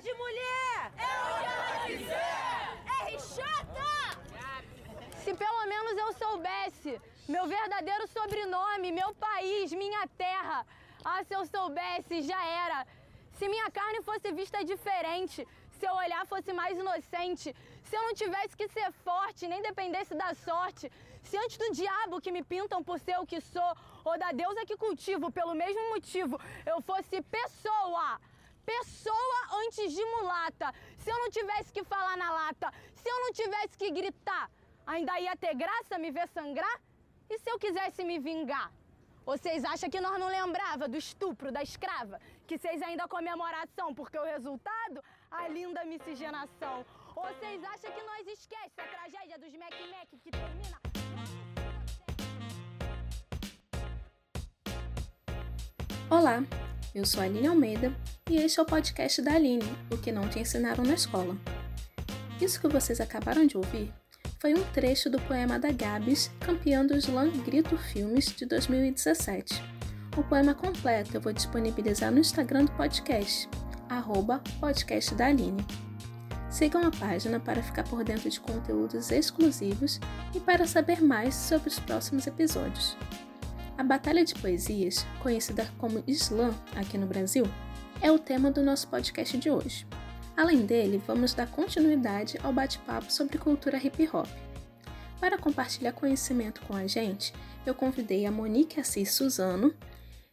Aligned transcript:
de 0.00 0.12
mulher! 0.14 0.92
É 0.96 1.12
o 1.22 1.38
que 1.38 1.46
ela 1.54 1.86
quiser! 1.86 2.38
Chata! 3.34 4.20
Se 5.24 5.34
pelo 5.34 5.66
menos 5.66 5.94
eu 6.02 6.12
soubesse 6.12 7.00
meu 7.28 7.46
verdadeiro 7.46 8.06
sobrenome, 8.06 8.92
meu 8.92 9.12
país, 9.14 9.72
minha 9.72 10.06
terra. 10.24 10.64
Ah, 11.04 11.22
se 11.24 11.34
eu 11.34 11.44
soubesse, 11.46 12.22
já 12.22 12.40
era. 12.64 12.86
Se 13.38 13.48
minha 13.48 13.70
carne 13.70 14.00
fosse 14.02 14.30
vista 14.32 14.64
diferente, 14.64 15.46
se 15.78 15.86
eu 15.86 15.94
olhar 15.94 16.24
fosse 16.26 16.52
mais 16.52 16.78
inocente, 16.78 17.54
se 17.84 17.96
eu 17.96 18.02
não 18.02 18.14
tivesse 18.14 18.56
que 18.56 18.68
ser 18.68 18.90
forte, 19.08 19.48
nem 19.48 19.60
dependesse 19.62 20.14
da 20.14 20.32
sorte, 20.34 20.90
se 21.22 21.36
antes 21.36 21.56
do 21.56 21.72
diabo 21.72 22.20
que 22.20 22.32
me 22.36 22.42
pintam 22.42 22.82
por 22.82 22.98
ser 22.98 23.18
o 23.18 23.26
que 23.26 23.40
sou, 23.40 23.72
ou 24.04 24.18
da 24.18 24.30
deusa 24.32 24.64
que 24.64 24.76
cultivo 24.76 25.30
pelo 25.30 25.54
mesmo 25.54 25.88
motivo, 25.90 26.40
eu 26.64 26.80
fosse 26.82 27.20
pessoa, 27.22 28.18
pessoa 28.70 29.38
antes 29.62 29.94
de 29.96 30.04
mulata, 30.14 30.68
se 31.02 31.08
eu 31.12 31.18
não 31.22 31.30
tivesse 31.30 31.72
que 31.72 31.82
falar 31.84 32.16
na 32.22 32.30
lata, 32.40 32.68
se 33.00 33.08
eu 33.08 33.18
não 33.24 33.32
tivesse 33.32 33.74
que 33.80 33.90
gritar, 33.90 34.50
ainda 34.86 35.18
ia 35.18 35.34
ter 35.36 35.54
graça 35.54 35.98
me 35.98 36.10
ver 36.10 36.28
sangrar? 36.28 36.76
E 37.30 37.38
se 37.38 37.48
eu 37.50 37.58
quisesse 37.58 38.04
me 38.04 38.18
vingar? 38.18 38.70
Vocês 39.24 39.64
acham 39.72 39.88
que 39.90 40.00
nós 40.00 40.18
não 40.22 40.28
lembrava 40.28 40.84
do 40.92 40.96
estupro 40.96 41.50
da 41.56 41.62
escrava? 41.62 42.18
Que 42.46 42.56
vocês 42.58 42.80
ainda 42.82 43.08
comemoração 43.16 43.94
porque 43.94 44.18
o 44.18 44.24
resultado? 44.34 45.02
A 45.30 45.48
linda 45.48 45.84
miscigenação. 45.84 46.76
Vocês 47.14 47.62
acham 47.64 47.90
que 47.96 48.02
nós 48.10 48.26
esquece 48.26 48.76
a 48.78 48.86
tragédia 48.94 49.38
dos 49.38 49.52
Mac 49.62 49.74
Mac 49.94 50.08
que 50.22 50.30
termina... 50.30 50.78
Olá, 56.10 56.36
eu 56.98 57.06
sou 57.06 57.20
a 57.22 57.24
Aline 57.26 57.46
Almeida 57.46 57.94
e 58.28 58.38
este 58.38 58.58
é 58.58 58.62
o 58.62 58.66
podcast 58.66 59.22
da 59.22 59.34
Aline, 59.34 59.62
o 59.92 59.96
que 59.96 60.10
não 60.10 60.28
te 60.28 60.40
ensinaram 60.40 60.82
na 60.82 60.94
escola. 60.94 61.36
Isso 62.40 62.60
que 62.60 62.66
vocês 62.66 63.00
acabaram 63.00 63.46
de 63.46 63.56
ouvir 63.56 63.92
foi 64.40 64.52
um 64.52 64.64
trecho 64.72 65.08
do 65.08 65.20
poema 65.20 65.60
da 65.60 65.70
Gabs, 65.70 66.28
campeã 66.40 66.84
do 66.84 66.96
Slam 66.96 67.30
Grito 67.44 67.78
Filmes 67.78 68.26
de 68.26 68.44
2017. 68.46 69.62
O 70.16 70.24
poema 70.24 70.54
completo 70.54 71.16
eu 71.16 71.20
vou 71.20 71.32
disponibilizar 71.32 72.10
no 72.10 72.18
Instagram 72.18 72.64
do 72.64 72.72
podcast, 72.72 73.48
arroba 73.88 74.42
podcast 74.58 75.14
da 75.14 75.26
Aline. 75.26 75.64
Sigam 76.50 76.84
a 76.84 76.90
página 76.90 77.38
para 77.38 77.62
ficar 77.62 77.84
por 77.84 78.02
dentro 78.02 78.28
de 78.28 78.40
conteúdos 78.40 79.12
exclusivos 79.12 80.00
e 80.34 80.40
para 80.40 80.66
saber 80.66 81.00
mais 81.00 81.34
sobre 81.34 81.68
os 81.68 81.78
próximos 81.78 82.26
episódios. 82.26 82.96
A 83.78 83.84
Batalha 83.84 84.24
de 84.24 84.34
Poesias, 84.34 85.06
conhecida 85.22 85.72
como 85.78 86.02
Slam 86.08 86.52
aqui 86.74 86.98
no 86.98 87.06
Brasil, 87.06 87.44
é 88.02 88.10
o 88.10 88.18
tema 88.18 88.50
do 88.50 88.60
nosso 88.60 88.88
podcast 88.88 89.38
de 89.38 89.48
hoje. 89.48 89.86
Além 90.36 90.66
dele, 90.66 91.00
vamos 91.06 91.32
dar 91.32 91.48
continuidade 91.48 92.36
ao 92.42 92.52
bate-papo 92.52 93.12
sobre 93.12 93.38
cultura 93.38 93.78
hip 93.78 94.10
hop. 94.12 94.26
Para 95.20 95.38
compartilhar 95.38 95.92
conhecimento 95.92 96.60
com 96.62 96.74
a 96.74 96.88
gente, 96.88 97.32
eu 97.64 97.72
convidei 97.72 98.26
a 98.26 98.32
Monique 98.32 98.80
Assis 98.80 99.12
Suzano, 99.12 99.72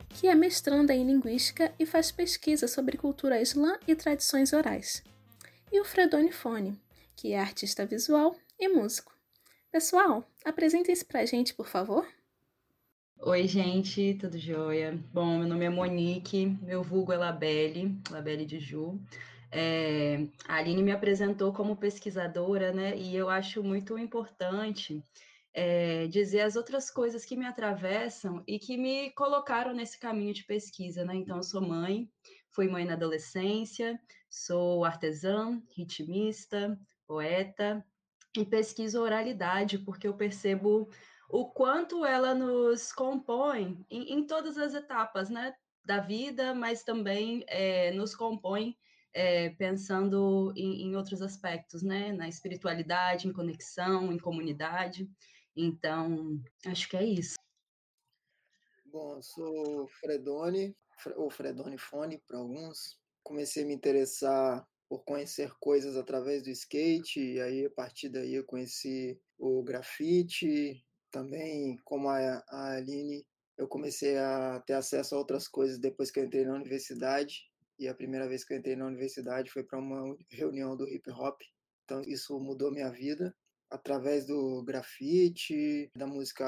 que 0.09 0.27
é 0.27 0.33
mestranda 0.33 0.95
em 0.95 1.05
linguística 1.05 1.71
e 1.77 1.85
faz 1.85 2.11
pesquisa 2.11 2.67
sobre 2.67 2.97
cultura 2.97 3.39
islã 3.39 3.77
e 3.87 3.93
tradições 3.93 4.53
orais, 4.53 5.03
e 5.71 5.79
o 5.79 5.85
Fredone 5.85 6.31
Fone, 6.31 6.81
que 7.15 7.33
é 7.33 7.39
artista 7.39 7.85
visual 7.85 8.35
e 8.59 8.67
músico. 8.67 9.13
Pessoal, 9.71 10.27
apresentem-se 10.43 11.05
para 11.05 11.19
a 11.19 11.25
gente, 11.27 11.53
por 11.53 11.67
favor. 11.67 12.07
Oi, 13.21 13.47
gente, 13.47 14.13
tudo 14.15 14.37
jóia? 14.37 14.99
Bom, 15.11 15.39
meu 15.39 15.47
nome 15.47 15.65
é 15.65 15.69
Monique, 15.69 16.45
meu 16.61 16.83
vulgo 16.83 17.11
é 17.11 17.17
Labelle, 17.17 17.97
Labelle 18.11 18.45
de 18.45 18.59
Ju. 18.59 18.99
É, 19.51 20.27
a 20.47 20.55
Aline 20.57 20.83
me 20.83 20.91
apresentou 20.91 21.51
como 21.53 21.77
pesquisadora, 21.77 22.71
né? 22.71 22.95
E 22.95 23.15
eu 23.15 23.29
acho 23.29 23.63
muito 23.63 23.97
importante 23.97 25.03
é, 25.53 26.05
dizer 26.07 26.41
as 26.41 26.55
outras 26.55 26.91
coisas 26.91 27.25
que 27.25 27.37
me 27.37 27.45
atravessam 27.45 28.43
e 28.45 28.59
que 28.59 28.77
me 28.77 29.09
colocaram 29.11 29.73
nesse 29.73 29.97
caminho 29.97 30.33
de 30.33 30.43
pesquisa, 30.43 31.03
né? 31.05 31.15
Então, 31.15 31.37
eu 31.37 31.43
sou 31.43 31.61
mãe, 31.61 32.07
fui 32.51 32.67
mãe 32.67 32.85
na 32.85 32.93
adolescência, 32.93 33.99
sou 34.29 34.83
artesã, 34.83 35.59
ritmista, 35.75 36.77
poeta 37.07 37.83
e 38.37 38.45
pesquiso 38.45 39.01
oralidade, 39.01 39.79
porque 39.79 40.07
eu 40.07 40.13
percebo 40.13 40.89
o 41.29 41.45
quanto 41.49 42.05
ela 42.05 42.33
nos 42.33 42.91
compõe 42.91 43.83
em, 43.89 44.13
em 44.13 44.25
todas 44.25 44.57
as 44.57 44.73
etapas, 44.73 45.29
né? 45.29 45.55
Da 45.83 45.99
vida, 45.99 46.53
mas 46.53 46.83
também 46.83 47.43
é, 47.47 47.91
nos 47.91 48.15
compõe 48.15 48.75
é, 49.13 49.49
pensando 49.51 50.51
em, 50.55 50.87
em, 50.87 50.95
outros 50.95 51.21
aspectos, 51.21 51.83
né? 51.83 52.11
Na 52.11 52.27
espiritualidade, 52.27 53.27
em 53.27 53.33
conexão, 53.33 54.11
em 54.11 54.17
comunidade. 54.17 55.09
Então, 55.55 56.41
acho 56.65 56.89
que 56.89 56.97
é 56.97 57.03
isso. 57.03 57.35
Bom, 58.85 59.21
sou 59.21 59.87
Fredone, 59.87 60.75
ou 61.15 61.29
Fredone 61.29 61.77
Fone 61.77 62.21
para 62.27 62.37
alguns. 62.37 62.99
Comecei 63.23 63.63
a 63.63 63.67
me 63.67 63.73
interessar 63.73 64.67
por 64.87 65.03
conhecer 65.03 65.51
coisas 65.59 65.97
através 65.97 66.43
do 66.43 66.49
skate, 66.49 67.19
e 67.19 67.41
aí 67.41 67.65
a 67.65 67.69
partir 67.69 68.09
daí 68.09 68.35
eu 68.35 68.45
conheci 68.45 69.19
o 69.37 69.63
grafite, 69.63 70.85
também 71.15 71.77
como 71.85 72.09
a, 72.09 72.43
a 72.49 72.71
Aline, 72.73 73.25
eu 73.57 73.69
comecei 73.69 74.17
a 74.17 74.61
ter 74.67 74.73
acesso 74.73 75.15
a 75.15 75.17
outras 75.17 75.47
coisas 75.47 75.79
depois 75.79 76.11
que 76.11 76.19
eu 76.19 76.25
entrei 76.25 76.43
na 76.43 76.55
universidade, 76.55 77.49
e 77.79 77.87
a 77.87 77.95
primeira 77.95 78.27
vez 78.27 78.43
que 78.43 78.53
eu 78.53 78.57
entrei 78.57 78.75
na 78.75 78.85
universidade 78.85 79.49
foi 79.49 79.63
para 79.63 79.79
uma 79.79 80.13
reunião 80.29 80.75
do 80.75 80.85
hip 80.89 81.09
hop. 81.11 81.39
Então 81.85 82.01
isso 82.01 82.37
mudou 82.37 82.69
minha 82.69 82.89
vida 82.89 83.33
através 83.69 84.25
do 84.25 84.61
grafite, 84.65 85.89
da 85.95 86.05
música 86.05 86.45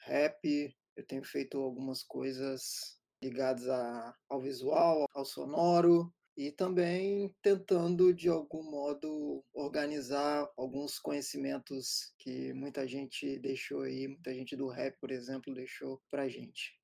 rap. 0.00 0.74
Eu 0.96 1.06
tenho 1.06 1.24
feito 1.24 1.58
algumas 1.60 2.02
coisas 2.02 2.98
ligadas 3.22 3.68
a, 3.68 4.12
ao 4.28 4.40
visual, 4.40 5.06
ao 5.14 5.24
sonoro 5.24 6.12
e 6.36 6.50
também 6.50 7.34
tentando 7.40 8.12
de 8.12 8.28
algum 8.28 8.62
modo 8.62 9.44
organizar 9.52 10.50
alguns 10.56 10.98
conhecimentos 10.98 12.12
que 12.18 12.52
muita 12.52 12.86
gente 12.88 13.38
deixou 13.38 13.82
aí, 13.82 14.08
muita 14.08 14.34
gente 14.34 14.56
do 14.56 14.68
rap, 14.68 14.98
por 15.00 15.10
exemplo, 15.10 15.54
deixou 15.54 16.02
pra 16.10 16.28
gente. 16.28 16.76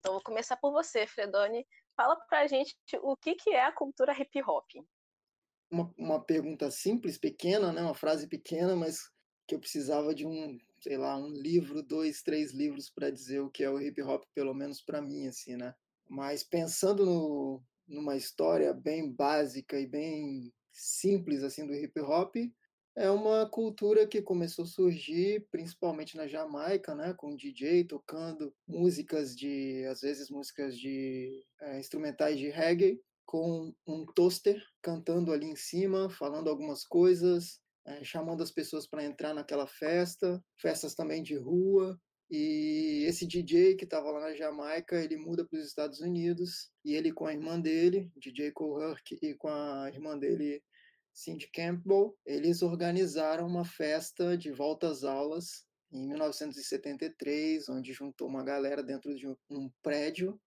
Então 0.00 0.14
vou 0.14 0.22
começar 0.22 0.56
por 0.56 0.72
você, 0.72 1.06
Fredoni. 1.06 1.66
Fala 1.96 2.16
pra 2.28 2.46
gente 2.46 2.76
o 3.02 3.16
que, 3.16 3.34
que 3.34 3.50
é 3.50 3.64
a 3.64 3.72
cultura 3.72 4.12
hip 4.12 4.42
hop. 4.42 4.66
Uma, 5.70 5.92
uma 5.96 6.24
pergunta 6.24 6.70
simples, 6.70 7.18
pequena, 7.18 7.72
né? 7.72 7.82
uma 7.82 7.94
frase 7.94 8.26
pequena, 8.26 8.74
mas 8.74 9.10
que 9.46 9.54
eu 9.54 9.60
precisava 9.60 10.14
de 10.14 10.26
um, 10.26 10.58
sei 10.80 10.96
lá, 10.96 11.16
um 11.16 11.28
livro, 11.28 11.82
dois, 11.82 12.22
três 12.22 12.52
livros 12.52 12.90
para 12.90 13.10
dizer 13.10 13.40
o 13.40 13.50
que 13.50 13.62
é 13.62 13.70
o 13.70 13.80
hip 13.80 14.00
hop, 14.02 14.24
pelo 14.34 14.54
menos 14.54 14.80
para 14.80 15.00
mim, 15.00 15.26
assim, 15.26 15.56
né? 15.56 15.74
Mas 16.08 16.42
pensando 16.42 17.04
no, 17.04 17.62
numa 17.88 18.16
história 18.16 18.72
bem 18.72 19.10
básica 19.10 19.78
e 19.78 19.86
bem 19.86 20.52
simples 20.72 21.42
assim 21.42 21.66
do 21.66 21.74
hip 21.74 21.98
hop, 22.00 22.36
é 22.98 23.08
uma 23.10 23.48
cultura 23.48 24.06
que 24.08 24.20
começou 24.20 24.64
a 24.64 24.68
surgir 24.68 25.46
principalmente 25.52 26.16
na 26.16 26.26
Jamaica, 26.26 26.94
né, 26.96 27.14
com 27.16 27.36
DJ 27.36 27.84
tocando 27.84 28.52
músicas 28.66 29.36
de, 29.36 29.84
às 29.88 30.00
vezes 30.00 30.30
músicas 30.30 30.76
de 30.76 31.44
é, 31.60 31.78
instrumentais 31.78 32.38
de 32.38 32.48
reggae, 32.48 33.00
com 33.24 33.72
um 33.86 34.04
toaster 34.06 34.60
cantando 34.82 35.32
ali 35.32 35.46
em 35.46 35.54
cima, 35.54 36.10
falando 36.10 36.48
algumas 36.48 36.84
coisas, 36.84 37.60
é, 37.86 38.02
chamando 38.02 38.42
as 38.42 38.50
pessoas 38.50 38.86
para 38.86 39.04
entrar 39.04 39.32
naquela 39.32 39.66
festa, 39.66 40.42
festas 40.60 40.94
também 40.94 41.22
de 41.22 41.36
rua. 41.36 41.98
E 42.30 43.04
esse 43.06 43.26
DJ 43.26 43.74
que 43.76 43.84
estava 43.84 44.10
lá 44.10 44.20
na 44.20 44.34
Jamaica, 44.34 45.02
ele 45.02 45.16
muda 45.16 45.46
para 45.46 45.58
os 45.58 45.66
Estados 45.66 46.00
Unidos 46.00 46.70
e 46.84 46.94
ele 46.94 47.12
com 47.12 47.26
a 47.26 47.32
irmã 47.32 47.58
dele, 47.58 48.10
DJ 48.16 48.48
Herc, 48.48 49.18
e 49.22 49.34
com 49.34 49.48
a 49.48 49.88
irmã 49.88 50.18
dele, 50.18 50.62
Cindy 51.12 51.48
Campbell, 51.52 52.16
eles 52.26 52.62
organizaram 52.62 53.46
uma 53.46 53.64
festa 53.64 54.36
de 54.36 54.52
volta 54.52 54.88
às 54.88 55.04
aulas 55.04 55.66
em 55.90 56.06
1973, 56.06 57.68
onde 57.70 57.92
juntou 57.92 58.28
uma 58.28 58.44
galera 58.44 58.82
dentro 58.82 59.14
de 59.14 59.26
um 59.50 59.70
prédio 59.82 60.38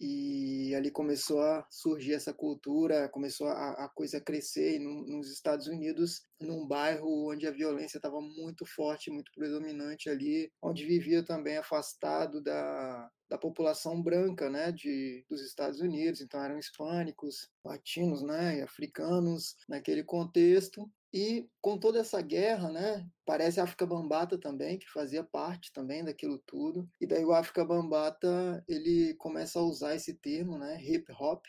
e 0.00 0.74
ali 0.74 0.90
começou 0.90 1.40
a 1.40 1.66
surgir 1.70 2.14
essa 2.14 2.32
cultura, 2.32 3.08
começou 3.08 3.48
a, 3.48 3.84
a 3.84 3.88
coisa 3.88 4.18
a 4.18 4.20
crescer 4.20 4.78
no, 4.78 5.06
nos 5.06 5.30
Estados 5.30 5.66
Unidos, 5.66 6.22
num 6.40 6.66
bairro 6.66 7.30
onde 7.30 7.46
a 7.46 7.50
violência 7.50 7.98
estava 7.98 8.20
muito 8.20 8.66
forte, 8.66 9.10
muito 9.10 9.30
predominante 9.32 10.08
ali, 10.08 10.50
onde 10.62 10.84
vivia 10.84 11.22
também 11.24 11.56
afastado 11.56 12.42
da, 12.42 13.10
da 13.28 13.38
população 13.38 14.02
branca, 14.02 14.50
né, 14.50 14.70
de, 14.72 15.24
dos 15.28 15.40
Estados 15.40 15.80
Unidos, 15.80 16.20
então 16.20 16.42
eram 16.42 16.58
hispânicos, 16.58 17.48
latinos, 17.64 18.22
né, 18.22 18.58
e 18.58 18.62
africanos 18.62 19.56
naquele 19.68 20.02
contexto, 20.04 20.90
e 21.12 21.48
com 21.60 21.78
toda 21.78 22.00
essa 22.00 22.20
guerra, 22.20 22.70
né, 22.70 23.08
parece 23.24 23.60
a 23.60 23.64
África 23.64 23.86
Bambata 23.86 24.36
também, 24.36 24.78
que 24.78 24.90
fazia 24.90 25.22
parte 25.22 25.72
também 25.72 26.04
daquilo 26.04 26.42
tudo. 26.44 26.88
E 27.00 27.06
daí 27.06 27.24
o 27.24 27.32
África 27.32 27.64
Bambata, 27.64 28.64
ele 28.68 29.14
começa 29.14 29.60
a 29.60 29.62
usar 29.62 29.94
esse 29.94 30.14
termo, 30.14 30.58
né, 30.58 30.76
hip 30.82 31.04
hop, 31.12 31.44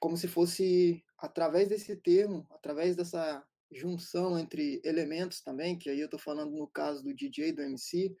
como 0.00 0.16
se 0.16 0.26
fosse 0.26 1.04
através 1.18 1.68
desse 1.68 1.94
termo, 1.96 2.46
através 2.50 2.96
dessa 2.96 3.44
junção 3.72 4.38
entre 4.38 4.80
elementos 4.84 5.40
também, 5.40 5.78
que 5.78 5.88
aí 5.90 6.00
eu 6.00 6.06
estou 6.06 6.20
falando 6.20 6.52
no 6.52 6.68
caso 6.68 7.02
do 7.02 7.14
DJ, 7.14 7.52
do 7.52 7.62
MC, 7.62 8.14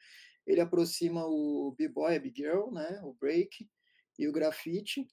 ele 0.46 0.60
aproxima 0.60 1.24
o 1.26 1.74
b-boy, 1.76 2.16
a 2.16 2.20
big 2.20 2.42
girl, 2.42 2.70
né, 2.70 3.00
o 3.02 3.14
break 3.14 3.68
e 4.18 4.28
o 4.28 4.32
grafite. 4.32 5.06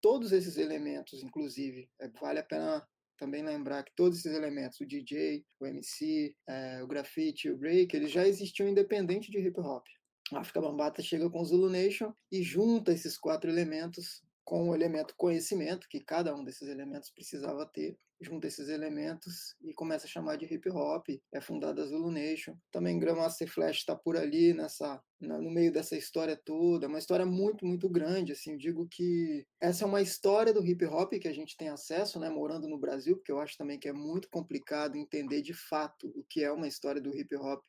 Todos 0.00 0.32
esses 0.32 0.56
elementos, 0.56 1.22
inclusive, 1.22 1.88
é, 2.00 2.08
vale 2.08 2.38
a 2.38 2.44
pena 2.44 2.86
também 3.18 3.44
lembrar 3.44 3.84
que 3.84 3.92
todos 3.94 4.18
esses 4.18 4.32
elementos, 4.32 4.80
o 4.80 4.86
DJ, 4.86 5.44
o 5.60 5.66
MC, 5.66 6.34
é, 6.48 6.82
o 6.82 6.86
grafite, 6.86 7.50
o 7.50 7.56
break, 7.56 7.94
eles 7.94 8.10
já 8.10 8.26
existiam 8.26 8.68
independente 8.68 9.30
de 9.30 9.38
hip 9.38 9.60
hop. 9.60 9.84
A 10.32 10.40
África 10.40 10.60
Bambata 10.60 11.02
chega 11.02 11.28
com 11.28 11.40
o 11.40 11.44
Zulu 11.44 11.68
Nation 11.68 12.14
e 12.32 12.42
junta 12.42 12.92
esses 12.92 13.18
quatro 13.18 13.50
elementos 13.50 14.22
com 14.50 14.68
o 14.68 14.74
elemento 14.74 15.14
conhecimento, 15.16 15.86
que 15.88 16.00
cada 16.00 16.34
um 16.34 16.42
desses 16.42 16.68
elementos 16.68 17.08
precisava 17.08 17.64
ter, 17.64 17.96
junta 18.20 18.48
esses 18.48 18.68
elementos 18.68 19.54
e 19.62 19.72
começa 19.72 20.06
a 20.06 20.08
chamar 20.08 20.34
de 20.34 20.44
hip 20.44 20.68
hop, 20.70 21.06
é 21.32 21.40
fundada 21.40 21.84
a 21.84 21.86
Zulu 21.86 22.10
Nation. 22.10 22.56
Também 22.72 22.98
Grandmaster 22.98 23.48
Flash 23.48 23.76
está 23.76 23.94
por 23.94 24.16
ali 24.16 24.52
nessa 24.52 25.00
no 25.20 25.52
meio 25.52 25.72
dessa 25.72 25.96
história 25.96 26.36
toda, 26.36 26.88
uma 26.88 26.98
história 26.98 27.24
muito, 27.24 27.64
muito 27.64 27.88
grande, 27.88 28.32
assim, 28.32 28.56
digo 28.56 28.88
que 28.90 29.46
essa 29.60 29.84
é 29.84 29.86
uma 29.86 30.02
história 30.02 30.52
do 30.52 30.66
hip 30.66 30.84
hop 30.84 31.12
que 31.12 31.28
a 31.28 31.32
gente 31.32 31.56
tem 31.56 31.68
acesso, 31.68 32.18
né, 32.18 32.28
morando 32.28 32.66
no 32.66 32.78
Brasil, 32.78 33.18
porque 33.18 33.30
eu 33.30 33.38
acho 33.38 33.56
também 33.56 33.78
que 33.78 33.88
é 33.88 33.92
muito 33.92 34.28
complicado 34.30 34.96
entender 34.96 35.42
de 35.42 35.54
fato 35.54 36.08
o 36.16 36.24
que 36.28 36.42
é 36.42 36.50
uma 36.50 36.66
história 36.66 37.00
do 37.00 37.16
hip 37.16 37.36
hop 37.36 37.62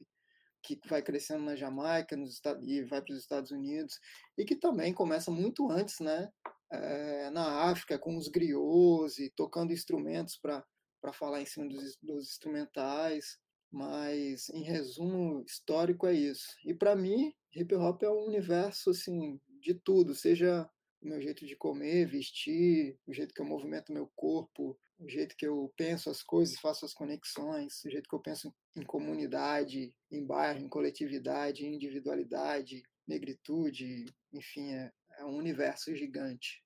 que 0.64 0.80
vai 0.88 1.02
crescendo 1.02 1.44
na 1.44 1.56
Jamaica 1.56 2.16
nos 2.16 2.34
Estados, 2.34 2.68
e 2.68 2.84
vai 2.84 3.02
para 3.02 3.14
os 3.14 3.20
Estados 3.20 3.52
Unidos, 3.52 4.00
e 4.38 4.46
que 4.46 4.56
também 4.56 4.94
começa 4.94 5.30
muito 5.30 5.70
antes, 5.70 6.00
né, 6.00 6.30
é, 6.72 7.30
na 7.30 7.70
África, 7.70 8.00
com 8.00 8.16
os 8.16 8.28
griots 8.28 9.20
e 9.20 9.30
tocando 9.30 9.74
instrumentos 9.74 10.38
para 10.38 11.14
falar 11.14 11.42
em 11.42 11.46
cima 11.46 11.68
dos, 11.68 11.98
dos 12.02 12.30
instrumentais. 12.30 13.38
Mas, 13.72 14.50
em 14.50 14.64
resumo 14.64 15.44
histórico, 15.46 16.06
é 16.06 16.14
isso. 16.14 16.48
E 16.66 16.74
para 16.74 16.96
mim, 16.96 17.34
hip 17.56 17.74
hop 17.76 18.04
é 18.04 18.10
um 18.10 18.26
universo 18.26 18.90
assim, 18.90 19.40
de 19.62 19.74
tudo, 19.74 20.14
seja 20.14 20.70
o 21.02 21.08
meu 21.08 21.22
jeito 21.22 21.46
de 21.46 21.56
comer, 21.56 22.06
vestir, 22.06 22.98
o 23.08 23.14
jeito 23.14 23.34
que 23.34 23.42
eu 23.42 23.46
movimento 23.46 23.92
meu 23.92 24.12
corpo, 24.16 24.78
o 25.00 25.10
jeito 25.10 25.36
que 25.36 25.48
eu 25.48 25.74
penso 25.76 26.10
as 26.10 26.22
coisas, 26.22 26.60
faço 26.60 26.86
as 26.86 26.94
conexões, 26.94 27.84
o 27.84 27.90
jeito 27.90 28.08
que 28.08 28.16
eu 28.16 28.20
penso 28.20 28.54
em 28.76 28.84
comunidade, 28.84 29.94
em 30.12 30.26
bairro, 30.26 30.60
em 30.60 30.70
coletividade, 30.70 31.66
em 31.66 31.76
individualidade, 31.76 32.84
negritude, 33.08 34.06
enfim, 34.32 34.74
é, 34.74 34.92
é 35.22 35.26
um 35.26 35.36
universo 35.36 35.96
gigante. 35.96 36.64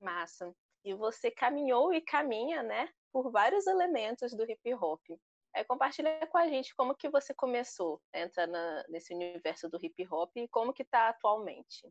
Massa. 0.00 0.54
E 0.84 0.94
você 0.94 1.30
caminhou 1.30 1.92
e 1.94 2.00
caminha, 2.00 2.62
né, 2.62 2.88
por 3.12 3.30
vários 3.30 3.66
elementos 3.66 4.34
do 4.34 4.50
hip 4.50 4.74
hop. 4.74 5.00
É, 5.54 5.62
compartilha 5.62 6.26
com 6.26 6.36
a 6.36 6.48
gente 6.48 6.74
como 6.74 6.96
que 6.96 7.08
você 7.08 7.32
começou 7.32 8.02
a 8.12 8.20
entrar 8.20 8.46
na, 8.46 8.84
nesse 8.88 9.14
universo 9.14 9.68
do 9.68 9.78
hip 9.80 10.06
hop 10.10 10.30
e 10.36 10.48
como 10.48 10.72
que 10.72 10.82
está 10.82 11.08
atualmente. 11.08 11.88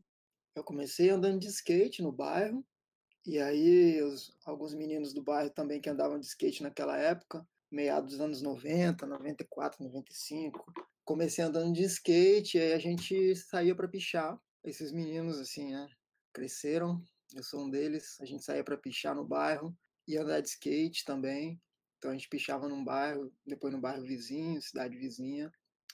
Eu 0.54 0.62
comecei 0.62 1.10
andando 1.10 1.40
de 1.40 1.48
skate 1.48 2.02
no 2.02 2.12
bairro, 2.12 2.64
e 3.26 3.40
aí 3.40 4.02
os, 4.02 4.36
alguns 4.44 4.74
meninos 4.74 5.14
do 5.14 5.22
bairro 5.22 5.50
também 5.50 5.80
que 5.80 5.88
andavam 5.88 6.20
de 6.20 6.26
skate 6.26 6.62
naquela 6.62 6.98
época, 6.98 7.46
meados 7.70 8.12
dos 8.12 8.20
anos 8.20 8.42
90, 8.42 9.06
94, 9.06 9.82
95, 9.82 10.72
comecei 11.04 11.42
andando 11.42 11.72
de 11.72 11.84
skate, 11.84 12.58
e 12.58 12.60
aí 12.60 12.72
a 12.74 12.78
gente 12.78 13.34
saía 13.34 13.74
para 13.74 13.88
pichar 13.88 14.38
esses 14.64 14.90
meninos, 14.90 15.38
assim, 15.38 15.72
né? 15.72 15.88
Cresceram, 16.32 17.02
eu 17.34 17.42
sou 17.42 17.60
um 17.60 17.70
deles. 17.70 18.18
A 18.20 18.24
gente 18.24 18.44
saía 18.44 18.64
para 18.64 18.76
pichar 18.76 19.14
no 19.14 19.24
bairro 19.24 19.76
e 20.08 20.16
andar 20.16 20.40
de 20.40 20.48
skate 20.48 21.04
também. 21.04 21.60
Então 21.98 22.10
a 22.10 22.14
gente 22.14 22.28
pichava 22.28 22.68
num 22.68 22.84
bairro, 22.84 23.32
depois 23.46 23.72
no 23.72 23.80
bairro 23.80 24.04
vizinho, 24.04 24.60
cidade 24.60 24.96
vizinha. 24.96 25.50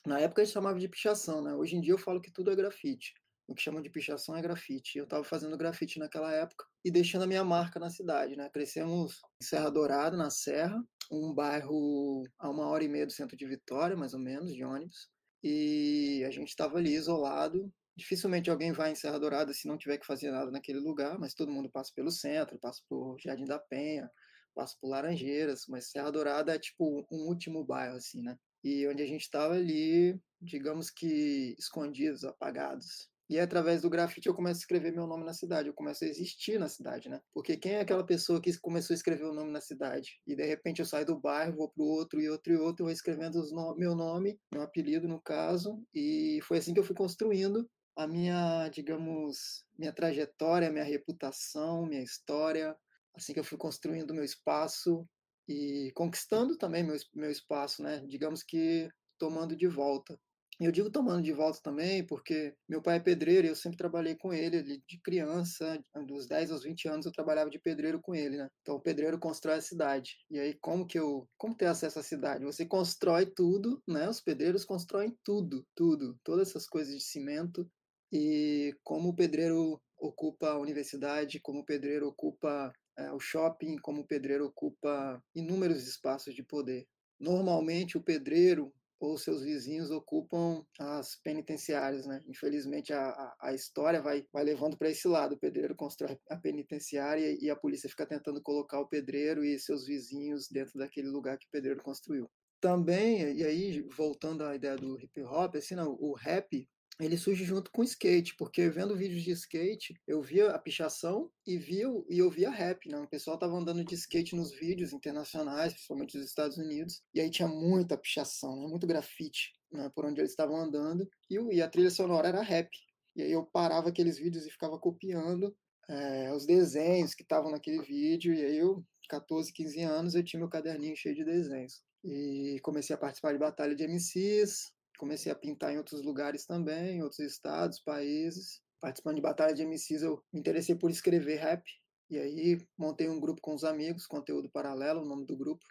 Na 0.06 0.19
época 0.19 0.43
a 0.43 0.44
gente 0.44 0.55
chamava 0.55 0.78
de 0.78 0.88
pichação, 0.88 1.43
né? 1.43 1.55
Hoje 1.55 1.76
em 1.76 1.81
dia 1.81 1.93
eu 1.93 1.99
falo 1.99 2.20
que 2.20 2.32
tudo 2.32 2.50
é 2.50 2.56
grafite. 2.56 3.14
O 3.46 3.55
que 3.55 3.62
chamam 3.62 3.82
de 3.82 3.90
pichação 3.90 4.37
é 4.37 4.43
grafite. 4.43 4.96
Eu 4.96 5.05
estava 5.05 5.25
fazendo 5.25 5.56
grafite 5.56 5.99
naquela 5.99 6.32
época 6.32 6.64
e 6.84 6.90
deixando 6.90 7.23
a 7.23 7.26
minha 7.26 7.44
marca 7.44 7.81
na 7.81 7.90
cidade, 7.90 8.37
né? 8.37 8.49
Crescemos 8.50 9.20
em 9.43 9.44
Serra 9.44 9.70
Dourada, 9.70 10.16
na 10.16 10.31
Serra, 10.31 10.81
um 11.11 11.34
bairro 11.34 12.25
a 12.38 12.49
uma 12.49 12.69
hora 12.69 12.84
e 12.84 12.88
meia 12.88 13.06
do 13.06 13.12
centro 13.12 13.37
de 13.37 13.46
Vitória, 13.46 13.96
mais 13.96 14.14
ou 14.14 14.20
menos, 14.20 14.55
de 14.55 14.64
ônibus. 14.64 15.08
E 15.43 16.25
a 16.26 16.31
gente 16.31 16.49
estava 16.49 16.78
ali 16.78 16.94
isolado, 16.94 17.73
Dificilmente 17.96 18.50
alguém 18.50 18.72
vai 18.72 18.92
em 18.92 18.94
Serra 18.94 19.19
Dourada 19.19 19.52
se 19.52 19.69
não 19.69 19.76
tiver 19.76 19.98
que 19.98 20.06
fazer 20.06 20.31
nada 20.31 20.50
naquele 20.50 20.78
lugar, 20.78 21.19
mas 21.19 21.34
todo 21.34 21.52
mundo 21.52 21.70
passa 21.70 21.92
pelo 21.94 22.10
centro, 22.10 22.58
passa 22.58 22.81
por 22.88 23.19
Jardim 23.20 23.44
da 23.44 23.58
Penha, 23.58 24.10
passa 24.54 24.76
por 24.81 24.88
Laranjeiras, 24.88 25.66
mas 25.69 25.90
Serra 25.90 26.10
Dourada 26.10 26.54
é 26.54 26.58
tipo 26.58 27.06
um 27.10 27.28
último 27.28 27.64
bairro, 27.64 27.96
assim, 27.96 28.22
né? 28.22 28.37
E 28.62 28.87
onde 28.87 29.02
a 29.02 29.06
gente 29.06 29.22
estava 29.22 29.54
ali, 29.54 30.20
digamos 30.40 30.90
que 30.90 31.54
escondidos, 31.58 32.25
apagados. 32.25 33.10
E 33.31 33.38
através 33.38 33.82
do 33.82 33.88
grafite 33.88 34.26
eu 34.26 34.34
começo 34.34 34.58
a 34.58 34.62
escrever 34.62 34.92
meu 34.92 35.06
nome 35.06 35.25
na 35.25 35.32
cidade, 35.32 35.69
eu 35.69 35.72
começo 35.72 36.02
a 36.02 36.08
existir 36.08 36.58
na 36.58 36.69
cidade, 36.69 37.08
né? 37.08 37.20
Porque 37.32 37.56
quem 37.56 37.75
é 37.75 37.81
aquela 37.81 38.04
pessoa 38.04 38.40
que 38.40 38.52
começou 38.58 38.92
a 38.92 38.96
escrever 38.96 39.22
o 39.22 39.32
nome 39.32 39.52
na 39.52 39.60
cidade? 39.60 40.20
E 40.26 40.34
de 40.34 40.44
repente 40.44 40.81
eu 40.81 40.84
saio 40.84 41.06
do 41.06 41.16
bairro, 41.16 41.54
vou 41.54 41.70
para 41.70 41.81
o 41.81 41.87
outro 41.87 42.20
e 42.20 42.28
outro 42.28 42.52
e 42.52 42.56
outro, 42.56 42.87
vou 42.87 42.92
escrevendo 42.92 43.40
no... 43.52 43.76
meu 43.76 43.94
nome, 43.94 44.37
meu 44.52 44.62
apelido 44.62 45.06
no 45.06 45.22
caso, 45.22 45.81
e 45.94 46.40
foi 46.42 46.58
assim 46.58 46.75
que 46.75 46.81
eu 46.81 46.84
fui 46.84 46.96
construindo 46.96 47.70
a 48.00 48.06
minha, 48.06 48.67
digamos, 48.70 49.62
minha 49.79 49.93
trajetória, 49.93 50.73
minha 50.73 50.85
reputação, 50.85 51.85
minha 51.85 52.02
história, 52.02 52.75
assim 53.14 53.35
que 53.35 53.41
eu 53.41 53.44
fui 53.44 53.58
construindo 53.58 54.14
meu 54.14 54.25
espaço 54.25 55.06
e 55.47 55.93
conquistando 55.94 56.56
também 56.56 56.82
meu, 56.82 56.97
meu 57.14 57.31
espaço, 57.31 57.82
né? 57.82 58.02
Digamos 58.06 58.43
que 58.43 58.88
tomando 59.19 59.55
de 59.55 59.67
volta. 59.67 60.19
Eu 60.58 60.73
digo 60.73 60.91
tomando 60.91 61.23
de 61.23 61.32
volta 61.32 61.61
também 61.62 62.06
porque 62.06 62.55
meu 62.67 62.81
pai 62.81 62.97
é 62.97 63.00
pedreiro 63.00 63.47
e 63.47 63.50
eu 63.50 63.56
sempre 63.56 63.76
trabalhei 63.76 64.14
com 64.14 64.32
ele, 64.32 64.56
ele 64.56 64.82
de 64.88 64.99
criança, 65.02 65.79
dos 66.06 66.26
10 66.26 66.52
aos 66.52 66.62
20 66.62 66.88
anos 66.88 67.05
eu 67.05 67.12
trabalhava 67.12 67.50
de 67.50 67.58
pedreiro 67.58 68.00
com 68.00 68.14
ele, 68.14 68.38
né? 68.38 68.49
Então 68.62 68.76
o 68.76 68.81
pedreiro 68.81 69.19
constrói 69.19 69.56
a 69.56 69.62
cidade. 69.62 70.17
E 70.31 70.38
aí 70.38 70.55
como 70.55 70.87
que 70.87 70.99
eu, 70.99 71.29
como 71.37 71.55
ter 71.55 71.67
acesso 71.67 71.99
à 71.99 72.02
cidade? 72.02 72.44
Você 72.47 72.64
constrói 72.64 73.26
tudo, 73.26 73.82
né? 73.87 74.08
Os 74.08 74.23
pedreiros 74.23 74.64
constroem 74.64 75.14
tudo, 75.23 75.67
tudo, 75.75 76.19
todas 76.25 76.49
essas 76.49 76.67
coisas 76.67 76.94
de 76.94 77.05
cimento, 77.05 77.70
e 78.12 78.74
como 78.82 79.10
o 79.10 79.14
pedreiro 79.14 79.80
ocupa 79.98 80.50
a 80.50 80.58
universidade, 80.58 81.40
como 81.40 81.60
o 81.60 81.64
pedreiro 81.64 82.08
ocupa 82.08 82.72
é, 82.98 83.12
o 83.12 83.20
shopping, 83.20 83.76
como 83.76 84.02
o 84.02 84.06
pedreiro 84.06 84.46
ocupa 84.46 85.22
inúmeros 85.34 85.87
espaços 85.87 86.35
de 86.35 86.42
poder. 86.42 86.87
Normalmente, 87.18 87.99
o 87.99 88.02
pedreiro 88.02 88.73
ou 89.00 89.16
seus 89.16 89.42
vizinhos 89.42 89.90
ocupam 89.90 90.62
as 90.78 91.16
penitenciárias, 91.16 92.06
né? 92.06 92.23
Infelizmente, 92.28 92.92
a, 92.92 93.35
a, 93.40 93.54
história 93.54 94.02
vai, 94.02 94.26
vai 94.30 94.44
levando 94.44 94.76
para 94.76 94.90
esse 94.90 95.08
lado. 95.08 95.35
O 95.35 95.38
pedreiro 95.38 95.75
constrói 95.75 96.18
a 96.28 96.37
penitenciária 96.37 97.37
e 97.40 97.49
a 97.49 97.56
polícia 97.56 97.88
fica 97.88 98.06
tentando 98.06 98.42
colocar 98.42 98.78
o 98.78 98.87
pedreiro 98.87 99.42
e 99.42 99.58
seus 99.58 99.87
vizinhos 99.87 100.49
dentro 100.50 100.78
daquele 100.78 101.08
lugar 101.08 101.38
que 101.38 101.46
o 101.46 101.50
pedreiro 101.50 101.82
construiu. 101.82 102.30
Também, 102.61 103.32
e 103.32 103.42
aí, 103.42 103.80
voltando 103.96 104.44
à 104.44 104.54
ideia 104.54 104.76
do 104.76 105.00
hip 105.00 105.23
hop, 105.23 105.56
assim, 105.56 105.75
não, 105.75 105.96
o 105.99 106.12
rap 106.12 106.68
ele 107.07 107.16
surge 107.16 107.45
junto 107.45 107.71
com 107.71 107.83
o 107.83 107.85
skate, 107.85 108.35
porque 108.37 108.69
vendo 108.69 108.97
vídeos 108.97 109.23
de 109.23 109.30
skate, 109.33 109.95
eu 110.07 110.21
via 110.23 110.50
a 110.50 110.59
pichação 110.59 111.30
e 111.47 111.57
via 111.57 111.87
e 112.09 112.19
eu 112.19 112.30
via 112.30 112.50
rap, 112.50 112.88
né? 112.88 112.99
O 112.99 113.09
pessoal 113.09 113.38
tava 113.38 113.57
andando 113.57 113.85
de 113.85 113.95
skate 113.95 114.37
nos 114.37 114.52
vídeos 114.52 114.92
internacionais, 114.92 115.73
principalmente 115.73 116.19
dos 116.19 116.26
Estados 116.26 116.59
Unidos, 116.59 117.02
e 117.14 117.21
aí 117.21 117.30
tinha 117.30 117.49
muita 117.49 117.97
pichação, 117.97 118.54
né? 118.61 118.66
muito 118.69 118.87
grafite, 118.87 119.52
né? 119.73 119.90
por 119.95 120.04
onde 120.04 120.21
eles 120.21 120.30
estavam 120.30 120.57
andando, 120.57 121.09
e, 121.28 121.37
e, 121.54 121.62
a 121.62 121.69
trilha 121.69 121.90
sonora 121.90 122.28
era 122.28 122.42
rap. 122.42 122.71
E 123.16 123.23
aí 123.23 123.33
eu 123.33 123.45
parava 123.45 123.88
aqueles 123.88 124.19
vídeos 124.19 124.47
e 124.47 124.50
ficava 124.50 124.78
copiando 124.78 125.54
é, 125.88 126.33
os 126.33 126.47
desenhos 126.47 127.14
que 127.14 127.23
estavam 127.23 127.50
naquele 127.50 127.83
vídeo, 127.83 128.35
e 128.35 128.45
aí 128.45 128.59
eu, 128.59 128.85
14, 129.09 129.52
15 129.52 129.80
anos, 129.83 130.14
eu 130.14 130.23
tinha 130.23 130.38
meu 130.38 130.49
caderninho 130.49 130.97
cheio 130.97 131.14
de 131.14 131.25
desenhos. 131.25 131.83
E 132.04 132.59
comecei 132.62 132.95
a 132.95 132.99
participar 132.99 133.33
de 133.33 133.38
batalha 133.38 133.75
de 133.75 133.85
MCs, 133.85 134.73
comecei 135.00 135.33
a 135.33 135.35
pintar 135.35 135.73
em 135.73 135.78
outros 135.78 136.02
lugares 136.02 136.45
também, 136.45 136.99
em 136.99 137.02
outros 137.02 137.21
estados, 137.21 137.80
países. 137.80 138.61
Participando 138.78 139.16
de 139.16 139.23
batalha 139.23 139.54
de 139.54 139.62
MCs, 139.62 140.02
eu 140.02 140.23
me 140.30 140.40
interessei 140.40 140.75
por 140.75 140.90
escrever 140.90 141.37
rap. 141.37 141.64
E 142.11 142.19
aí 142.19 142.59
montei 142.76 143.09
um 143.09 143.19
grupo 143.19 143.40
com 143.40 143.54
os 143.54 143.64
amigos, 143.64 144.07
conteúdo 144.07 144.50
paralelo, 144.50 145.00
o 145.00 145.09
nome 145.09 145.25
do 145.25 145.38
grupo. 145.38 145.64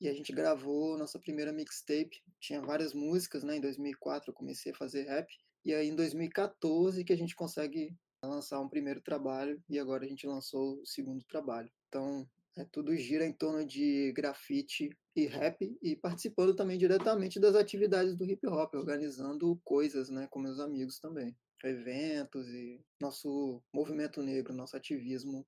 E 0.00 0.08
a 0.08 0.12
gente 0.12 0.32
gravou 0.32 0.98
nossa 0.98 1.16
primeira 1.16 1.52
mixtape. 1.52 2.20
Tinha 2.40 2.60
várias 2.60 2.92
músicas, 2.92 3.44
né? 3.44 3.56
Em 3.56 3.60
2004 3.60 4.30
eu 4.30 4.34
comecei 4.34 4.72
a 4.72 4.76
fazer 4.76 5.04
rap. 5.04 5.28
E 5.64 5.72
aí 5.72 5.88
em 5.88 5.94
2014 5.94 7.04
que 7.04 7.12
a 7.12 7.16
gente 7.16 7.36
consegue 7.36 7.96
lançar 8.24 8.60
um 8.60 8.68
primeiro 8.68 9.00
trabalho 9.00 9.62
e 9.68 9.78
agora 9.78 10.04
a 10.04 10.08
gente 10.08 10.26
lançou 10.26 10.80
o 10.80 10.86
segundo 10.86 11.24
trabalho. 11.26 11.70
Então, 11.88 12.26
é, 12.56 12.64
tudo 12.64 12.94
gira 12.96 13.24
em 13.24 13.32
torno 13.32 13.64
de 13.64 14.12
grafite 14.12 14.90
e 15.16 15.26
rap 15.26 15.76
e 15.82 15.96
participando 15.96 16.54
também 16.54 16.76
diretamente 16.76 17.40
das 17.40 17.54
atividades 17.54 18.16
do 18.16 18.24
hip 18.24 18.46
hop, 18.46 18.74
organizando 18.74 19.58
coisas 19.64 20.10
né, 20.10 20.26
com 20.30 20.38
meus 20.38 20.60
amigos 20.60 20.98
também, 20.98 21.36
eventos 21.64 22.48
e 22.48 22.80
nosso 23.00 23.62
movimento 23.72 24.22
negro, 24.22 24.54
nosso 24.54 24.76
ativismo 24.76 25.46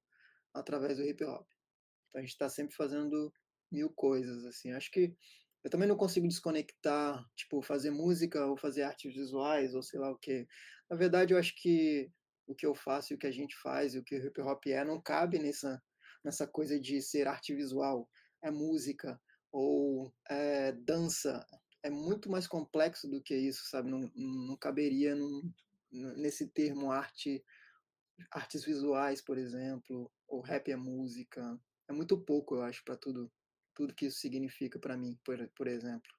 através 0.52 0.96
do 0.96 1.04
hip 1.04 1.22
hop. 1.24 1.46
Então 2.08 2.20
a 2.20 2.22
gente 2.22 2.32
está 2.32 2.48
sempre 2.48 2.74
fazendo 2.74 3.32
mil 3.70 3.90
coisas, 3.90 4.44
assim. 4.44 4.72
Acho 4.72 4.90
que 4.90 5.14
eu 5.62 5.70
também 5.70 5.88
não 5.88 5.96
consigo 5.96 6.28
desconectar, 6.28 7.26
tipo, 7.34 7.60
fazer 7.62 7.90
música 7.90 8.46
ou 8.46 8.56
fazer 8.56 8.82
artes 8.82 9.14
visuais 9.14 9.74
ou 9.74 9.82
sei 9.82 9.98
lá 9.98 10.10
o 10.10 10.18
quê. 10.18 10.46
Na 10.88 10.96
verdade, 10.96 11.34
eu 11.34 11.38
acho 11.38 11.54
que 11.56 12.10
o 12.46 12.54
que 12.54 12.66
eu 12.66 12.74
faço 12.74 13.12
e 13.12 13.16
o 13.16 13.18
que 13.18 13.26
a 13.26 13.32
gente 13.32 13.56
faz 13.56 13.94
e 13.94 13.98
o 13.98 14.04
que 14.04 14.14
o 14.14 14.26
hip 14.26 14.40
hop 14.40 14.66
é 14.66 14.84
não 14.84 15.00
cabe 15.00 15.38
nessa 15.38 15.82
nessa 16.24 16.46
coisa 16.46 16.80
de 16.80 17.00
ser 17.02 17.28
arte 17.28 17.54
visual, 17.54 18.08
é 18.42 18.50
música 18.50 19.20
ou 19.52 20.12
é 20.28 20.72
dança, 20.72 21.46
é 21.82 21.90
muito 21.90 22.30
mais 22.30 22.46
complexo 22.46 23.08
do 23.08 23.22
que 23.22 23.36
isso, 23.36 23.68
sabe? 23.68 23.90
Não, 23.90 24.10
não 24.14 24.56
caberia 24.56 25.14
num, 25.14 25.52
nesse 25.92 26.48
termo 26.48 26.90
arte, 26.90 27.44
artes 28.30 28.64
visuais, 28.64 29.22
por 29.22 29.38
exemplo, 29.38 30.10
ou 30.26 30.40
rap 30.40 30.70
é 30.70 30.76
música. 30.76 31.58
É 31.88 31.92
muito 31.92 32.18
pouco, 32.24 32.56
eu 32.56 32.62
acho, 32.62 32.82
para 32.84 32.96
tudo, 32.96 33.30
tudo 33.74 33.94
que 33.94 34.06
isso 34.06 34.18
significa 34.18 34.78
para 34.78 34.96
mim, 34.96 35.18
por, 35.24 35.36
por 35.54 35.66
exemplo. 35.66 36.10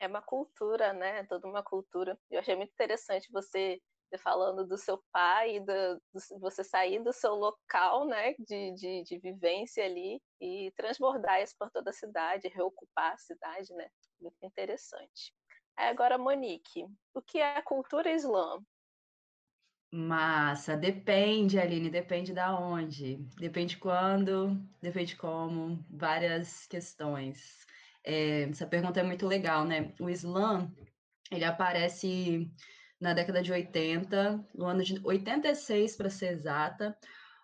É 0.00 0.06
uma 0.06 0.22
cultura, 0.22 0.92
né? 0.92 1.24
Toda 1.24 1.48
uma 1.48 1.62
cultura. 1.62 2.18
Eu 2.30 2.40
achei 2.40 2.54
muito 2.54 2.72
interessante 2.72 3.30
você 3.32 3.80
falando 4.18 4.66
do 4.66 4.76
seu 4.76 5.02
pai, 5.12 5.60
do, 5.60 5.96
do, 6.12 6.40
você 6.40 6.62
sair 6.64 7.02
do 7.02 7.12
seu 7.12 7.34
local 7.34 8.06
né, 8.06 8.34
de, 8.38 8.72
de, 8.74 9.02
de, 9.04 9.18
vivência 9.18 9.84
ali 9.84 10.20
e 10.40 10.72
transbordar 10.76 11.42
isso 11.42 11.54
por 11.58 11.70
toda 11.70 11.90
a 11.90 11.94
cidade, 11.94 12.48
reocupar 12.48 13.12
a 13.12 13.18
cidade, 13.18 13.72
né? 13.74 13.88
Muito 14.20 14.36
interessante. 14.42 15.32
Aí 15.76 15.88
agora, 15.88 16.16
Monique, 16.18 16.86
o 17.14 17.20
que 17.20 17.38
é 17.38 17.56
a 17.56 17.62
cultura 17.62 18.12
islã? 18.12 18.60
Massa, 19.92 20.76
depende, 20.76 21.58
Aline, 21.58 21.88
depende 21.88 22.32
da 22.32 22.58
onde, 22.58 23.16
depende 23.38 23.76
quando, 23.76 24.60
depende 24.82 25.14
como, 25.14 25.84
várias 25.88 26.66
questões. 26.66 27.64
É, 28.02 28.42
essa 28.42 28.66
pergunta 28.66 28.98
é 28.98 29.02
muito 29.04 29.26
legal, 29.26 29.64
né? 29.64 29.94
O 30.00 30.10
Islã, 30.10 30.70
ele 31.30 31.44
aparece 31.44 32.50
na 33.00 33.12
década 33.12 33.42
de 33.42 33.52
80, 33.52 34.44
no 34.54 34.66
ano 34.66 34.82
de 34.82 35.00
86, 35.04 35.96
para 35.96 36.10
ser 36.10 36.32
exata. 36.32 36.96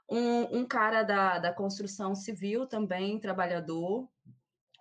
Um, 0.09 0.61
um 0.61 0.67
cara 0.67 1.03
da, 1.03 1.39
da 1.39 1.53
construção 1.53 2.15
civil 2.15 2.67
também, 2.67 3.21
trabalhador, 3.21 4.09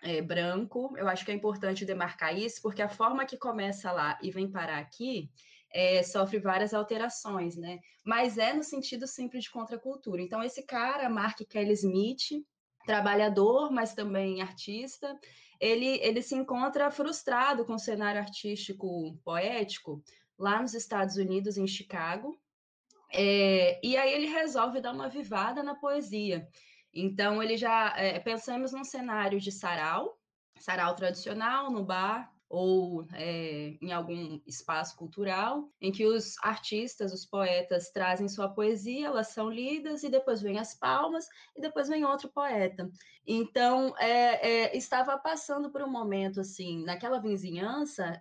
é, 0.02 0.22
branco. 0.22 0.94
Eu 0.98 1.08
acho 1.08 1.26
que 1.26 1.32
é 1.32 1.36
importante 1.36 1.86
demarcar 1.86 2.38
isso, 2.38 2.62
porque 2.62 2.82
a 2.82 2.90
forma 2.90 3.26
que 3.26 3.38
começa 3.38 3.92
lá 3.92 4.18
e 4.22 4.32
vem 4.32 4.50
parar 4.50 4.80
aqui 4.80 5.30
é, 5.72 6.02
sofre 6.02 6.40
várias 6.40 6.74
alterações, 6.74 7.56
né? 7.56 7.80
Mas 8.04 8.38
é 8.38 8.54
no 8.54 8.64
sentido 8.64 9.06
sempre 9.06 9.40
de 9.40 9.52
contracultura. 9.52 10.22
Então, 10.22 10.42
esse 10.42 10.64
cara, 10.64 11.10
Mark 11.10 11.40
Kelly 11.48 11.74
Smith, 11.74 12.44
trabalhador, 12.86 13.72
mas 13.72 13.94
também 13.94 14.42
artista, 14.42 15.16
ele, 15.60 16.00
ele 16.02 16.22
se 16.22 16.36
encontra 16.36 16.90
frustrado 16.90 17.66
com 17.66 17.74
o 17.74 17.80
cenário 17.80 18.22
artístico 18.22 19.16
poético 19.24 20.02
lá 20.40 20.62
nos 20.62 20.74
Estados 20.74 21.18
Unidos, 21.18 21.58
em 21.58 21.68
Chicago. 21.68 22.40
É, 23.12 23.80
e 23.84 23.98
aí 23.98 24.14
ele 24.14 24.28
resolve 24.28 24.80
dar 24.80 24.94
uma 24.94 25.06
avivada 25.06 25.62
na 25.62 25.76
poesia. 25.76 26.48
Então 26.94 27.44
ele 27.44 27.58
já 27.58 27.94
é, 27.98 28.20
pensamos 28.20 28.72
num 28.72 28.84
cenário 28.84 29.40
de 29.40 29.52
sarau, 29.52 30.18
sarau 30.58 30.96
tradicional 30.96 31.70
no 31.70 31.84
bar, 31.84 32.32
ou 32.50 33.06
é, 33.14 33.78
em 33.80 33.92
algum 33.92 34.42
espaço 34.48 34.98
cultural, 34.98 35.70
em 35.80 35.92
que 35.92 36.06
os 36.06 36.36
artistas, 36.42 37.14
os 37.14 37.26
poetas 37.26 37.92
trazem 37.92 38.28
sua 38.28 38.50
poesia, 38.50 39.08
elas 39.08 39.28
são 39.28 39.50
lidas, 39.50 40.02
e 40.02 40.10
depois 40.10 40.42
vem 40.42 40.58
as 40.58 40.74
palmas, 40.74 41.28
e 41.56 41.62
depois 41.62 41.88
vem 41.88 42.04
outro 42.04 42.28
poeta. 42.30 42.90
Então, 43.26 43.96
é, 44.00 44.48
é, 44.50 44.78
estava 44.78 45.16
passando 45.20 45.70
por 45.70 45.84
um 45.84 45.92
momento, 45.92 46.42
assim, 46.42 46.84
naquela 46.84 47.20
vizinhança, 47.20 48.20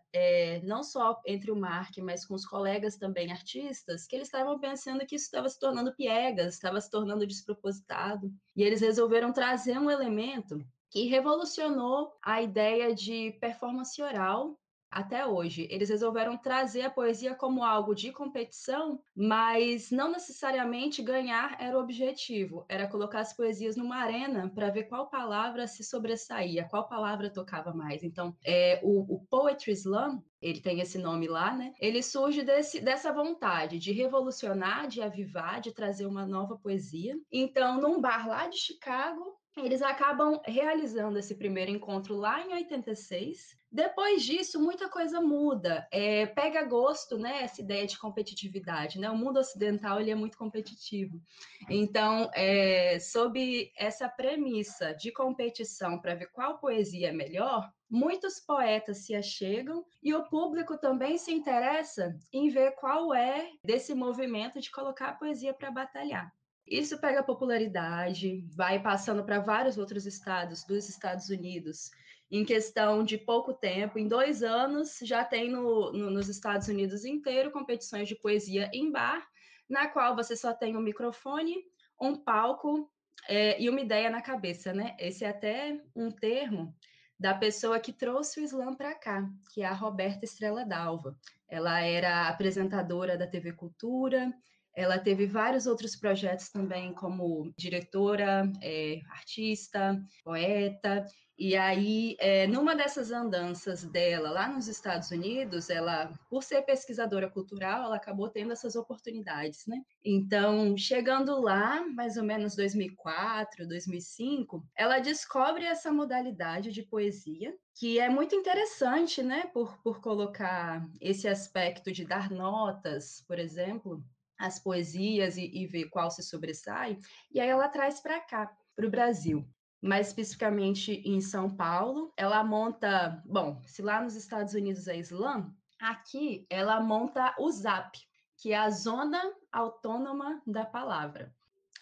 não 0.62 0.82
só 0.82 1.18
entre 1.26 1.50
o 1.50 1.56
Mark, 1.56 1.96
mas 1.98 2.26
com 2.26 2.34
os 2.34 2.44
colegas 2.44 2.96
também 2.96 3.32
artistas, 3.32 4.06
que 4.06 4.14
eles 4.14 4.28
estavam 4.28 4.58
pensando 4.58 5.06
que 5.06 5.16
isso 5.16 5.24
estava 5.24 5.48
se 5.48 5.58
tornando 5.58 5.94
piegas, 5.94 6.54
estava 6.54 6.78
se 6.78 6.90
tornando 6.90 7.26
despropositado, 7.26 8.30
e 8.54 8.62
eles 8.62 8.82
resolveram 8.82 9.32
trazer 9.32 9.78
um 9.78 9.90
elemento 9.90 10.62
que 10.90 11.06
revolucionou 11.06 12.12
a 12.22 12.42
ideia 12.42 12.94
de 12.94 13.32
performance 13.40 14.00
oral 14.00 14.58
até 14.90 15.26
hoje. 15.26 15.68
Eles 15.70 15.88
resolveram 15.88 16.36
trazer 16.36 16.82
a 16.82 16.90
poesia 16.90 17.34
como 17.34 17.62
algo 17.62 17.94
de 17.94 18.10
competição, 18.12 19.00
mas 19.14 19.90
não 19.90 20.10
necessariamente 20.10 21.02
ganhar 21.02 21.56
era 21.60 21.76
o 21.76 21.80
objetivo, 21.80 22.64
era 22.68 22.88
colocar 22.88 23.20
as 23.20 23.34
poesias 23.34 23.76
numa 23.76 23.96
arena 23.96 24.50
para 24.54 24.70
ver 24.70 24.84
qual 24.84 25.08
palavra 25.08 25.66
se 25.66 25.84
sobressaía, 25.84 26.66
qual 26.68 26.88
palavra 26.88 27.30
tocava 27.30 27.72
mais. 27.72 28.02
Então, 28.02 28.34
é, 28.44 28.80
o, 28.82 29.16
o 29.16 29.26
Poetry 29.28 29.72
Slam, 29.72 30.22
ele 30.40 30.60
tem 30.60 30.80
esse 30.80 30.98
nome 30.98 31.26
lá, 31.26 31.52
né? 31.52 31.72
Ele 31.80 32.02
surge 32.02 32.42
desse, 32.42 32.80
dessa 32.80 33.12
vontade 33.12 33.78
de 33.78 33.92
revolucionar, 33.92 34.86
de 34.86 35.02
avivar, 35.02 35.60
de 35.60 35.72
trazer 35.72 36.06
uma 36.06 36.24
nova 36.24 36.56
poesia. 36.56 37.14
Então, 37.30 37.80
num 37.80 38.00
bar 38.00 38.26
lá 38.28 38.46
de 38.46 38.56
Chicago, 38.56 39.36
eles 39.64 39.82
acabam 39.82 40.40
realizando 40.44 41.18
esse 41.18 41.34
primeiro 41.34 41.70
encontro 41.70 42.16
lá 42.16 42.40
em 42.40 42.54
86. 42.54 43.56
Depois 43.70 44.22
disso, 44.22 44.58
muita 44.58 44.88
coisa 44.88 45.20
muda. 45.20 45.86
É, 45.92 46.26
pega 46.26 46.64
gosto, 46.64 47.18
né? 47.18 47.42
Essa 47.42 47.60
ideia 47.60 47.86
de 47.86 47.98
competitividade, 47.98 48.98
né? 48.98 49.10
O 49.10 49.16
mundo 49.16 49.38
ocidental 49.38 50.00
ele 50.00 50.10
é 50.10 50.14
muito 50.14 50.38
competitivo. 50.38 51.20
Então, 51.68 52.30
é, 52.34 52.98
sob 52.98 53.70
essa 53.76 54.08
premissa 54.08 54.94
de 54.94 55.12
competição 55.12 56.00
para 56.00 56.14
ver 56.14 56.30
qual 56.32 56.58
poesia 56.58 57.08
é 57.08 57.12
melhor, 57.12 57.70
muitos 57.90 58.40
poetas 58.40 58.98
se 58.98 59.14
achegam 59.14 59.84
e 60.02 60.14
o 60.14 60.24
público 60.24 60.78
também 60.78 61.18
se 61.18 61.32
interessa 61.32 62.16
em 62.32 62.48
ver 62.48 62.72
qual 62.72 63.14
é 63.14 63.50
desse 63.62 63.94
movimento 63.94 64.60
de 64.60 64.70
colocar 64.70 65.08
a 65.08 65.14
poesia 65.14 65.52
para 65.52 65.70
batalhar. 65.70 66.32
Isso 66.70 66.98
pega 66.98 67.22
popularidade, 67.22 68.44
vai 68.54 68.80
passando 68.80 69.24
para 69.24 69.40
vários 69.40 69.78
outros 69.78 70.06
estados 70.06 70.64
dos 70.64 70.88
Estados 70.88 71.28
Unidos. 71.28 71.90
Em 72.30 72.44
questão 72.44 73.02
de 73.02 73.16
pouco 73.16 73.54
tempo, 73.54 73.98
em 73.98 74.06
dois 74.06 74.42
anos, 74.42 74.98
já 75.02 75.24
tem 75.24 75.50
no, 75.50 75.92
no, 75.92 76.10
nos 76.10 76.28
Estados 76.28 76.68
Unidos 76.68 77.04
inteiro 77.04 77.50
competições 77.50 78.06
de 78.06 78.14
poesia 78.14 78.70
em 78.72 78.90
bar, 78.90 79.26
na 79.68 79.88
qual 79.88 80.14
você 80.14 80.36
só 80.36 80.52
tem 80.52 80.76
um 80.76 80.80
microfone, 80.80 81.56
um 82.00 82.14
palco 82.14 82.90
é, 83.26 83.60
e 83.60 83.68
uma 83.68 83.80
ideia 83.80 84.10
na 84.10 84.20
cabeça, 84.20 84.72
né? 84.72 84.94
Esse 84.98 85.24
é 85.24 85.28
até 85.30 85.80
um 85.96 86.10
termo 86.10 86.74
da 87.18 87.34
pessoa 87.34 87.80
que 87.80 87.92
trouxe 87.92 88.40
o 88.40 88.44
slam 88.44 88.74
para 88.74 88.94
cá, 88.94 89.28
que 89.52 89.62
é 89.62 89.66
a 89.66 89.72
Roberta 89.72 90.24
Estrela 90.24 90.64
Dalva. 90.64 91.18
Ela 91.48 91.80
era 91.80 92.28
apresentadora 92.28 93.16
da 93.16 93.26
TV 93.26 93.52
Cultura, 93.52 94.32
ela 94.78 94.96
teve 94.96 95.26
vários 95.26 95.66
outros 95.66 95.96
projetos 95.96 96.50
também, 96.50 96.94
como 96.94 97.52
diretora, 97.58 98.48
é, 98.62 99.00
artista, 99.10 100.00
poeta. 100.22 101.04
E 101.36 101.56
aí, 101.56 102.16
é, 102.20 102.46
numa 102.46 102.76
dessas 102.76 103.10
andanças 103.10 103.84
dela 103.84 104.30
lá 104.30 104.48
nos 104.48 104.68
Estados 104.68 105.10
Unidos, 105.10 105.68
ela, 105.68 106.12
por 106.30 106.44
ser 106.44 106.62
pesquisadora 106.62 107.28
cultural, 107.28 107.84
ela 107.84 107.96
acabou 107.96 108.28
tendo 108.28 108.52
essas 108.52 108.76
oportunidades, 108.76 109.66
né? 109.66 109.80
Então, 110.04 110.76
chegando 110.76 111.40
lá, 111.40 111.84
mais 111.94 112.16
ou 112.16 112.22
menos 112.24 112.54
2004, 112.54 113.66
2005, 113.66 114.64
ela 114.76 115.00
descobre 115.00 115.64
essa 115.64 115.92
modalidade 115.92 116.70
de 116.70 116.84
poesia, 116.84 117.52
que 117.74 117.98
é 117.98 118.08
muito 118.08 118.34
interessante, 118.36 119.22
né? 119.24 119.46
Por, 119.52 119.76
por 119.82 120.00
colocar 120.00 120.88
esse 121.00 121.26
aspecto 121.26 121.90
de 121.90 122.04
dar 122.04 122.30
notas, 122.30 123.24
por 123.26 123.38
exemplo, 123.40 124.04
as 124.38 124.58
poesias 124.58 125.36
e, 125.36 125.50
e 125.52 125.66
ver 125.66 125.86
qual 125.86 126.10
se 126.10 126.22
sobressai, 126.22 126.98
e 127.30 127.40
aí 127.40 127.48
ela 127.48 127.68
traz 127.68 128.00
para 128.00 128.20
cá, 128.20 128.50
para 128.76 128.86
o 128.86 128.90
Brasil. 128.90 129.46
Mais 129.80 130.08
especificamente 130.08 131.02
em 131.04 131.20
São 131.20 131.48
Paulo, 131.48 132.12
ela 132.16 132.42
monta, 132.42 133.22
bom, 133.24 133.60
se 133.64 133.80
lá 133.80 134.02
nos 134.02 134.16
Estados 134.16 134.54
Unidos 134.54 134.88
é 134.88 134.96
Islã, 134.96 135.52
aqui 135.80 136.46
ela 136.50 136.80
monta 136.80 137.34
o 137.38 137.50
ZAP, 137.50 137.96
que 138.36 138.52
é 138.52 138.56
a 138.56 138.70
Zona 138.70 139.22
Autônoma 139.52 140.42
da 140.46 140.64
Palavra. 140.64 141.32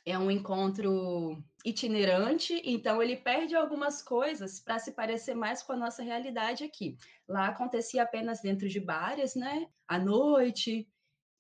É 0.05 0.19
um 0.19 0.31
encontro 0.31 1.43
itinerante, 1.65 2.63
então 2.65 3.03
ele 3.03 3.17
perde 3.17 3.57
algumas 3.57 4.01
coisas 4.01 4.61
para 4.61 4.79
se 4.79 4.93
parecer 4.93 5.35
mais 5.35 5.63
com 5.63 5.73
a 5.73 5.77
nossa 5.77 6.03
realidade 6.03 6.63
aqui. 6.63 6.97
Lá 7.27 7.49
acontecia 7.49 8.05
apenas 8.05 8.41
dentro 8.41 8.69
de 8.69 8.79
bares, 8.79 9.35
né? 9.35 9.67
À 9.89 9.99
noite, 9.99 10.89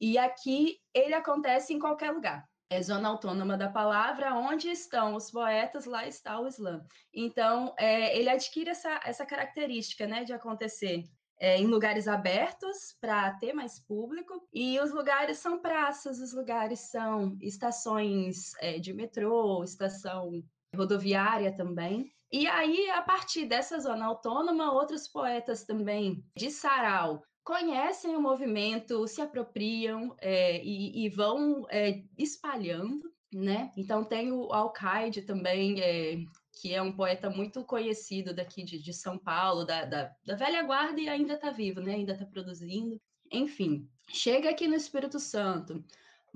e 0.00 0.18
aqui 0.18 0.78
ele 0.94 1.14
acontece 1.14 1.72
em 1.72 1.78
qualquer 1.78 2.10
lugar. 2.10 2.44
É 2.68 2.82
zona 2.82 3.08
autônoma 3.08 3.56
da 3.56 3.68
palavra, 3.68 4.34
onde 4.34 4.68
estão 4.68 5.14
os 5.14 5.30
poetas, 5.30 5.84
lá 5.84 6.06
está 6.06 6.40
o 6.40 6.48
Islã. 6.48 6.84
Então, 7.14 7.72
é, 7.78 8.18
ele 8.18 8.28
adquire 8.28 8.70
essa, 8.70 9.00
essa 9.04 9.24
característica 9.24 10.04
né, 10.06 10.24
de 10.24 10.32
acontecer 10.32 11.04
é, 11.38 11.58
em 11.58 11.66
lugares 11.66 12.08
abertos 12.08 12.96
para 13.00 13.34
ter 13.34 13.52
mais 13.52 13.78
público. 13.78 14.46
E 14.52 14.80
os 14.80 14.90
lugares 14.92 15.38
são 15.38 15.60
praças, 15.60 16.18
os 16.18 16.32
lugares 16.32 16.90
são 16.90 17.38
estações 17.40 18.52
é, 18.60 18.80
de 18.80 18.92
metrô, 18.92 19.62
estação 19.62 20.42
rodoviária 20.74 21.54
também. 21.54 22.10
E 22.32 22.48
aí, 22.48 22.90
a 22.90 23.00
partir 23.00 23.46
dessa 23.46 23.78
zona 23.78 24.06
autônoma, 24.06 24.72
outros 24.72 25.06
poetas 25.06 25.64
também 25.64 26.24
de 26.36 26.50
Sarau 26.50 27.22
conhecem 27.46 28.16
o 28.16 28.20
movimento, 28.20 29.06
se 29.06 29.22
apropriam 29.22 30.16
é, 30.18 30.60
e, 30.64 31.04
e, 31.04 31.08
vão 31.08 31.64
é, 31.70 32.02
espalhando, 32.18 33.08
né? 33.32 33.70
Então 33.76 34.04
tem 34.04 34.32
o 34.32 34.52
Alcaide 34.52 35.22
também, 35.22 35.80
é, 35.80 36.16
que 36.60 36.74
é 36.74 36.82
um 36.82 36.90
poeta 36.90 37.30
muito 37.30 37.64
conhecido 37.64 38.34
daqui 38.34 38.64
de, 38.64 38.82
de 38.82 38.92
São 38.92 39.16
Paulo, 39.16 39.64
da, 39.64 39.84
da, 39.84 40.12
da, 40.24 40.34
velha 40.34 40.64
guarda 40.64 41.00
e 41.00 41.08
ainda 41.08 41.34
está 41.34 41.52
vivo, 41.52 41.80
né? 41.80 41.94
Ainda 41.94 42.14
está 42.14 42.26
produzindo. 42.26 43.00
Enfim, 43.30 43.88
chega 44.08 44.50
aqui 44.50 44.66
no 44.66 44.74
Espírito 44.74 45.20
Santo, 45.20 45.84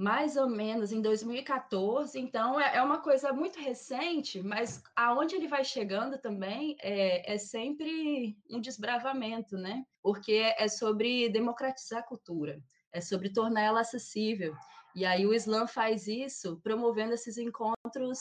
mais 0.01 0.35
ou 0.35 0.49
menos 0.49 0.93
em 0.93 1.03
2014, 1.03 2.19
então 2.19 2.59
é, 2.59 2.79
é, 2.79 2.83
uma 2.83 3.03
coisa 3.03 3.35
muito 3.35 3.61
recente, 3.61 4.43
mas 4.43 4.83
aonde 4.97 5.37
ele 5.37 5.47
vai 5.47 5.63
chegando 5.63 6.17
também 6.17 6.75
é, 6.81 7.35
é 7.35 7.37
sempre 7.37 8.35
um 8.51 8.63
desbravamento, 8.63 9.59
né? 9.59 9.85
Porque 10.03 10.55
é 10.57 10.69
sobre 10.69 11.29
democratizar 11.29 11.99
a 11.99 12.03
cultura, 12.03 12.59
é 12.91 12.99
sobre 13.03 13.29
tornar 13.29 13.61
ela 13.61 13.83
acessível. 13.83 14.57
E 14.97 15.05
aí 15.05 15.27
o 15.27 15.35
Islã 15.35 15.67
faz 15.67 16.09
isso 16.09 16.59
promovendo 16.63 17.13
esses 17.13 17.37
encontros. 17.37 18.21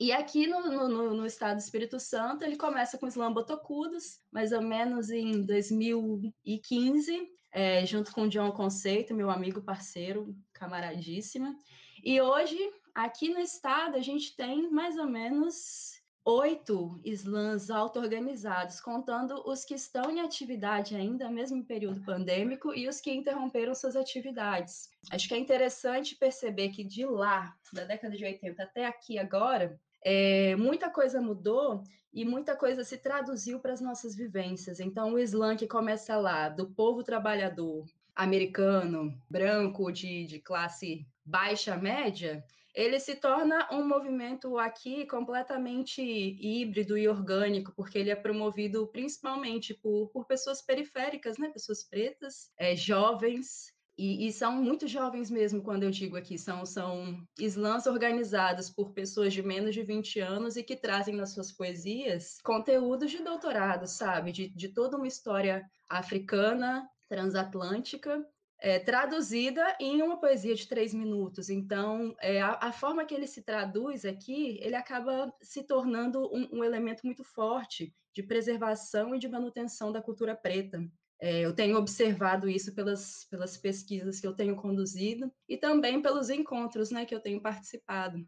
E 0.00 0.10
aqui 0.10 0.48
no, 0.48 0.88
no, 0.88 1.14
no 1.14 1.24
estado 1.24 1.58
do 1.58 1.60
Espírito 1.60 2.00
Santo, 2.00 2.42
ele 2.42 2.56
começa 2.56 2.98
com 2.98 3.06
Islã 3.06 3.32
Botocudos, 3.32 4.20
mais 4.32 4.50
ou 4.50 4.60
menos 4.60 5.08
em 5.10 5.46
2015, 5.46 7.35
é, 7.56 7.86
junto 7.86 8.12
com 8.12 8.24
o 8.24 8.28
John 8.28 8.52
Conceito, 8.52 9.14
meu 9.14 9.30
amigo 9.30 9.62
parceiro, 9.62 10.36
camaradíssima. 10.52 11.56
E 12.04 12.20
hoje, 12.20 12.58
aqui 12.94 13.30
no 13.30 13.40
estado, 13.40 13.96
a 13.96 14.02
gente 14.02 14.36
tem 14.36 14.70
mais 14.70 14.98
ou 14.98 15.06
menos 15.06 15.94
oito 16.22 17.00
slams 17.02 17.70
auto-organizados, 17.70 18.78
contando 18.78 19.42
os 19.48 19.64
que 19.64 19.72
estão 19.72 20.10
em 20.10 20.20
atividade 20.20 20.94
ainda, 20.94 21.30
mesmo 21.30 21.56
em 21.56 21.62
período 21.62 22.02
pandêmico, 22.02 22.74
e 22.74 22.88
os 22.88 23.00
que 23.00 23.10
interromperam 23.10 23.74
suas 23.74 23.96
atividades. 23.96 24.90
Acho 25.10 25.26
que 25.26 25.32
é 25.32 25.38
interessante 25.38 26.14
perceber 26.14 26.68
que 26.68 26.84
de 26.84 27.06
lá, 27.06 27.56
da 27.72 27.84
década 27.84 28.14
de 28.14 28.22
80 28.22 28.62
até 28.62 28.84
aqui 28.84 29.18
agora, 29.18 29.80
é, 30.04 30.54
muita 30.56 30.90
coisa 30.90 31.22
mudou 31.22 31.82
e 32.16 32.24
muita 32.24 32.56
coisa 32.56 32.82
se 32.82 32.96
traduziu 32.96 33.60
para 33.60 33.74
as 33.74 33.80
nossas 33.82 34.16
vivências. 34.16 34.80
Então, 34.80 35.12
o 35.12 35.18
Islã 35.18 35.54
que 35.54 35.66
começa 35.66 36.16
lá, 36.16 36.48
do 36.48 36.66
povo 36.66 37.02
trabalhador 37.02 37.84
americano, 38.14 39.14
branco, 39.28 39.92
de, 39.92 40.24
de 40.24 40.38
classe 40.40 41.06
baixa 41.22 41.76
média, 41.76 42.42
ele 42.74 42.98
se 42.98 43.16
torna 43.16 43.68
um 43.70 43.86
movimento 43.86 44.56
aqui 44.56 45.04
completamente 45.04 46.00
híbrido 46.00 46.96
e 46.96 47.06
orgânico, 47.06 47.70
porque 47.76 47.98
ele 47.98 48.08
é 48.08 48.16
promovido 48.16 48.86
principalmente 48.86 49.74
por, 49.74 50.08
por 50.08 50.24
pessoas 50.24 50.62
periféricas, 50.62 51.36
né? 51.36 51.50
pessoas 51.50 51.82
pretas, 51.82 52.50
é, 52.56 52.74
jovens, 52.74 53.75
e, 53.98 54.26
e, 54.26 54.32
são 54.32 54.52
muito 54.52 54.86
jovens 54.86 55.30
mesmo, 55.30 55.62
quando 55.62 55.84
eu 55.84 55.90
digo 55.90 56.16
aqui, 56.16 56.38
são, 56.38 56.66
são 56.66 57.26
slams 57.38 57.86
organizados 57.86 58.68
por 58.68 58.92
pessoas 58.92 59.32
de 59.32 59.42
menos 59.42 59.74
de 59.74 59.82
20 59.82 60.20
anos 60.20 60.56
e 60.56 60.62
que 60.62 60.76
trazem 60.76 61.16
nas 61.16 61.32
suas 61.32 61.50
poesias 61.50 62.38
conteúdos 62.44 63.10
de 63.10 63.22
doutorado, 63.22 63.86
sabe? 63.86 64.32
De, 64.32 64.48
de 64.48 64.68
toda 64.68 64.98
uma 64.98 65.06
história 65.06 65.64
africana, 65.88 66.86
transatlântica, 67.08 68.22
é, 68.58 68.78
traduzida 68.78 69.76
em 69.80 70.02
uma 70.02 70.18
poesia 70.18 70.54
de 70.54 70.66
três 70.66 70.92
minutos. 70.92 71.48
Então, 71.48 72.14
é, 72.20 72.40
a, 72.40 72.58
a, 72.62 72.72
forma 72.72 73.04
que 73.04 73.14
ele 73.14 73.26
se 73.26 73.42
traduz 73.42 74.04
aqui, 74.04 74.58
ele 74.60 74.74
acaba 74.74 75.32
se 75.40 75.62
tornando 75.62 76.20
um, 76.34 76.58
um 76.58 76.64
elemento 76.64 77.04
muito 77.04 77.24
forte 77.24 77.94
de 78.14 78.22
preservação 78.22 79.14
e 79.14 79.18
de 79.18 79.28
manutenção 79.28 79.92
da 79.92 80.02
cultura 80.02 80.34
preta. 80.34 80.86
É, 81.18 81.40
eu 81.40 81.54
tenho 81.54 81.78
observado 81.78 82.48
isso 82.48 82.74
pelas, 82.74 83.24
pelas 83.30 83.56
pesquisas 83.56 84.20
que 84.20 84.26
eu 84.26 84.34
tenho 84.34 84.54
conduzido 84.56 85.32
e 85.48 85.56
também 85.56 86.02
pelos 86.02 86.28
encontros 86.28 86.90
né, 86.90 87.06
que 87.06 87.14
eu 87.14 87.20
tenho 87.20 87.40
participado. 87.40 88.26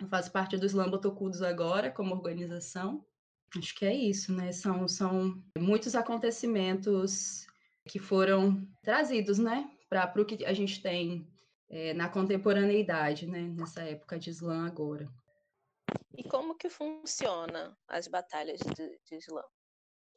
Eu 0.00 0.08
faço 0.08 0.30
parte 0.30 0.56
do 0.56 0.66
Slam 0.66 0.90
Botocudos 0.90 1.42
agora, 1.42 1.90
como 1.90 2.14
organização. 2.14 3.04
Acho 3.56 3.74
que 3.74 3.84
é 3.84 3.94
isso, 3.94 4.32
né? 4.32 4.52
São, 4.52 4.86
são 4.86 5.42
muitos 5.58 5.96
acontecimentos 5.96 7.46
que 7.88 7.98
foram 7.98 8.68
trazidos 8.82 9.38
né, 9.38 9.68
para 9.88 10.12
o 10.20 10.24
que 10.24 10.44
a 10.44 10.52
gente 10.52 10.80
tem 10.80 11.26
é, 11.68 11.94
na 11.94 12.08
contemporaneidade, 12.08 13.26
né, 13.26 13.40
nessa 13.40 13.82
época 13.82 14.18
de 14.18 14.30
Slam 14.30 14.66
agora. 14.66 15.08
E 16.16 16.22
como 16.22 16.54
que 16.54 16.68
funciona 16.68 17.76
as 17.88 18.06
batalhas 18.06 18.60
de, 18.60 19.00
de 19.04 19.16
Islã? 19.16 19.42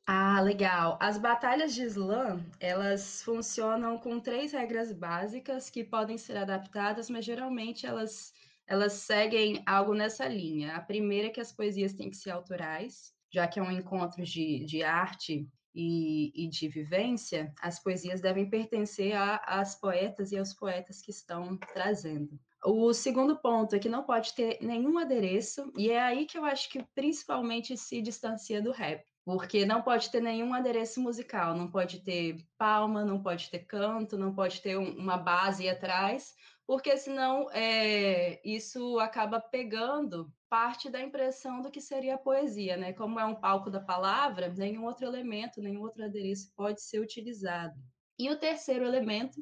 Ah, 0.05 0.41
legal. 0.41 0.97
As 1.01 1.17
batalhas 1.17 1.73
de 1.73 1.83
slam, 1.83 2.43
elas 2.59 3.21
funcionam 3.23 3.97
com 3.97 4.19
três 4.19 4.51
regras 4.51 4.91
básicas 4.91 5.69
que 5.69 5.83
podem 5.83 6.17
ser 6.17 6.37
adaptadas, 6.37 7.09
mas 7.09 7.23
geralmente 7.23 7.85
elas, 7.85 8.33
elas 8.67 8.93
seguem 8.93 9.63
algo 9.65 9.93
nessa 9.93 10.27
linha. 10.27 10.75
A 10.75 10.81
primeira 10.81 11.27
é 11.27 11.29
que 11.31 11.39
as 11.39 11.51
poesias 11.51 11.93
têm 11.93 12.09
que 12.09 12.17
ser 12.17 12.31
autorais, 12.31 13.13
já 13.31 13.47
que 13.47 13.59
é 13.59 13.63
um 13.63 13.71
encontro 13.71 14.23
de, 14.23 14.65
de 14.65 14.83
arte 14.83 15.47
e, 15.73 16.45
e 16.45 16.49
de 16.49 16.67
vivência, 16.67 17.53
as 17.61 17.81
poesias 17.81 18.19
devem 18.19 18.49
pertencer 18.49 19.13
às 19.15 19.79
poetas 19.79 20.31
e 20.31 20.37
aos 20.37 20.53
poetas 20.53 21.01
que 21.01 21.11
estão 21.11 21.57
trazendo. 21.73 22.37
O 22.65 22.93
segundo 22.93 23.39
ponto 23.39 23.75
é 23.75 23.79
que 23.79 23.89
não 23.89 24.03
pode 24.03 24.33
ter 24.35 24.59
nenhum 24.61 24.97
adereço, 24.97 25.71
e 25.77 25.89
é 25.89 25.99
aí 25.99 26.25
que 26.25 26.37
eu 26.37 26.43
acho 26.43 26.69
que 26.69 26.83
principalmente 26.93 27.77
se 27.77 28.01
distancia 28.01 28.61
do 28.61 28.71
rap 28.71 29.03
porque 29.23 29.65
não 29.65 29.81
pode 29.81 30.09
ter 30.09 30.21
nenhum 30.21 30.53
adereço 30.53 30.99
musical, 30.99 31.55
não 31.55 31.69
pode 31.69 32.01
ter 32.01 32.37
palma, 32.57 33.05
não 33.05 33.21
pode 33.21 33.49
ter 33.49 33.59
canto, 33.59 34.17
não 34.17 34.33
pode 34.33 34.61
ter 34.61 34.77
um, 34.77 34.97
uma 34.97 35.17
base 35.17 35.69
atrás, 35.69 36.33
porque 36.65 36.97
senão 36.97 37.49
é, 37.51 38.41
isso 38.43 38.99
acaba 38.99 39.39
pegando 39.39 40.31
parte 40.49 40.89
da 40.89 41.01
impressão 41.01 41.61
do 41.61 41.71
que 41.71 41.79
seria 41.79 42.15
a 42.15 42.17
poesia, 42.17 42.75
né? 42.77 42.93
Como 42.93 43.19
é 43.19 43.25
um 43.25 43.35
palco 43.35 43.69
da 43.69 43.79
palavra, 43.79 44.49
nenhum 44.49 44.85
outro 44.85 45.05
elemento, 45.05 45.61
nenhum 45.61 45.81
outro 45.81 46.03
adereço 46.03 46.51
pode 46.55 46.81
ser 46.81 46.99
utilizado. 46.99 47.75
E 48.17 48.29
o 48.29 48.37
terceiro 48.37 48.85
elemento 48.85 49.41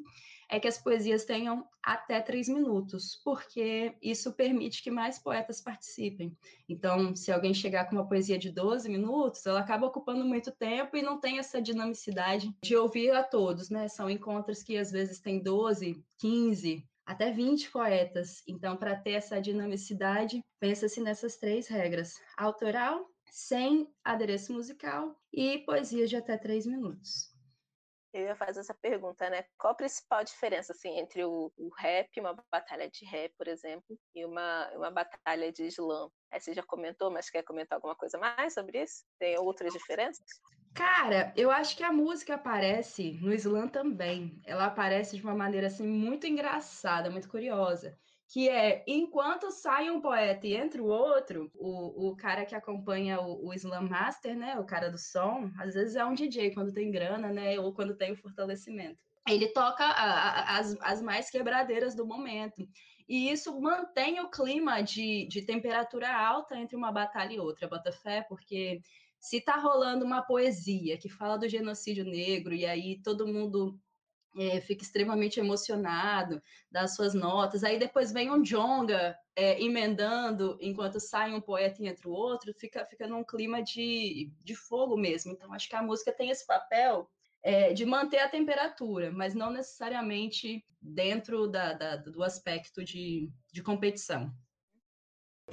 é 0.50 0.58
que 0.58 0.66
as 0.66 0.76
poesias 0.76 1.24
tenham 1.24 1.64
até 1.82 2.20
três 2.20 2.48
minutos, 2.48 3.20
porque 3.24 3.94
isso 4.02 4.32
permite 4.32 4.82
que 4.82 4.90
mais 4.90 5.18
poetas 5.18 5.60
participem. 5.60 6.36
Então, 6.68 7.14
se 7.14 7.30
alguém 7.30 7.54
chegar 7.54 7.84
com 7.84 7.96
uma 7.96 8.08
poesia 8.08 8.36
de 8.36 8.50
12 8.50 8.88
minutos, 8.88 9.46
ela 9.46 9.60
acaba 9.60 9.86
ocupando 9.86 10.24
muito 10.24 10.50
tempo 10.50 10.96
e 10.96 11.02
não 11.02 11.20
tem 11.20 11.38
essa 11.38 11.62
dinamicidade 11.62 12.52
de 12.62 12.76
ouvir 12.76 13.12
a 13.12 13.22
todos, 13.22 13.70
né? 13.70 13.86
São 13.86 14.10
encontros 14.10 14.62
que 14.62 14.76
às 14.76 14.90
vezes 14.90 15.20
tem 15.20 15.40
12, 15.40 16.04
15, 16.18 16.84
até 17.06 17.30
20 17.30 17.70
poetas. 17.70 18.42
Então, 18.46 18.76
para 18.76 18.96
ter 18.96 19.12
essa 19.12 19.40
dinamicidade, 19.40 20.44
pensa-se 20.58 21.00
nessas 21.00 21.36
três 21.36 21.68
regras: 21.68 22.14
autoral, 22.36 23.08
sem 23.30 23.88
adereço 24.04 24.52
musical 24.52 25.16
e 25.32 25.58
poesia 25.58 26.08
de 26.08 26.16
até 26.16 26.36
três 26.36 26.66
minutos. 26.66 27.29
Eu 28.12 28.22
ia 28.24 28.34
fazer 28.34 28.60
essa 28.60 28.74
pergunta, 28.74 29.30
né? 29.30 29.44
Qual 29.56 29.72
a 29.72 29.76
principal 29.76 30.24
diferença 30.24 30.72
assim, 30.72 30.98
entre 30.98 31.24
o, 31.24 31.52
o 31.56 31.70
rap, 31.78 32.08
uma 32.18 32.36
batalha 32.50 32.90
de 32.90 33.04
rap, 33.04 33.32
por 33.38 33.46
exemplo, 33.46 33.96
e 34.14 34.24
uma, 34.24 34.68
uma 34.74 34.90
batalha 34.90 35.52
de 35.52 35.64
slam? 35.66 36.10
Aí 36.32 36.40
você 36.40 36.52
já 36.52 36.62
comentou, 36.62 37.10
mas 37.10 37.30
quer 37.30 37.44
comentar 37.44 37.76
alguma 37.76 37.94
coisa 37.94 38.18
mais 38.18 38.54
sobre 38.54 38.82
isso? 38.82 39.04
Tem 39.18 39.38
outras 39.38 39.72
diferenças? 39.72 40.26
Cara, 40.74 41.32
eu 41.36 41.50
acho 41.50 41.76
que 41.76 41.84
a 41.84 41.92
música 41.92 42.34
aparece 42.34 43.18
no 43.22 43.32
slam 43.32 43.68
também. 43.68 44.40
Ela 44.44 44.66
aparece 44.66 45.16
de 45.16 45.22
uma 45.22 45.34
maneira 45.34 45.68
assim 45.68 45.86
muito 45.86 46.26
engraçada, 46.26 47.10
muito 47.10 47.28
curiosa 47.28 47.98
que 48.30 48.48
é 48.48 48.84
enquanto 48.86 49.50
sai 49.50 49.90
um 49.90 50.00
poeta 50.00 50.46
e 50.46 50.54
entra 50.54 50.80
o 50.80 50.86
outro, 50.86 51.50
o, 51.56 52.10
o 52.10 52.16
cara 52.16 52.44
que 52.44 52.54
acompanha 52.54 53.20
o, 53.20 53.48
o 53.48 53.54
Slam 53.54 53.88
Master, 53.88 54.36
né, 54.36 54.56
o 54.56 54.64
cara 54.64 54.88
do 54.88 54.96
som, 54.96 55.50
às 55.58 55.74
vezes 55.74 55.96
é 55.96 56.04
um 56.04 56.14
DJ 56.14 56.54
quando 56.54 56.72
tem 56.72 56.92
grana, 56.92 57.32
né, 57.32 57.58
ou 57.58 57.74
quando 57.74 57.96
tem 57.96 58.12
o 58.12 58.16
fortalecimento. 58.16 59.00
Ele 59.28 59.48
toca 59.48 59.84
a, 59.84 60.04
a, 60.04 60.58
as, 60.58 60.76
as 60.80 61.02
mais 61.02 61.28
quebradeiras 61.28 61.96
do 61.96 62.06
momento. 62.06 62.66
E 63.08 63.32
isso 63.32 63.60
mantém 63.60 64.20
o 64.20 64.30
clima 64.30 64.80
de, 64.80 65.26
de 65.26 65.42
temperatura 65.42 66.16
alta 66.16 66.56
entre 66.56 66.76
uma 66.76 66.92
batalha 66.92 67.34
e 67.34 67.40
outra, 67.40 67.66
Botafé, 67.66 68.22
porque 68.28 68.80
se 69.18 69.40
tá 69.40 69.56
rolando 69.56 70.04
uma 70.04 70.22
poesia 70.22 70.96
que 70.96 71.08
fala 71.08 71.36
do 71.36 71.48
genocídio 71.48 72.04
negro 72.04 72.54
e 72.54 72.64
aí 72.64 73.02
todo 73.02 73.26
mundo 73.26 73.76
é, 74.36 74.60
fica 74.60 74.82
extremamente 74.82 75.40
emocionado 75.40 76.40
das 76.70 76.94
suas 76.94 77.14
notas. 77.14 77.64
Aí 77.64 77.78
depois 77.78 78.12
vem 78.12 78.30
um 78.30 78.42
jonga 78.42 79.16
é, 79.34 79.62
emendando 79.62 80.56
enquanto 80.60 81.00
sai 81.00 81.32
um 81.32 81.40
poeta 81.40 81.82
e 81.82 81.88
entra 81.88 82.08
o 82.08 82.12
outro, 82.12 82.52
fica, 82.54 82.84
fica 82.86 83.06
num 83.06 83.24
clima 83.24 83.62
de, 83.62 84.32
de 84.44 84.54
fogo 84.54 84.96
mesmo. 84.96 85.32
Então 85.32 85.52
acho 85.52 85.68
que 85.68 85.76
a 85.76 85.82
música 85.82 86.12
tem 86.12 86.30
esse 86.30 86.46
papel 86.46 87.08
é, 87.42 87.72
de 87.72 87.84
manter 87.84 88.18
a 88.18 88.28
temperatura, 88.28 89.10
mas 89.10 89.34
não 89.34 89.50
necessariamente 89.50 90.64
dentro 90.80 91.46
da, 91.46 91.72
da, 91.72 91.96
do 91.96 92.22
aspecto 92.22 92.84
de, 92.84 93.30
de 93.52 93.62
competição. 93.62 94.32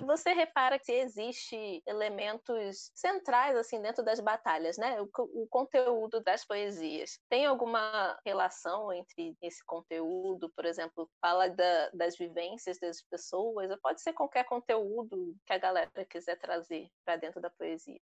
Você 0.06 0.32
repara 0.32 0.80
que 0.80 0.92
existe 0.92 1.82
elementos 1.86 2.92
centrais 2.94 3.56
assim 3.58 3.82
dentro 3.82 4.04
das 4.04 4.20
batalhas, 4.20 4.78
né? 4.78 5.02
O, 5.02 5.10
o, 5.44 5.48
conteúdo 5.48 6.22
das 6.22 6.46
poesias 6.46 7.20
tem 7.30 7.46
alguma 7.46 8.18
relação 8.26 8.94
entre 8.94 9.36
esse 9.42 9.64
conteúdo, 9.66 10.50
por 10.56 10.66
exemplo, 10.66 11.10
fala 11.22 11.50
da, 11.50 11.90
das 11.94 12.18
vivências 12.18 12.80
das 12.80 13.02
pessoas, 13.02 13.70
ou 13.70 13.78
pode 13.80 14.02
ser 14.02 14.14
qualquer 14.14 14.46
conteúdo 14.46 15.36
que 15.46 15.54
a 15.54 15.58
galera 15.58 16.06
quiser 16.10 16.38
trazer 16.38 16.88
para 17.04 17.18
dentro 17.18 17.42
da 17.42 17.50
poesia. 17.50 18.00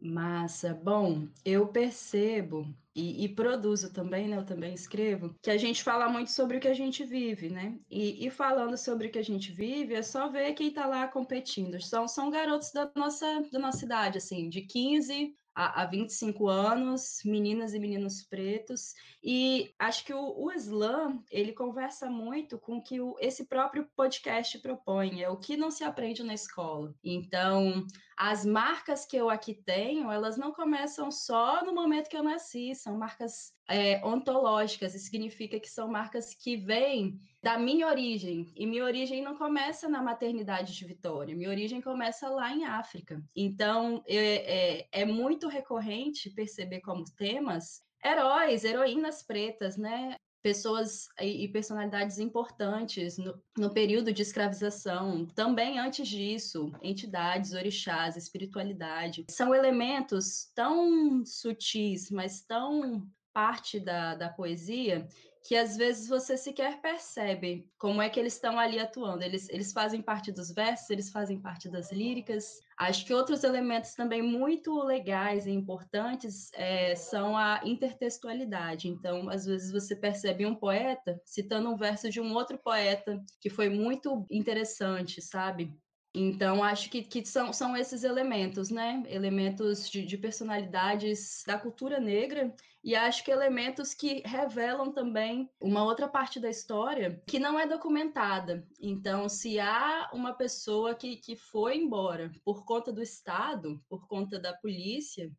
Massa. 0.00 0.74
Bom, 0.74 1.28
eu 1.44 1.68
percebo 1.68 2.66
e, 2.94 3.24
e, 3.24 3.28
produzo 3.28 3.92
também, 3.92 4.28
né? 4.28 4.36
Eu 4.36 4.44
também 4.44 4.74
escrevo, 4.74 5.34
que 5.42 5.50
a 5.50 5.56
gente 5.56 5.82
fala 5.82 6.08
muito 6.08 6.30
sobre 6.30 6.56
o 6.56 6.60
que 6.60 6.68
a 6.68 6.74
gente 6.74 7.04
vive, 7.04 7.48
né? 7.48 7.78
E, 7.88 8.26
e 8.26 8.30
falando 8.30 8.76
sobre 8.76 9.06
o 9.06 9.10
que 9.10 9.18
a 9.18 9.24
gente 9.24 9.52
vive, 9.52 9.94
é 9.94 10.02
só 10.02 10.28
ver 10.28 10.54
quem 10.54 10.68
está 10.68 10.86
lá 10.86 11.06
competindo. 11.06 11.80
São, 11.80 12.08
são 12.08 12.30
garotos 12.30 12.72
da 12.72 12.90
nossa, 12.96 13.48
da 13.52 13.58
nossa 13.58 13.84
idade, 13.84 14.18
assim, 14.18 14.48
de 14.48 14.62
15 14.62 15.36
há, 15.54 15.84
25 15.84 16.48
anos, 16.48 17.20
meninas 17.24 17.74
e 17.74 17.78
meninos 17.78 18.22
pretos, 18.22 18.94
e 19.22 19.72
acho 19.78 20.04
que 20.04 20.14
o, 20.14 20.44
o 20.44 20.52
slam, 20.52 21.22
ele 21.30 21.52
conversa 21.52 22.08
muito 22.08 22.58
com 22.58 22.78
o 22.78 22.82
que 22.82 23.00
o, 23.00 23.16
esse 23.20 23.44
próprio 23.44 23.86
podcast 23.96 24.58
propõe, 24.60 25.22
é 25.22 25.28
o 25.28 25.36
que 25.36 25.56
não 25.56 25.70
se 25.70 25.84
aprende 25.84 26.22
na 26.22 26.34
escola. 26.34 26.94
Então, 27.04 27.86
as 28.22 28.44
marcas 28.44 29.06
que 29.06 29.16
eu 29.16 29.30
aqui 29.30 29.54
tenho, 29.54 30.12
elas 30.12 30.36
não 30.36 30.52
começam 30.52 31.10
só 31.10 31.64
no 31.64 31.74
momento 31.74 32.10
que 32.10 32.16
eu 32.18 32.22
nasci, 32.22 32.74
são 32.74 32.98
marcas 32.98 33.54
é, 33.66 34.04
ontológicas, 34.04 34.94
isso 34.94 35.06
significa 35.06 35.58
que 35.58 35.70
são 35.70 35.88
marcas 35.88 36.34
que 36.34 36.54
vêm 36.54 37.18
da 37.42 37.58
minha 37.58 37.86
origem, 37.86 38.52
e 38.54 38.66
minha 38.66 38.84
origem 38.84 39.22
não 39.22 39.38
começa 39.38 39.88
na 39.88 40.02
maternidade 40.02 40.76
de 40.76 40.84
Vitória, 40.84 41.34
minha 41.34 41.48
origem 41.48 41.80
começa 41.80 42.28
lá 42.28 42.52
em 42.52 42.66
África. 42.66 43.24
Então, 43.34 44.04
é, 44.06 44.80
é, 44.80 44.88
é 44.92 45.04
muito 45.06 45.48
recorrente 45.48 46.28
perceber 46.28 46.82
como 46.82 47.06
temas 47.16 47.82
heróis, 48.04 48.64
heroínas 48.64 49.22
pretas, 49.22 49.78
né? 49.78 50.14
Pessoas 50.42 51.08
e 51.20 51.46
personalidades 51.48 52.18
importantes 52.18 53.18
no, 53.18 53.40
no, 53.58 53.70
período 53.70 54.12
de 54.12 54.22
escravização, 54.22 55.26
também 55.26 55.78
antes 55.78 56.08
disso, 56.08 56.72
entidades, 56.82 57.52
orixás, 57.52 58.16
espiritualidade, 58.16 59.26
são 59.30 59.54
elementos 59.54 60.50
tão 60.54 61.24
sutis, 61.24 62.10
mas 62.10 62.40
tão 62.42 63.06
parte 63.32 63.78
da, 63.78 64.14
da 64.14 64.28
poesia 64.28 65.06
que 65.42 65.56
às 65.56 65.76
vezes 65.76 66.08
você 66.08 66.36
sequer 66.36 66.80
percebe 66.80 67.66
como 67.78 68.02
é 68.02 68.10
que 68.10 68.20
eles 68.20 68.34
estão 68.34 68.58
ali 68.58 68.78
atuando. 68.78 69.24
Eles, 69.24 69.48
eles 69.48 69.72
fazem 69.72 70.02
parte 70.02 70.30
dos 70.30 70.52
versos, 70.52 70.90
eles 70.90 71.10
fazem 71.10 71.40
parte 71.40 71.68
das 71.68 71.90
líricas. 71.90 72.60
Acho 72.78 73.06
que 73.06 73.14
outros 73.14 73.42
elementos 73.42 73.94
também 73.94 74.22
muito 74.22 74.82
legais 74.82 75.46
e 75.46 75.50
importantes 75.50 76.50
é, 76.54 76.94
são 76.94 77.36
a 77.36 77.60
intertextualidade. 77.64 78.88
Então, 78.88 79.28
às 79.30 79.46
vezes 79.46 79.72
você 79.72 79.96
percebe 79.96 80.44
um 80.44 80.54
poeta 80.54 81.20
citando 81.24 81.70
um 81.70 81.76
verso 81.76 82.10
de 82.10 82.20
um 82.20 82.34
outro 82.34 82.58
poeta 82.58 83.22
que 83.40 83.48
foi 83.48 83.68
muito 83.68 84.26
interessante, 84.30 85.22
sabe? 85.22 85.74
Então, 86.12 86.64
acho 86.64 86.90
que, 86.90 87.02
que 87.02 87.24
são, 87.24 87.52
são 87.52 87.76
esses 87.76 88.02
elementos, 88.02 88.68
né? 88.68 89.02
Elementos 89.06 89.88
de, 89.88 90.04
de, 90.04 90.18
personalidades 90.18 91.44
da 91.46 91.56
cultura 91.56 92.00
negra, 92.00 92.52
e 92.82 92.94
acho 92.94 93.24
que 93.24 93.30
elementos 93.30 93.92
que 93.92 94.22
revelam 94.24 94.90
também 94.90 95.50
uma 95.60 95.84
outra 95.84 96.08
parte 96.08 96.40
da 96.40 96.48
história 96.48 97.22
que 97.26 97.38
não 97.38 97.58
é 97.58 97.66
documentada. 97.66 98.66
Então, 98.80 99.28
se 99.28 99.60
há 99.60 100.10
uma 100.12 100.32
pessoa 100.32 100.94
que, 100.94 101.16
que 101.16 101.36
foi 101.36 101.76
embora 101.76 102.32
por 102.44 102.64
conta 102.64 102.92
do 102.92 103.02
Estado, 103.02 103.82
por 103.88 104.06
conta 104.06 104.38
da 104.38 104.54
polícia, 104.54 105.30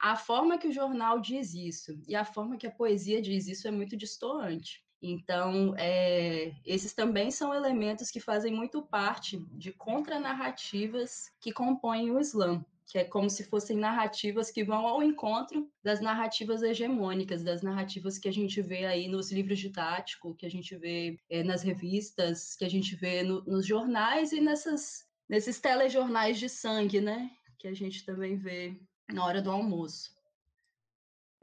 a 0.00 0.16
forma 0.16 0.58
que 0.58 0.68
o 0.68 0.72
jornal 0.72 1.20
diz 1.20 1.54
isso 1.54 2.00
e 2.06 2.14
a 2.14 2.24
forma 2.24 2.56
que 2.56 2.66
a 2.66 2.70
poesia 2.70 3.20
diz 3.20 3.48
isso 3.48 3.66
é 3.66 3.70
muito 3.70 3.96
distoante. 3.96 4.84
Então, 5.02 5.74
é, 5.76 6.54
esses 6.64 6.94
também 6.94 7.30
são 7.30 7.52
elementos 7.52 8.10
que 8.10 8.20
fazem 8.20 8.54
muito 8.54 8.82
parte 8.82 9.38
de 9.52 9.70
contranarrativas 9.72 11.30
que 11.40 11.52
compõem 11.52 12.10
o 12.10 12.18
Islã, 12.18 12.64
que 12.86 12.98
é 12.98 13.04
como 13.04 13.28
se 13.30 13.44
fossem 13.44 13.76
narrativas 13.76 14.50
que 14.50 14.64
vão 14.64 14.86
ao 14.86 15.02
encontro 15.02 15.70
das 15.82 16.00
narrativas 16.00 16.62
hegemônicas, 16.62 17.42
das 17.42 17.62
narrativas 17.62 18.18
que 18.18 18.28
a 18.28 18.32
gente 18.32 18.60
vê 18.62 18.84
aí 18.86 19.08
nos 19.08 19.32
livros 19.32 19.58
didáticos, 19.58 20.36
que 20.38 20.46
a 20.46 20.50
gente 20.50 20.76
vê 20.76 21.18
é, 21.28 21.42
nas 21.42 21.62
revistas, 21.62 22.54
que 22.54 22.64
a 22.64 22.70
gente 22.70 22.94
vê 22.94 23.22
no, 23.22 23.42
nos 23.44 23.66
jornais 23.66 24.32
e 24.32 24.40
nessas, 24.40 25.06
nesses 25.28 25.60
telejornais 25.60 26.38
de 26.38 26.48
sangue, 26.48 27.00
né? 27.00 27.30
Que 27.58 27.68
a 27.68 27.74
gente 27.74 28.04
também 28.04 28.36
vê 28.36 28.78
na 29.12 29.24
hora 29.24 29.42
do 29.42 29.50
almoço 29.50 30.13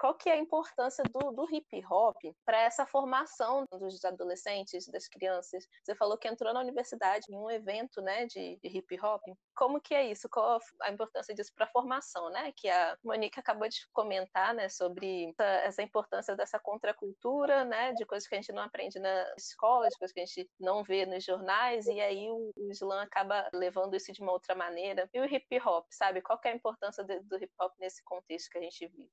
qual 0.02 0.16
que 0.16 0.30
é 0.30 0.34
a 0.34 0.38
importância 0.38 1.04
do, 1.04 1.32
do 1.32 1.56
hip 1.56 1.86
hop 1.88 2.18
para 2.44 2.60
essa 2.60 2.88
formação 2.88 3.68
dos 3.72 4.04
adolescentes, 4.04 4.88
das 4.88 5.08
crianças? 5.08 5.68
Você 5.84 5.94
falou 5.94 6.18
que 6.18 6.28
entrou 6.28 6.52
na 6.52 6.60
universidade 6.60 7.28
em 7.30 7.36
um 7.36 7.52
evento, 7.52 8.02
né, 8.02 8.26
de, 8.26 8.58
de 8.64 8.78
hip 8.78 9.00
hop. 9.00 9.22
Como 9.56 9.80
que 9.80 9.94
é 9.94 10.10
isso? 10.10 10.28
Qual 10.28 10.60
a 10.82 10.92
importância 10.92 11.36
disso 11.36 11.52
para 11.56 11.68
a 11.68 11.70
formação, 11.70 12.32
né? 12.32 12.52
Que 12.58 12.68
a 12.68 12.98
Monique 13.04 13.40
acabou 13.40 13.70
de 13.70 13.78
comentar, 13.94 14.56
né, 14.56 14.70
sobre 14.70 15.30
essa, 15.30 15.46
essa 15.68 15.84
importância 15.84 16.36
dessa 16.36 16.58
contracultura, 16.58 17.64
né, 17.64 17.94
de 17.94 18.04
coisas 18.04 18.28
que 18.28 18.34
a 18.34 18.42
gente 18.42 18.52
não 18.52 18.64
aprende 18.64 19.00
na 19.00 19.32
escola, 19.38 19.88
de 19.88 20.00
coisas 20.00 20.14
que 20.16 20.22
a 20.22 20.26
gente 20.26 20.50
não 20.60 20.84
vê 20.84 21.06
nos 21.06 21.24
jornais, 21.24 21.86
e 21.86 22.02
aí 22.02 22.28
o, 22.28 22.52
o 22.58 22.72
slam 22.72 23.02
acaba 23.02 23.48
levando 23.54 23.96
isso 23.96 24.12
de 24.12 24.20
uma 24.24 24.32
outra 24.32 24.56
maneira. 24.56 25.08
E 25.14 25.20
o 25.20 25.26
hip 25.26 25.60
hop, 25.64 25.86
sabe? 25.92 26.24
Qual 26.24 26.40
que 26.40 26.48
é 26.48 26.54
a 26.54 26.56
importância 26.56 27.04
de, 27.04 27.20
do 27.20 27.36
hip 27.36 27.54
hop 27.60 27.72
nesse 27.80 28.04
contexto 28.04 28.50
que 28.50 28.58
a 28.58 28.62
gente 28.62 28.88
vive? 28.88 29.12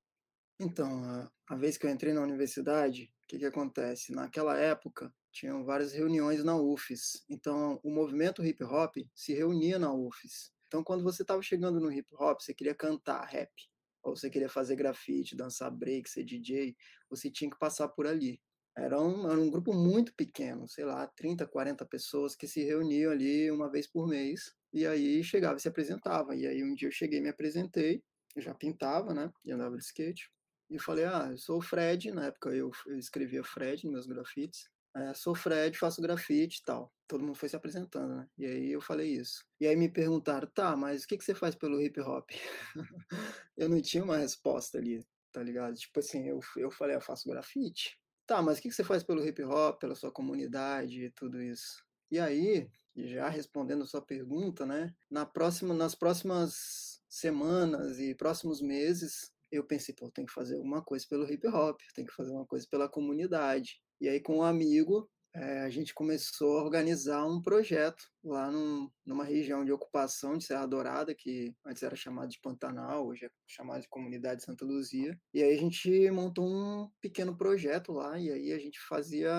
Então, 0.60 1.04
a, 1.04 1.30
a 1.48 1.56
vez 1.56 1.76
que 1.78 1.86
eu 1.86 1.90
entrei 1.90 2.12
na 2.12 2.20
universidade, 2.20 3.04
o 3.04 3.26
que, 3.28 3.38
que 3.38 3.46
acontece? 3.46 4.12
Naquela 4.12 4.58
época, 4.58 5.12
tinham 5.30 5.64
várias 5.64 5.92
reuniões 5.92 6.42
na 6.42 6.56
UFES. 6.56 7.24
Então, 7.28 7.78
o 7.84 7.90
movimento 7.90 8.44
hip 8.44 8.64
hop 8.64 8.96
se 9.14 9.32
reunia 9.32 9.78
na 9.78 9.92
UFES. 9.92 10.52
Então, 10.66 10.82
quando 10.82 11.04
você 11.04 11.22
estava 11.22 11.40
chegando 11.42 11.80
no 11.80 11.92
hip 11.92 12.08
hop, 12.14 12.40
você 12.40 12.52
queria 12.52 12.74
cantar 12.74 13.24
rap, 13.24 13.50
ou 14.02 14.16
você 14.16 14.28
queria 14.28 14.48
fazer 14.48 14.74
grafite, 14.74 15.36
dançar 15.36 15.70
break, 15.70 16.10
ser 16.10 16.24
DJ, 16.24 16.76
você 17.08 17.30
tinha 17.30 17.50
que 17.50 17.58
passar 17.58 17.88
por 17.88 18.06
ali. 18.06 18.40
Era 18.76 19.00
um, 19.00 19.30
era 19.30 19.40
um 19.40 19.50
grupo 19.50 19.72
muito 19.72 20.14
pequeno, 20.14 20.68
sei 20.68 20.84
lá, 20.84 21.06
30, 21.06 21.46
40 21.46 21.84
pessoas 21.86 22.34
que 22.34 22.46
se 22.46 22.62
reuniam 22.64 23.12
ali 23.12 23.50
uma 23.50 23.70
vez 23.70 23.86
por 23.86 24.06
mês, 24.06 24.54
e 24.72 24.86
aí 24.86 25.22
chegava 25.22 25.56
e 25.56 25.60
se 25.60 25.68
apresentava. 25.68 26.34
E 26.36 26.46
aí 26.46 26.62
um 26.62 26.74
dia 26.74 26.88
eu 26.88 26.92
cheguei 26.92 27.20
me 27.20 27.28
apresentei, 27.28 28.02
eu 28.36 28.42
já 28.42 28.54
pintava, 28.54 29.14
né, 29.14 29.32
e 29.44 29.50
andava 29.50 29.76
de 29.76 29.82
skate, 29.82 30.30
e 30.70 30.78
falei, 30.78 31.04
ah, 31.04 31.28
eu 31.30 31.38
sou 31.38 31.58
o 31.58 31.62
Fred, 31.62 32.10
na 32.12 32.26
época 32.26 32.50
eu, 32.50 32.70
eu 32.86 32.98
escrevia 32.98 33.42
Fred 33.42 33.84
nos 33.84 33.92
meus 33.92 34.06
grafites. 34.06 34.68
É, 34.96 35.14
sou 35.14 35.34
Fred, 35.34 35.78
faço 35.78 36.02
grafite 36.02 36.60
e 36.60 36.64
tal. 36.64 36.92
Todo 37.06 37.24
mundo 37.24 37.36
foi 37.36 37.48
se 37.48 37.56
apresentando, 37.56 38.16
né? 38.16 38.28
E 38.36 38.46
aí 38.46 38.72
eu 38.72 38.80
falei 38.80 39.14
isso. 39.14 39.44
E 39.60 39.66
aí 39.66 39.76
me 39.76 39.88
perguntaram, 39.88 40.48
tá, 40.48 40.76
mas 40.76 41.04
o 41.04 41.06
que, 41.06 41.16
que 41.16 41.24
você 41.24 41.34
faz 41.34 41.54
pelo 41.54 41.80
hip 41.80 42.00
hop? 42.00 42.28
eu 43.56 43.68
não 43.68 43.80
tinha 43.80 44.02
uma 44.02 44.18
resposta 44.18 44.78
ali, 44.78 45.06
tá 45.32 45.42
ligado? 45.42 45.74
Tipo 45.74 46.00
assim, 46.00 46.28
eu, 46.28 46.40
eu 46.56 46.70
falei, 46.70 46.96
eu 46.96 47.00
faço 47.00 47.28
grafite. 47.28 47.98
Tá, 48.26 48.42
mas 48.42 48.58
o 48.58 48.62
que, 48.62 48.68
que 48.68 48.74
você 48.74 48.84
faz 48.84 49.02
pelo 49.02 49.26
hip 49.26 49.42
hop, 49.42 49.78
pela 49.80 49.94
sua 49.94 50.12
comunidade 50.12 51.04
e 51.04 51.10
tudo 51.10 51.40
isso? 51.42 51.82
E 52.10 52.18
aí, 52.18 52.68
já 52.94 53.28
respondendo 53.28 53.84
a 53.84 53.86
sua 53.86 54.02
pergunta, 54.02 54.66
né? 54.66 54.94
Na 55.10 55.24
próxima, 55.24 55.72
nas 55.72 55.94
próximas 55.94 57.00
semanas 57.08 57.98
e 57.98 58.14
próximos 58.14 58.60
meses, 58.60 59.32
eu 59.50 59.64
pensei, 59.64 59.94
pô, 59.94 60.10
tem 60.10 60.26
que 60.26 60.32
fazer 60.32 60.56
alguma 60.56 60.82
coisa 60.82 61.04
pelo 61.08 61.30
hip 61.30 61.46
hop, 61.48 61.80
tem 61.94 62.04
que 62.04 62.12
fazer 62.12 62.32
uma 62.32 62.46
coisa 62.46 62.66
pela 62.70 62.88
comunidade. 62.88 63.80
E 64.00 64.08
aí, 64.08 64.20
com 64.20 64.38
um 64.38 64.42
amigo, 64.42 65.08
é, 65.34 65.60
a 65.60 65.70
gente 65.70 65.94
começou 65.94 66.58
a 66.58 66.64
organizar 66.64 67.24
um 67.26 67.40
projeto 67.40 68.02
lá 68.24 68.50
num, 68.50 68.90
numa 69.04 69.24
região 69.24 69.64
de 69.64 69.70
ocupação 69.70 70.36
de 70.36 70.44
Serra 70.44 70.66
Dourada, 70.66 71.14
que 71.14 71.54
antes 71.66 71.82
era 71.82 71.94
chamado 71.94 72.28
de 72.30 72.40
Pantanal, 72.40 73.06
hoje 73.06 73.26
é 73.26 73.30
chamado 73.46 73.82
de 73.82 73.88
Comunidade 73.88 74.42
Santa 74.42 74.64
Luzia. 74.64 75.18
E 75.32 75.42
aí 75.42 75.54
a 75.54 75.58
gente 75.58 76.10
montou 76.10 76.46
um 76.46 76.90
pequeno 77.00 77.36
projeto 77.36 77.92
lá, 77.92 78.18
e 78.18 78.30
aí 78.30 78.52
a 78.52 78.58
gente 78.58 78.78
fazia, 78.88 79.30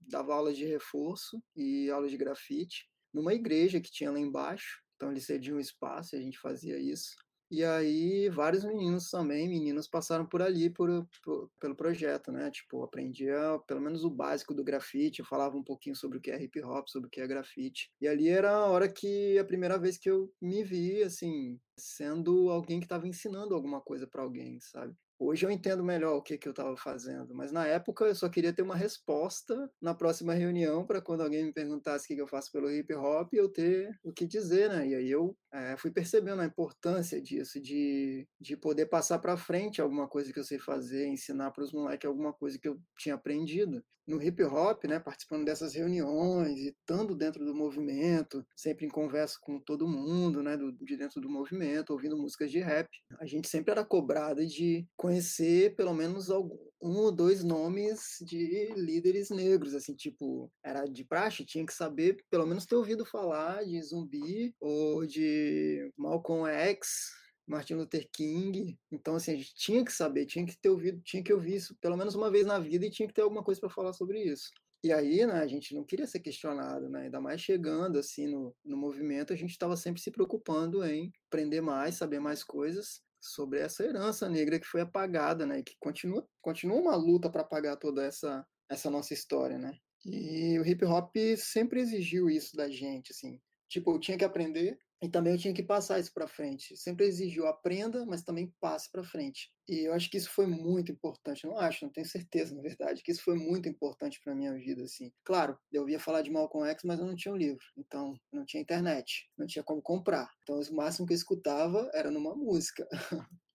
dava 0.00 0.34
aulas 0.34 0.56
de 0.56 0.64
reforço 0.66 1.42
e 1.56 1.90
aulas 1.90 2.10
de 2.10 2.16
grafite 2.16 2.86
numa 3.12 3.34
igreja 3.34 3.80
que 3.80 3.90
tinha 3.90 4.10
lá 4.10 4.20
embaixo. 4.20 4.82
Então 4.96 5.10
eles 5.10 5.24
cediam 5.24 5.56
um 5.56 5.60
espaço 5.60 6.14
e 6.14 6.18
a 6.18 6.22
gente 6.22 6.38
fazia 6.38 6.78
isso. 6.78 7.16
E 7.50 7.64
aí 7.64 8.28
vários 8.28 8.62
meninos 8.62 9.10
também, 9.10 9.48
meninas 9.48 9.88
passaram 9.88 10.26
por 10.26 10.42
ali 10.42 10.68
por, 10.68 11.08
por, 11.22 11.50
pelo 11.58 11.74
projeto, 11.74 12.30
né? 12.30 12.50
Tipo, 12.50 12.82
aprendia 12.82 13.58
pelo 13.66 13.80
menos 13.80 14.04
o 14.04 14.10
básico 14.10 14.52
do 14.52 14.62
grafite, 14.62 15.20
eu 15.20 15.26
falava 15.26 15.56
um 15.56 15.62
pouquinho 15.64 15.96
sobre 15.96 16.18
o 16.18 16.20
que 16.20 16.30
é 16.30 16.42
hip 16.42 16.60
hop, 16.62 16.86
sobre 16.88 17.08
o 17.08 17.10
que 17.10 17.20
é 17.20 17.26
grafite. 17.26 17.90
E 18.00 18.06
ali 18.06 18.28
era 18.28 18.50
a 18.50 18.66
hora 18.66 18.88
que 18.88 19.38
a 19.38 19.44
primeira 19.44 19.78
vez 19.78 19.96
que 19.96 20.10
eu 20.10 20.30
me 20.40 20.62
vi 20.62 21.02
assim, 21.02 21.58
sendo 21.76 22.50
alguém 22.50 22.80
que 22.80 22.86
estava 22.86 23.08
ensinando 23.08 23.54
alguma 23.54 23.80
coisa 23.80 24.06
para 24.06 24.22
alguém, 24.22 24.60
sabe? 24.60 24.94
Hoje 25.20 25.44
eu 25.44 25.50
entendo 25.50 25.82
melhor 25.82 26.16
o 26.16 26.22
que, 26.22 26.38
que 26.38 26.46
eu 26.46 26.52
estava 26.52 26.76
fazendo, 26.76 27.34
mas 27.34 27.50
na 27.50 27.66
época 27.66 28.04
eu 28.04 28.14
só 28.14 28.28
queria 28.28 28.52
ter 28.52 28.62
uma 28.62 28.76
resposta 28.76 29.68
na 29.82 29.92
próxima 29.92 30.32
reunião 30.32 30.86
para 30.86 31.02
quando 31.02 31.22
alguém 31.22 31.44
me 31.44 31.52
perguntasse 31.52 32.04
o 32.04 32.08
que, 32.08 32.14
que 32.14 32.22
eu 32.22 32.28
faço 32.28 32.52
pelo 32.52 32.70
hip 32.70 32.94
hop, 32.94 33.34
eu 33.34 33.48
ter 33.48 33.98
o 34.04 34.12
que 34.12 34.24
dizer, 34.24 34.68
né? 34.70 34.86
E 34.86 34.94
aí 34.94 35.10
eu 35.10 35.36
é, 35.52 35.76
fui 35.76 35.90
percebendo 35.90 36.40
a 36.40 36.44
importância 36.46 37.20
disso, 37.20 37.60
de, 37.60 38.28
de 38.40 38.56
poder 38.56 38.86
passar 38.86 39.18
para 39.18 39.36
frente 39.36 39.80
alguma 39.80 40.06
coisa 40.06 40.32
que 40.32 40.38
eu 40.38 40.44
sei 40.44 40.58
fazer, 40.60 41.08
ensinar 41.08 41.50
para 41.50 41.64
os 41.64 41.72
moleques 41.72 42.08
alguma 42.08 42.32
coisa 42.32 42.56
que 42.56 42.68
eu 42.68 42.80
tinha 42.96 43.16
aprendido 43.16 43.82
no 44.08 44.22
hip 44.22 44.42
hop, 44.42 44.84
né, 44.84 44.98
participando 44.98 45.44
dessas 45.44 45.74
reuniões 45.74 46.58
e 46.58 46.68
estando 46.68 47.14
dentro 47.14 47.44
do 47.44 47.54
movimento, 47.54 48.44
sempre 48.56 48.86
em 48.86 48.88
conversa 48.88 49.38
com 49.40 49.60
todo 49.60 49.86
mundo, 49.86 50.42
né, 50.42 50.56
do, 50.56 50.72
de 50.72 50.96
dentro 50.96 51.20
do 51.20 51.28
movimento, 51.28 51.90
ouvindo 51.92 52.16
músicas 52.16 52.50
de 52.50 52.58
rap, 52.58 52.88
a 53.20 53.26
gente 53.26 53.48
sempre 53.48 53.72
era 53.72 53.84
cobrado 53.84 54.44
de 54.46 54.86
conhecer 54.96 55.76
pelo 55.76 55.92
menos 55.92 56.30
algum, 56.30 56.56
um 56.80 56.96
ou 56.96 57.12
dois 57.12 57.44
nomes 57.44 58.18
de 58.22 58.72
líderes 58.76 59.30
negros, 59.30 59.74
assim, 59.74 59.94
tipo, 59.94 60.50
era 60.64 60.86
de 60.86 61.04
praxe, 61.04 61.44
tinha 61.44 61.66
que 61.66 61.74
saber, 61.74 62.16
pelo 62.30 62.46
menos 62.46 62.64
ter 62.64 62.76
ouvido 62.76 63.04
falar 63.04 63.64
de 63.64 63.80
Zumbi 63.82 64.54
ou 64.60 65.04
de 65.04 65.92
Malcolm 65.96 66.48
X, 66.48 67.10
Martin 67.48 67.74
Luther 67.74 68.08
King. 68.12 68.78
Então, 68.90 69.16
assim, 69.16 69.32
a 69.32 69.36
gente 69.36 69.54
tinha 69.54 69.84
que 69.84 69.92
saber, 69.92 70.26
tinha 70.26 70.46
que 70.46 70.56
ter 70.60 70.68
ouvido, 70.68 71.00
tinha 71.02 71.22
que 71.22 71.32
ouvir 71.32 71.56
isso 71.56 71.76
pelo 71.80 71.96
menos 71.96 72.14
uma 72.14 72.30
vez 72.30 72.46
na 72.46 72.58
vida 72.58 72.86
e 72.86 72.90
tinha 72.90 73.08
que 73.08 73.14
ter 73.14 73.22
alguma 73.22 73.42
coisa 73.42 73.60
para 73.60 73.70
falar 73.70 73.92
sobre 73.92 74.22
isso. 74.22 74.50
E 74.84 74.92
aí, 74.92 75.26
né, 75.26 75.40
a 75.40 75.46
gente 75.46 75.74
não 75.74 75.84
queria 75.84 76.06
ser 76.06 76.20
questionado, 76.20 76.88
né? 76.88 77.02
Ainda 77.02 77.20
mais 77.20 77.40
chegando 77.40 77.98
assim 77.98 78.28
no, 78.28 78.54
no 78.64 78.76
movimento, 78.76 79.32
a 79.32 79.36
gente 79.36 79.50
estava 79.50 79.76
sempre 79.76 80.00
se 80.00 80.10
preocupando 80.10 80.84
em 80.84 81.10
aprender 81.26 81.60
mais, 81.60 81.96
saber 81.96 82.20
mais 82.20 82.44
coisas 82.44 83.00
sobre 83.20 83.58
essa 83.58 83.82
herança 83.82 84.28
negra 84.28 84.60
que 84.60 84.66
foi 84.66 84.82
apagada, 84.82 85.44
né? 85.44 85.58
E 85.58 85.62
que 85.64 85.74
continua, 85.80 86.24
continua 86.40 86.76
uma 86.76 86.94
luta 86.94 87.28
para 87.28 87.42
apagar 87.42 87.76
toda 87.76 88.04
essa 88.04 88.46
essa 88.70 88.90
nossa 88.90 89.14
história, 89.14 89.58
né? 89.58 89.72
E 90.04 90.58
o 90.58 90.66
hip 90.66 90.84
hop 90.84 91.16
sempre 91.36 91.80
exigiu 91.80 92.28
isso 92.28 92.56
da 92.56 92.68
gente, 92.68 93.12
assim. 93.12 93.40
Tipo, 93.68 93.92
eu 93.92 93.98
tinha 93.98 94.16
que 94.16 94.24
aprender, 94.24 94.78
e 95.00 95.08
também 95.08 95.32
eu 95.34 95.38
tinha 95.38 95.54
que 95.54 95.62
passar 95.62 96.00
isso 96.00 96.12
para 96.12 96.26
frente. 96.26 96.76
Sempre 96.76 97.06
exigiu 97.06 97.46
aprenda, 97.46 98.04
mas 98.04 98.22
também 98.22 98.52
passe 98.60 98.90
para 98.90 99.04
frente. 99.04 99.50
E 99.68 99.86
eu 99.86 99.92
acho 99.92 100.10
que 100.10 100.16
isso 100.16 100.30
foi 100.30 100.46
muito 100.46 100.90
importante. 100.90 101.46
Não 101.46 101.58
acho, 101.58 101.84
não 101.84 101.92
tenho 101.92 102.06
certeza, 102.06 102.54
na 102.54 102.62
verdade, 102.62 103.02
que 103.02 103.12
isso 103.12 103.22
foi 103.22 103.36
muito 103.36 103.68
importante 103.68 104.20
para 104.24 104.34
minha 104.34 104.54
vida 104.54 104.82
assim. 104.82 105.12
Claro, 105.24 105.58
eu 105.72 105.82
ouvia 105.82 106.00
falar 106.00 106.22
de 106.22 106.30
Malcolm 106.30 106.68
X, 106.70 106.82
mas 106.84 106.98
eu 106.98 107.06
não 107.06 107.14
tinha 107.14 107.32
um 107.32 107.36
livro. 107.36 107.64
Então, 107.76 108.18
não 108.32 108.44
tinha 108.44 108.62
internet, 108.62 109.30
não 109.36 109.46
tinha 109.46 109.62
como 109.62 109.80
comprar. 109.82 110.28
Então, 110.42 110.58
o 110.60 110.74
máximo 110.74 111.06
que 111.06 111.12
eu 111.12 111.16
escutava 111.16 111.90
era 111.94 112.10
numa 112.10 112.34
música. 112.34 112.86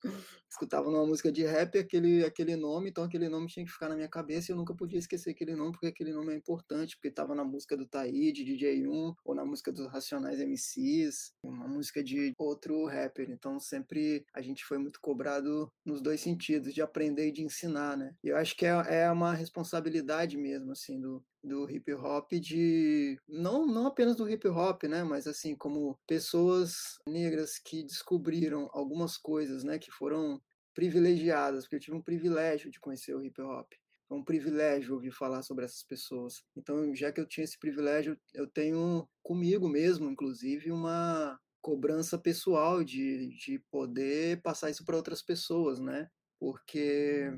escutava 0.50 0.90
numa 0.90 1.06
música 1.06 1.32
de 1.32 1.44
rap 1.44 1.78
aquele, 1.78 2.24
aquele 2.24 2.56
nome, 2.56 2.90
então 2.90 3.04
aquele 3.04 3.28
nome 3.28 3.48
tinha 3.48 3.66
que 3.66 3.72
ficar 3.72 3.90
na 3.90 3.96
minha 3.96 4.08
cabeça 4.08 4.52
e 4.52 4.54
eu 4.54 4.58
nunca 4.58 4.74
podia 4.74 5.00
esquecer 5.00 5.32
aquele 5.32 5.56
nome, 5.56 5.72
porque 5.72 5.88
aquele 5.88 6.14
nome 6.14 6.34
é 6.34 6.36
importante, 6.36 6.96
porque 6.96 7.08
estava 7.08 7.34
na 7.34 7.44
música 7.44 7.76
do 7.76 7.88
Taíde, 7.88 8.46
DJ1, 8.46 9.16
ou 9.26 9.36
na 9.36 9.44
música 9.44 9.72
dos 9.72 9.88
Racionais 9.88 10.40
MCs, 10.40 11.34
uma 11.44 11.68
música 11.68 12.04
de 12.04 12.34
outro 12.38 12.86
rapper. 12.86 13.30
Então 13.32 13.60
sempre 13.60 14.26
a 14.34 14.42
gente 14.42 14.64
foi 14.64 14.78
muito 14.78 15.00
cobrado 15.02 15.72
nos 15.86 16.02
dois 16.02 16.22
sentidos, 16.22 16.74
de 16.74 16.82
aprender 16.82 17.28
e 17.28 17.32
de 17.32 17.44
ensinar, 17.44 17.98
né? 17.98 18.16
E 18.24 18.30
eu 18.30 18.38
acho 18.38 18.56
que 18.56 18.66
é, 18.66 19.04
é 19.04 19.12
uma 19.12 19.34
responsabilidade 19.34 20.38
mesmo, 20.38 20.72
assim, 20.72 21.00
do, 21.00 21.24
do 21.44 21.70
hip 21.70 21.94
hop 21.94 22.32
de 22.34 23.20
não 23.28 23.66
não 23.66 23.88
apenas 23.88 24.16
do 24.16 24.30
hip 24.30 24.48
hop, 24.48 24.84
né, 24.84 25.04
mas 25.04 25.28
assim 25.28 25.56
como 25.56 26.00
pessoas 26.08 26.98
negras 27.08 27.60
que 27.60 27.84
descobriram 27.84 28.70
algumas 28.72 29.18
coisas, 29.18 29.64
né, 29.64 29.78
que 29.78 29.92
foram 29.92 30.42
privilegiadas, 30.74 31.66
porque 31.66 31.76
eu 31.76 31.80
tive 31.80 31.98
um 31.98 32.02
privilégio 32.02 32.72
de 32.72 32.80
conhecer 32.80 33.14
o 33.14 33.24
hip 33.24 33.40
hop. 33.42 33.72
Foi 34.08 34.18
um 34.18 34.24
privilégio 34.24 34.96
ouvir 34.96 35.12
falar 35.12 35.44
sobre 35.44 35.66
essas 35.66 35.84
pessoas. 35.84 36.44
Então, 36.56 36.94
já 36.96 37.12
que 37.12 37.22
eu 37.22 37.28
tinha 37.28 37.44
esse 37.44 37.58
privilégio, 37.58 38.18
eu 38.34 38.48
tenho 38.48 39.08
comigo 39.22 39.70
mesmo, 39.70 40.10
inclusive, 40.10 40.72
uma 40.72 41.40
cobrança 41.62 42.18
pessoal 42.18 42.84
de, 42.84 43.30
de 43.38 43.60
poder 43.72 44.42
passar 44.42 44.70
isso 44.70 44.84
para 44.84 44.98
outras 44.98 45.22
pessoas, 45.22 45.80
né? 45.80 46.10
Porque 46.38 47.32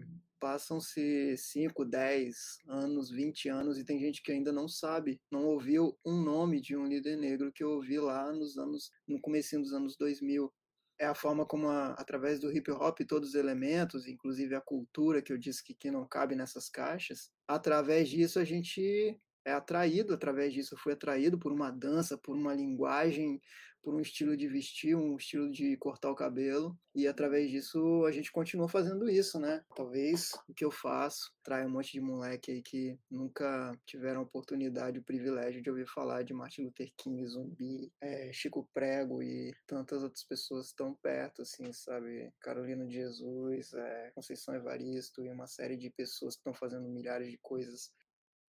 passam-se 0.45 1.35
5, 1.35 1.83
10 1.83 2.35
anos, 2.67 3.09
20 3.09 3.49
anos 3.49 3.79
e 3.79 3.83
tem 3.83 3.99
gente 3.99 4.21
que 4.21 4.31
ainda 4.31 4.51
não 4.51 4.67
sabe, 4.67 5.19
não 5.31 5.43
ouviu 5.43 5.97
um 6.05 6.21
nome 6.21 6.61
de 6.61 6.77
um 6.77 6.85
líder 6.85 7.17
negro 7.17 7.51
que 7.51 7.63
eu 7.63 7.71
ouvi 7.71 7.97
lá 7.97 8.31
nos 8.31 8.55
anos, 8.55 8.91
no 9.07 9.19
começo 9.19 9.59
dos 9.59 9.73
anos 9.73 9.97
2000. 9.97 10.53
É 10.99 11.07
a 11.07 11.15
forma 11.15 11.47
como, 11.47 11.67
a, 11.67 11.93
através 11.93 12.39
do 12.39 12.55
hip 12.55 12.69
hop, 12.69 12.99
todos 13.07 13.29
os 13.29 13.35
elementos, 13.35 14.05
inclusive 14.05 14.53
a 14.53 14.61
cultura 14.61 15.19
que 15.19 15.33
eu 15.33 15.37
disse 15.39 15.63
que, 15.63 15.73
que 15.73 15.89
não 15.89 16.07
cabe 16.07 16.35
nessas 16.35 16.69
caixas, 16.69 17.31
através 17.47 18.07
disso 18.07 18.37
a 18.37 18.45
gente 18.45 19.19
é 19.43 19.51
atraído, 19.51 20.13
através 20.13 20.53
disso 20.53 20.75
eu 20.75 20.77
fui 20.77 20.93
atraído 20.93 21.39
por 21.39 21.51
uma 21.51 21.71
dança, 21.71 22.19
por 22.19 22.37
uma 22.37 22.53
linguagem, 22.53 23.41
por 23.85 23.93
um 23.93 23.99
estilo 23.99 24.35
de 24.35 24.47
vestir, 24.47 24.95
um 24.95 25.15
estilo 25.15 25.51
de 25.51 25.77
cortar 25.77 26.09
o 26.09 26.15
cabelo, 26.15 26.75
e 26.95 27.07
através 27.07 27.51
disso 27.51 28.03
a 28.07 28.11
gente 28.11 28.31
continua 28.31 28.67
fazendo 28.67 29.07
isso, 29.07 29.39
né? 29.39 29.63
Talvez 29.75 30.31
o 30.49 30.55
que 30.55 30.65
eu 30.65 30.71
faço 30.71 31.31
traia 31.43 31.67
um 31.67 31.69
monte 31.69 31.91
de 31.91 32.01
moleque 32.01 32.51
aí 32.51 32.63
que 32.63 32.97
nunca 33.11 33.77
tiveram 33.85 34.23
oportunidade, 34.23 34.97
o 34.97 35.03
privilégio 35.03 35.61
de 35.61 35.69
ouvir 35.69 35.85
falar 35.85 36.23
de 36.23 36.33
Martin 36.33 36.63
Luther 36.63 36.91
King, 36.97 37.27
Zumbi, 37.27 37.93
é, 38.01 38.33
Chico 38.33 38.67
Prego 38.73 39.21
e 39.21 39.53
tantas 39.67 40.01
outras 40.01 40.23
pessoas 40.23 40.73
tão 40.73 40.95
perto, 40.95 41.43
assim, 41.43 41.71
sabe? 41.71 42.33
Carolina 42.41 42.87
de 42.87 42.95
Jesus, 42.95 43.71
é, 43.75 44.11
Conceição 44.15 44.55
Evaristo 44.55 45.23
e 45.23 45.29
uma 45.29 45.45
série 45.45 45.77
de 45.77 45.91
pessoas 45.91 46.33
que 46.33 46.39
estão 46.39 46.55
fazendo 46.55 46.89
milhares 46.89 47.29
de 47.29 47.37
coisas 47.37 47.91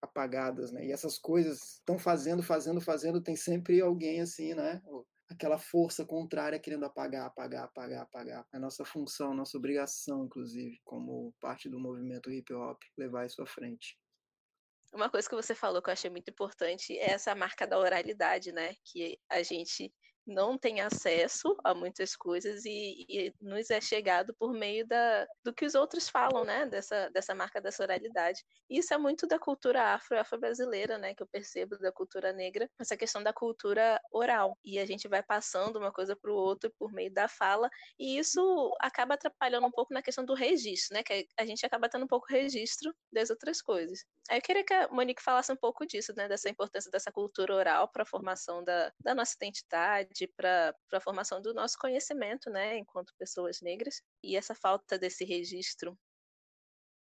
apagadas, 0.00 0.72
né? 0.72 0.86
E 0.86 0.92
essas 0.92 1.18
coisas 1.18 1.74
estão 1.74 1.98
fazendo, 1.98 2.42
fazendo, 2.42 2.80
fazendo, 2.80 3.20
tem 3.20 3.36
sempre 3.36 3.82
alguém 3.82 4.22
assim, 4.22 4.54
né? 4.54 4.80
Aquela 5.28 5.58
força 5.58 6.04
contrária 6.04 6.58
querendo 6.58 6.84
apagar, 6.84 7.26
apagar, 7.26 7.64
apagar, 7.64 8.02
apagar. 8.02 8.46
É 8.54 8.58
nossa 8.58 8.84
função, 8.84 9.34
nossa 9.34 9.58
obrigação, 9.58 10.24
inclusive, 10.24 10.78
como 10.84 11.34
parte 11.40 11.68
do 11.68 11.80
movimento 11.80 12.30
hip 12.30 12.52
hop, 12.54 12.80
levar 12.96 13.26
isso 13.26 13.42
à 13.42 13.46
frente. 13.46 13.98
Uma 14.92 15.10
coisa 15.10 15.28
que 15.28 15.34
você 15.34 15.54
falou 15.54 15.82
que 15.82 15.90
eu 15.90 15.92
achei 15.92 16.08
muito 16.08 16.30
importante 16.30 16.96
é 16.96 17.10
essa 17.10 17.34
marca 17.34 17.66
da 17.66 17.78
oralidade, 17.78 18.52
né? 18.52 18.74
Que 18.84 19.18
a 19.28 19.42
gente 19.42 19.92
não 20.26 20.58
tem 20.58 20.80
acesso 20.80 21.56
a 21.62 21.72
muitas 21.72 22.16
coisas 22.16 22.64
e, 22.64 23.06
e, 23.08 23.34
nos 23.40 23.70
é 23.70 23.80
chegado 23.80 24.34
por 24.34 24.52
meio 24.52 24.86
da, 24.86 25.26
do 25.44 25.52
que 25.52 25.64
os 25.64 25.74
outros 25.74 26.08
falam, 26.08 26.44
né? 26.44 26.66
Dessa, 26.66 27.08
dessa 27.10 27.34
marca 27.34 27.60
da 27.60 27.70
oralidade. 27.78 28.44
Isso 28.68 28.92
é 28.92 28.98
muito 28.98 29.26
da 29.26 29.38
cultura 29.38 29.94
afro 29.94 30.18
afro-brasileira, 30.18 30.98
né? 30.98 31.14
Que 31.14 31.22
eu 31.22 31.26
percebo 31.26 31.78
da 31.78 31.92
cultura 31.92 32.32
negra, 32.32 32.68
essa 32.78 32.96
questão 32.96 33.22
da 33.22 33.32
cultura 33.32 34.00
oral. 34.10 34.58
E 34.64 34.78
a 34.78 34.86
gente 34.86 35.06
vai 35.06 35.22
passando 35.22 35.76
uma 35.76 35.92
coisa 35.92 36.16
para 36.16 36.32
o 36.32 36.34
outro 36.34 36.72
por 36.78 36.92
meio 36.92 37.12
da 37.12 37.28
fala, 37.28 37.70
e 37.98 38.18
isso 38.18 38.74
acaba 38.80 39.14
atrapalhando 39.14 39.66
um 39.66 39.70
pouco 39.70 39.94
na 39.94 40.02
questão 40.02 40.24
do 40.24 40.34
registro, 40.34 40.94
né? 40.94 41.02
Que 41.02 41.28
a 41.36 41.46
gente 41.46 41.64
acaba 41.64 41.88
tendo 41.88 42.04
um 42.04 42.08
pouco 42.08 42.26
registro 42.28 42.94
das 43.12 43.30
outras 43.30 43.62
coisas. 43.62 44.04
Aí 44.28 44.38
eu 44.38 44.42
queria 44.42 44.64
que 44.64 44.74
a 44.74 44.88
Monique 44.88 45.22
falasse 45.22 45.52
um 45.52 45.56
pouco 45.56 45.86
disso, 45.86 46.12
né? 46.16 46.26
Dessa 46.28 46.48
importância 46.48 46.90
dessa 46.90 47.12
cultura 47.12 47.54
oral 47.54 47.88
para 47.88 48.02
a 48.02 48.06
formação 48.06 48.64
da, 48.64 48.92
da 48.98 49.14
nossa 49.14 49.34
identidade 49.36 50.15
para 50.24 50.72
a 50.92 51.00
formação 51.00 51.42
do 51.42 51.52
nosso 51.52 51.76
conhecimento, 51.78 52.48
né, 52.48 52.78
enquanto 52.78 53.12
pessoas 53.18 53.60
negras, 53.60 54.00
e 54.22 54.36
essa 54.36 54.54
falta 54.54 54.96
desse 54.96 55.24
registro. 55.24 55.98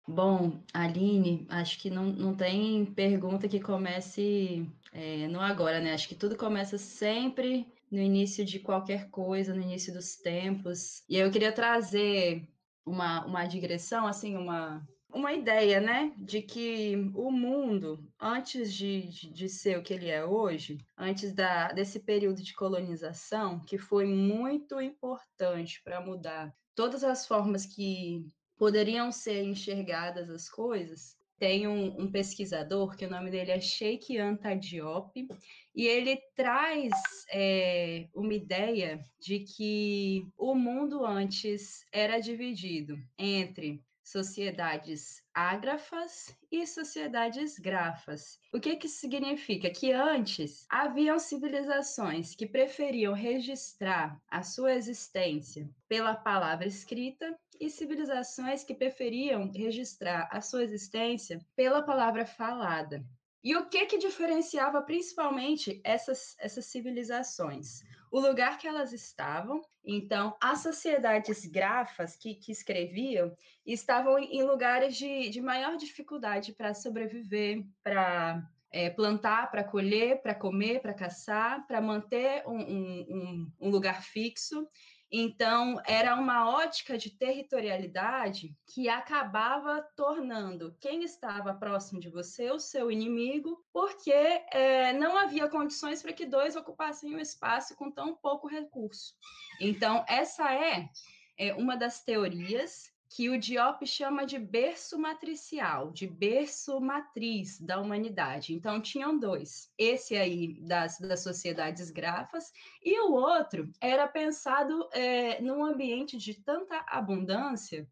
Bom, 0.06 0.62
Aline, 0.72 1.46
acho 1.48 1.78
que 1.78 1.88
não, 1.88 2.04
não 2.04 2.36
tem 2.36 2.86
pergunta 2.86 3.48
que 3.48 3.60
comece 3.60 4.68
é, 4.92 5.28
no 5.28 5.40
agora, 5.40 5.80
né? 5.80 5.94
Acho 5.94 6.08
que 6.08 6.14
tudo 6.14 6.36
começa 6.36 6.76
sempre 6.76 7.72
no 7.90 7.98
início 8.00 8.44
de 8.44 8.58
qualquer 8.58 9.10
coisa, 9.10 9.54
no 9.54 9.62
início 9.62 9.92
dos 9.92 10.16
tempos. 10.16 11.04
E 11.08 11.16
eu 11.16 11.30
queria 11.30 11.52
trazer 11.52 12.48
uma, 12.84 13.24
uma 13.24 13.46
digressão, 13.46 14.06
assim, 14.06 14.36
uma, 14.36 14.86
uma 15.12 15.32
ideia, 15.32 15.80
né, 15.80 16.12
de 16.16 16.40
que 16.40 16.96
o 17.14 17.30
mundo, 17.30 18.02
antes 18.20 18.72
de, 18.72 19.02
de, 19.30 19.48
ser 19.48 19.78
o 19.78 19.82
que 19.82 19.92
ele 19.94 20.08
é 20.08 20.24
hoje, 20.24 20.78
antes 20.96 21.32
da, 21.32 21.72
desse 21.72 22.00
período 22.00 22.42
de 22.42 22.54
colonização, 22.54 23.60
que 23.64 23.76
foi 23.76 24.06
muito 24.06 24.80
importante 24.80 25.80
para 25.84 26.00
mudar 26.00 26.54
todas 26.74 27.04
as 27.04 27.26
formas 27.26 27.66
que 27.66 28.26
poderiam 28.56 29.12
ser 29.12 29.42
enxergadas 29.44 30.30
as 30.30 30.48
coisas, 30.48 31.16
tem 31.38 31.66
um, 31.66 32.00
um, 32.00 32.10
pesquisador 32.10 32.96
que 32.96 33.04
o 33.04 33.10
nome 33.10 33.28
dele 33.28 33.50
é 33.50 33.60
Sheikh 33.60 34.16
Anta 34.16 34.54
Diop, 34.54 35.26
e 35.74 35.86
ele 35.86 36.16
traz 36.36 36.92
é, 37.32 38.08
uma 38.14 38.32
ideia 38.32 39.04
de 39.20 39.40
que 39.40 40.24
o 40.38 40.54
mundo 40.54 41.04
antes 41.04 41.84
era 41.90 42.20
dividido 42.20 42.96
entre 43.18 43.82
sociedades 44.04 45.22
ágrafas 45.34 46.36
e 46.50 46.66
sociedades 46.66 47.58
grafas. 47.58 48.38
O 48.52 48.60
que 48.60 48.76
que 48.76 48.88
significa? 48.88 49.70
Que 49.70 49.92
antes 49.92 50.66
haviam 50.68 51.18
civilizações 51.18 52.34
que 52.34 52.46
preferiam 52.46 53.14
registrar 53.14 54.20
a 54.28 54.42
sua 54.42 54.74
existência 54.74 55.68
pela 55.88 56.14
palavra 56.14 56.66
escrita 56.66 57.38
e 57.60 57.70
civilizações 57.70 58.64
que 58.64 58.74
preferiam 58.74 59.50
registrar 59.50 60.28
a 60.32 60.40
sua 60.40 60.64
existência 60.64 61.40
pela 61.54 61.82
palavra 61.82 62.26
falada. 62.26 63.04
E 63.44 63.56
o 63.56 63.68
que 63.68 63.86
que 63.86 63.98
diferenciava 63.98 64.82
principalmente 64.82 65.80
essas, 65.82 66.36
essas 66.38 66.66
civilizações? 66.66 67.82
O 68.12 68.20
lugar 68.20 68.58
que 68.58 68.68
elas 68.68 68.92
estavam. 68.92 69.62
Então, 69.82 70.36
as 70.38 70.58
sociedades 70.58 71.46
grafas 71.46 72.14
que, 72.14 72.34
que 72.34 72.52
escreviam 72.52 73.34
estavam 73.64 74.18
em 74.18 74.42
lugares 74.42 74.94
de, 74.98 75.30
de 75.30 75.40
maior 75.40 75.78
dificuldade 75.78 76.52
para 76.52 76.74
sobreviver, 76.74 77.64
para 77.82 78.46
é, 78.70 78.90
plantar, 78.90 79.50
para 79.50 79.64
colher, 79.64 80.20
para 80.20 80.34
comer, 80.34 80.82
para 80.82 80.92
caçar, 80.92 81.66
para 81.66 81.80
manter 81.80 82.46
um, 82.46 82.60
um, 82.60 83.52
um, 83.58 83.70
lugar 83.70 84.02
fixo. 84.02 84.68
Então, 85.14 85.78
era 85.84 86.14
uma 86.14 86.48
ótica 86.48 86.96
de 86.96 87.10
territorialidade 87.10 88.56
que 88.66 88.88
acabava 88.88 89.86
tornando 89.94 90.74
quem 90.80 91.04
estava 91.04 91.52
próximo 91.52 92.00
de 92.00 92.08
você 92.08 92.50
o 92.50 92.58
seu 92.58 92.90
inimigo, 92.90 93.62
porque 93.70 94.10
é, 94.10 94.94
não 94.94 95.14
havia 95.18 95.50
condições 95.50 96.00
para 96.00 96.14
que 96.14 96.24
dois 96.24 96.56
ocupassem 96.56 97.12
o 97.12 97.18
um 97.18 97.20
espaço 97.20 97.76
com 97.76 97.90
tão 97.90 98.16
pouco 98.16 98.48
recurso. 98.48 99.14
Então, 99.60 100.02
essa 100.08 100.50
é, 100.54 100.88
é 101.36 101.52
uma 101.52 101.76
das 101.76 102.02
teorias 102.02 102.90
que 103.14 103.28
o 103.28 103.38
Diop 103.38 103.86
chama 103.86 104.24
de 104.24 104.38
berço 104.38 104.98
matricial, 104.98 105.90
de 105.90 106.06
berço 106.06 106.80
matriz 106.80 107.60
da 107.60 107.78
humanidade. 107.78 108.54
Então, 108.54 108.80
tinham 108.80 109.18
dois. 109.18 109.70
Esse 109.76 110.16
aí 110.16 110.54
das, 110.62 110.98
das 110.98 111.22
sociedades 111.22 111.90
grafas, 111.90 112.50
e 112.82 112.98
o 113.00 113.12
outro 113.12 113.70
era 113.82 114.08
pensado 114.08 114.88
é, 114.92 115.42
num 115.42 115.62
ambiente 115.62 116.16
de 116.16 116.34
tanta 116.42 116.82
abundância 116.88 117.86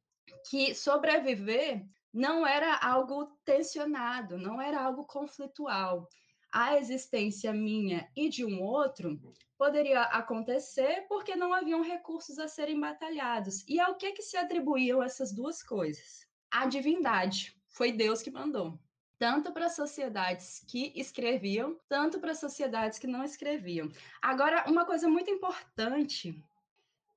que 0.48 0.74
sobreviver 0.74 1.84
não 2.12 2.46
era 2.46 2.78
algo 2.78 3.26
tensionado, 3.44 4.38
não 4.38 4.60
era 4.60 4.82
algo 4.82 5.04
conflitual. 5.04 6.08
A 6.52 6.76
existência 6.76 7.52
minha 7.52 8.10
e 8.16 8.28
de 8.28 8.44
um 8.44 8.60
outro 8.60 9.20
poderia 9.56 10.02
acontecer 10.02 11.04
porque 11.08 11.36
não 11.36 11.54
haviam 11.54 11.82
recursos 11.82 12.38
a 12.38 12.48
serem 12.48 12.80
batalhados. 12.80 13.64
E 13.68 13.78
ao 13.78 13.94
que, 13.94 14.12
que 14.12 14.22
se 14.22 14.36
atribuíam 14.36 15.02
essas 15.02 15.32
duas 15.32 15.62
coisas? 15.62 16.26
A 16.50 16.66
divindade. 16.66 17.56
Foi 17.68 17.92
Deus 17.92 18.20
que 18.20 18.30
mandou. 18.30 18.78
Tanto 19.16 19.52
para 19.52 19.68
sociedades 19.68 20.64
que 20.66 20.92
escreviam, 20.96 21.78
tanto 21.88 22.18
para 22.18 22.34
sociedades 22.34 22.98
que 22.98 23.06
não 23.06 23.22
escreviam. 23.22 23.88
Agora, 24.20 24.64
uma 24.66 24.84
coisa 24.84 25.08
muito 25.08 25.30
importante 25.30 26.42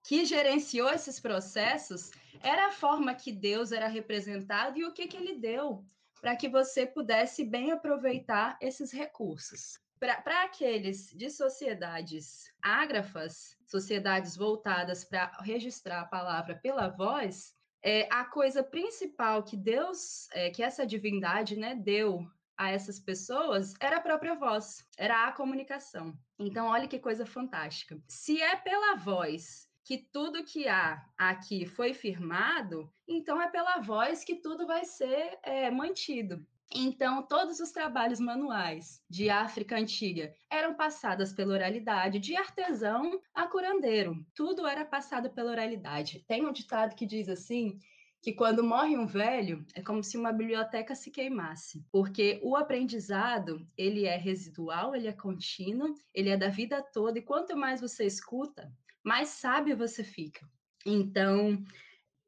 que 0.03 0.25
gerenciou 0.25 0.89
esses 0.89 1.19
processos 1.19 2.11
era 2.41 2.67
a 2.67 2.71
forma 2.71 3.15
que 3.15 3.31
Deus 3.31 3.71
era 3.71 3.87
representado 3.87 4.77
e 4.77 4.83
o 4.83 4.91
que, 4.91 5.07
que 5.07 5.17
ele 5.17 5.35
deu 5.35 5.83
para 6.23 6.37
que 6.37 6.47
você 6.47 6.85
pudesse 6.85 7.43
bem 7.43 7.73
aproveitar 7.73 8.57
esses 8.61 8.93
recursos 8.93 9.77
para 9.99 10.43
aqueles 10.43 11.11
de 11.13 11.29
sociedades 11.29 12.49
ágrafas, 12.61 13.57
sociedades 13.67 14.37
voltadas 14.37 15.03
para 15.03 15.31
registrar 15.41 15.99
a 15.99 16.05
palavra 16.05 16.55
pela 16.55 16.87
voz, 16.87 17.53
é, 17.81 18.07
a 18.09 18.23
coisa 18.23 18.63
principal 18.63 19.43
que 19.43 19.57
Deus, 19.57 20.29
é, 20.31 20.49
que 20.49 20.63
essa 20.63 20.85
divindade 20.85 21.57
né, 21.57 21.75
deu 21.75 22.25
a 22.57 22.71
essas 22.71 23.01
pessoas 23.01 23.73
era 23.81 23.97
a 23.97 24.01
própria 24.01 24.35
voz, 24.35 24.85
era 24.97 25.27
a 25.27 25.31
comunicação. 25.33 26.17
Então, 26.39 26.67
olha 26.67 26.87
que 26.87 26.99
coisa 26.99 27.25
fantástica. 27.25 27.97
Se 28.07 28.41
é 28.41 28.55
pela 28.55 28.95
voz 28.95 29.67
que 29.83 29.97
tudo 29.97 30.45
que 30.45 30.67
há 30.67 31.03
aqui 31.17 31.65
foi 31.65 31.93
firmado, 31.93 32.91
então 33.07 33.41
é 33.41 33.49
pela 33.49 33.79
voz 33.79 34.23
que 34.23 34.35
tudo 34.35 34.65
vai 34.65 34.85
ser 34.85 35.37
é, 35.43 35.69
mantido. 35.69 36.45
Então, 36.75 37.21
todos 37.21 37.59
os 37.59 37.71
trabalhos 37.71 38.19
manuais 38.19 39.03
de 39.07 39.29
África 39.29 39.77
Antiga 39.77 40.33
eram 40.49 40.73
passados 40.73 41.31
pela 41.31 41.53
oralidade, 41.53 42.19
de 42.19 42.35
artesão 42.35 43.21
a 43.33 43.45
curandeiro. 43.47 44.25
Tudo 44.33 44.65
era 44.65 44.83
passado 44.83 45.29
pela 45.29 45.51
oralidade. 45.51 46.23
Tem 46.27 46.43
um 46.43 46.51
ditado 46.51 46.95
que 46.95 47.05
diz 47.05 47.29
assim: 47.29 47.77
que 48.23 48.31
quando 48.31 48.63
morre 48.63 48.97
um 48.97 49.05
velho 49.05 49.65
é 49.75 49.81
como 49.81 50.01
se 50.01 50.17
uma 50.17 50.31
biblioteca 50.31 50.95
se 50.95 51.11
queimasse, 51.11 51.85
porque 51.91 52.39
o 52.41 52.55
aprendizado 52.55 53.67
ele 53.77 54.05
é 54.05 54.15
residual, 54.15 54.95
ele 54.95 55.09
é 55.09 55.13
contínuo, 55.13 55.93
ele 56.13 56.29
é 56.29 56.37
da 56.37 56.47
vida 56.47 56.81
toda 56.81 57.19
e 57.19 57.21
quanto 57.21 57.57
mais 57.57 57.81
você 57.81 58.05
escuta, 58.05 58.71
mais 59.03 59.29
sábio 59.29 59.77
você 59.77 60.03
fica. 60.03 60.47
Então, 60.85 61.63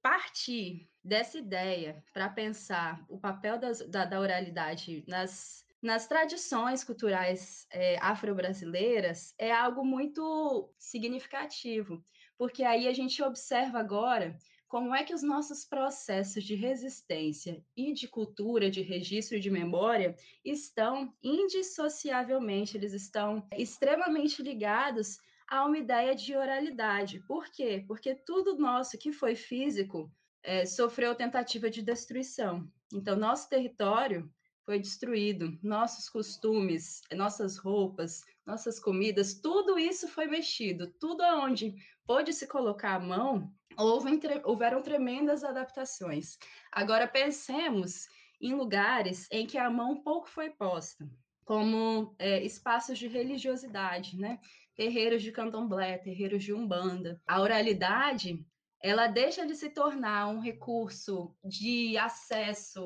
partir 0.01 0.87
dessa 1.03 1.37
ideia 1.37 2.03
para 2.13 2.29
pensar 2.29 3.03
o 3.09 3.17
papel 3.17 3.57
das, 3.57 3.79
da, 3.89 4.05
da, 4.05 4.19
oralidade 4.19 5.03
nas, 5.07 5.65
nas 5.81 6.07
tradições 6.07 6.83
culturais 6.83 7.65
é, 7.71 7.97
afro-brasileiras 7.99 9.33
é 9.37 9.51
algo 9.51 9.83
muito 9.83 10.71
significativo, 10.77 12.03
porque 12.37 12.63
aí 12.63 12.87
a 12.87 12.93
gente 12.93 13.21
observa 13.23 13.79
agora 13.79 14.37
como 14.67 14.93
é 14.93 15.03
que 15.03 15.13
os 15.13 15.23
nossos 15.23 15.63
processos 15.63 16.43
de 16.43 16.53
resistência 16.53 17.63
e 17.77 17.93
de 17.93 18.07
cultura, 18.07 18.69
de 18.69 18.81
registro 18.81 19.37
e 19.37 19.39
de 19.39 19.49
memória 19.49 20.15
estão 20.43 21.13
indissociavelmente, 21.23 22.75
eles 22.75 22.93
estão 22.93 23.47
extremamente 23.57 24.41
ligados 24.41 25.17
a 25.47 25.65
uma 25.65 25.77
ideia 25.77 26.15
de 26.15 26.35
oralidade. 26.35 27.19
Por 27.27 27.45
quê? 27.49 27.83
Porque 27.87 28.15
tudo 28.15 28.57
nosso 28.57 28.97
que 28.97 29.11
foi 29.11 29.35
físico 29.35 30.11
é, 30.43 30.65
sofreu 30.65 31.15
tentativa 31.15 31.69
de 31.69 31.81
destruição. 31.81 32.67
Então, 32.93 33.15
nosso 33.15 33.49
território 33.49 34.31
foi 34.65 34.79
destruído, 34.79 35.57
nossos 35.61 36.09
costumes, 36.09 37.01
nossas 37.13 37.57
roupas, 37.57 38.23
nossas 38.45 38.79
comidas, 38.79 39.35
tudo 39.35 39.77
isso 39.77 40.07
foi 40.07 40.25
mexido. 40.25 40.91
Tudo 40.99 41.21
aonde 41.21 41.75
pôde 42.05 42.33
se 42.33 42.47
colocar 42.47 42.95
a 42.95 42.99
mão, 42.99 43.51
houve, 43.77 44.19
houveram 44.43 44.81
tremendas 44.81 45.43
adaptações. 45.43 46.37
Agora, 46.71 47.07
pensemos 47.07 48.07
em 48.41 48.53
lugares 48.53 49.27
em 49.31 49.45
que 49.45 49.57
a 49.57 49.69
mão 49.69 50.01
pouco 50.01 50.29
foi 50.29 50.49
posta, 50.49 51.09
como 51.43 52.15
é, 52.19 52.43
espaços 52.43 52.97
de 52.97 53.07
religiosidade, 53.07 54.17
né? 54.17 54.39
Terreiros 54.75 55.23
de 55.23 55.31
candomblé, 55.31 55.97
terreiros 55.97 56.43
de 56.43 56.53
umbanda. 56.53 57.19
A 57.25 57.41
oralidade, 57.41 58.45
ela 58.81 59.07
deixa 59.07 59.45
de 59.45 59.55
se 59.55 59.69
tornar 59.69 60.27
um 60.27 60.39
recurso 60.39 61.35
de 61.43 61.97
acesso 61.97 62.83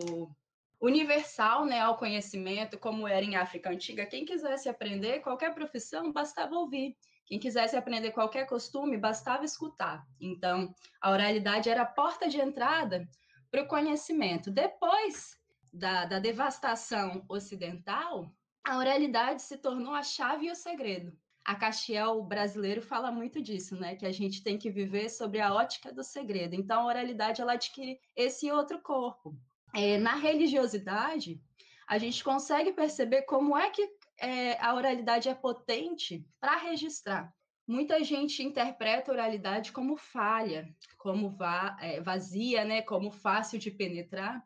universal 0.79 1.65
né, 1.65 1.81
ao 1.81 1.97
conhecimento, 1.97 2.77
como 2.77 3.07
era 3.07 3.25
em 3.25 3.35
África 3.35 3.69
Antiga. 3.69 4.05
Quem 4.05 4.23
quisesse 4.23 4.69
aprender 4.69 5.19
qualquer 5.19 5.53
profissão, 5.53 6.13
bastava 6.13 6.55
ouvir. 6.55 6.95
Quem 7.25 7.37
quisesse 7.37 7.75
aprender 7.75 8.11
qualquer 8.11 8.45
costume, 8.45 8.97
bastava 8.97 9.43
escutar. 9.43 10.05
Então, 10.21 10.73
a 11.01 11.11
oralidade 11.11 11.69
era 11.69 11.81
a 11.81 11.85
porta 11.85 12.29
de 12.29 12.39
entrada 12.39 13.07
para 13.51 13.63
o 13.63 13.67
conhecimento. 13.67 14.49
Depois 14.49 15.37
da, 15.71 16.05
da 16.05 16.19
devastação 16.19 17.25
ocidental, 17.27 18.31
a 18.63 18.77
oralidade 18.77 19.41
se 19.41 19.57
tornou 19.57 19.93
a 19.93 20.01
chave 20.01 20.47
e 20.47 20.51
o 20.51 20.55
segredo 20.55 21.15
a 21.49 21.55
Castiel 21.55 22.21
brasileiro 22.21 22.79
fala 22.79 23.11
muito 23.11 23.41
disso, 23.41 23.75
né? 23.75 23.95
Que 23.95 24.05
a 24.05 24.11
gente 24.11 24.43
tem 24.43 24.55
que 24.55 24.69
viver 24.69 25.09
sobre 25.09 25.41
a 25.41 25.51
ótica 25.51 25.91
do 25.91 26.03
segredo. 26.03 26.53
Então, 26.53 26.81
a 26.81 26.85
oralidade 26.85 27.41
ela 27.41 27.53
adquire 27.53 27.99
esse 28.15 28.51
outro 28.51 28.79
corpo. 28.79 29.35
É, 29.73 29.97
na 29.97 30.13
religiosidade, 30.13 31.41
a 31.87 31.97
gente 31.97 32.23
consegue 32.23 32.71
perceber 32.71 33.23
como 33.23 33.57
é 33.57 33.71
que 33.71 33.89
é, 34.19 34.63
a 34.63 34.75
oralidade 34.75 35.27
é 35.27 35.33
potente 35.33 36.23
para 36.39 36.55
registrar. 36.55 37.33
Muita 37.67 38.03
gente 38.03 38.43
interpreta 38.43 39.09
a 39.09 39.15
oralidade 39.15 39.71
como 39.71 39.97
falha, 39.97 40.69
como 40.99 41.31
va 41.31 41.75
é, 41.81 41.99
vazia, 41.99 42.63
né? 42.63 42.83
Como 42.83 43.09
fácil 43.09 43.57
de 43.57 43.71
penetrar. 43.71 44.39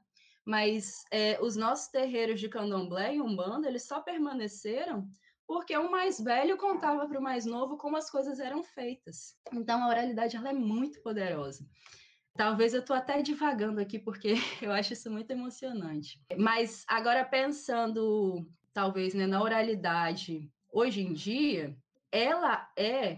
Mas 0.46 1.04
é, 1.12 1.38
os 1.42 1.58
nossos 1.58 1.90
terreiros 1.90 2.40
de 2.40 2.48
candomblé 2.48 3.16
e 3.16 3.22
umbanda, 3.22 3.68
eles 3.68 3.84
só 3.84 4.00
permaneceram 4.00 5.06
porque 5.48 5.76
o 5.78 5.92
mais 5.92 6.20
velho 6.20 6.58
contava 6.58 7.08
para 7.08 7.20
o 7.20 7.24
mais 7.24 7.46
novo 7.46 7.78
como 7.78 7.98
as 7.98 8.10
coisas 8.10 8.40
eram 8.40 8.64
feitas. 8.64 9.36
Então 9.52 9.84
a 9.84 9.88
oralidade 9.88 10.36
ela 10.36 10.50
é 10.50 10.54
muito 10.54 11.02
poderosa. 11.02 11.66
Talvez 12.36 12.74
eu 12.74 12.80
estou 12.80 12.96
até 12.96 13.22
divagando 13.22 13.80
aqui 13.80 14.00
porque 14.00 14.34
eu 14.62 14.72
acho 14.72 14.94
isso 14.94 15.12
muito 15.12 15.32
emocionante. 15.32 16.20
Mas 16.38 16.84
agora 16.88 17.24
pensando 17.24 18.46
talvez 18.74 19.14
né, 19.14 19.28
na 19.28 19.42
oralidade 19.42 20.52
hoje 20.72 21.02
em 21.02 21.14
dia, 21.14 21.78
ela 22.12 22.70
é, 22.76 23.18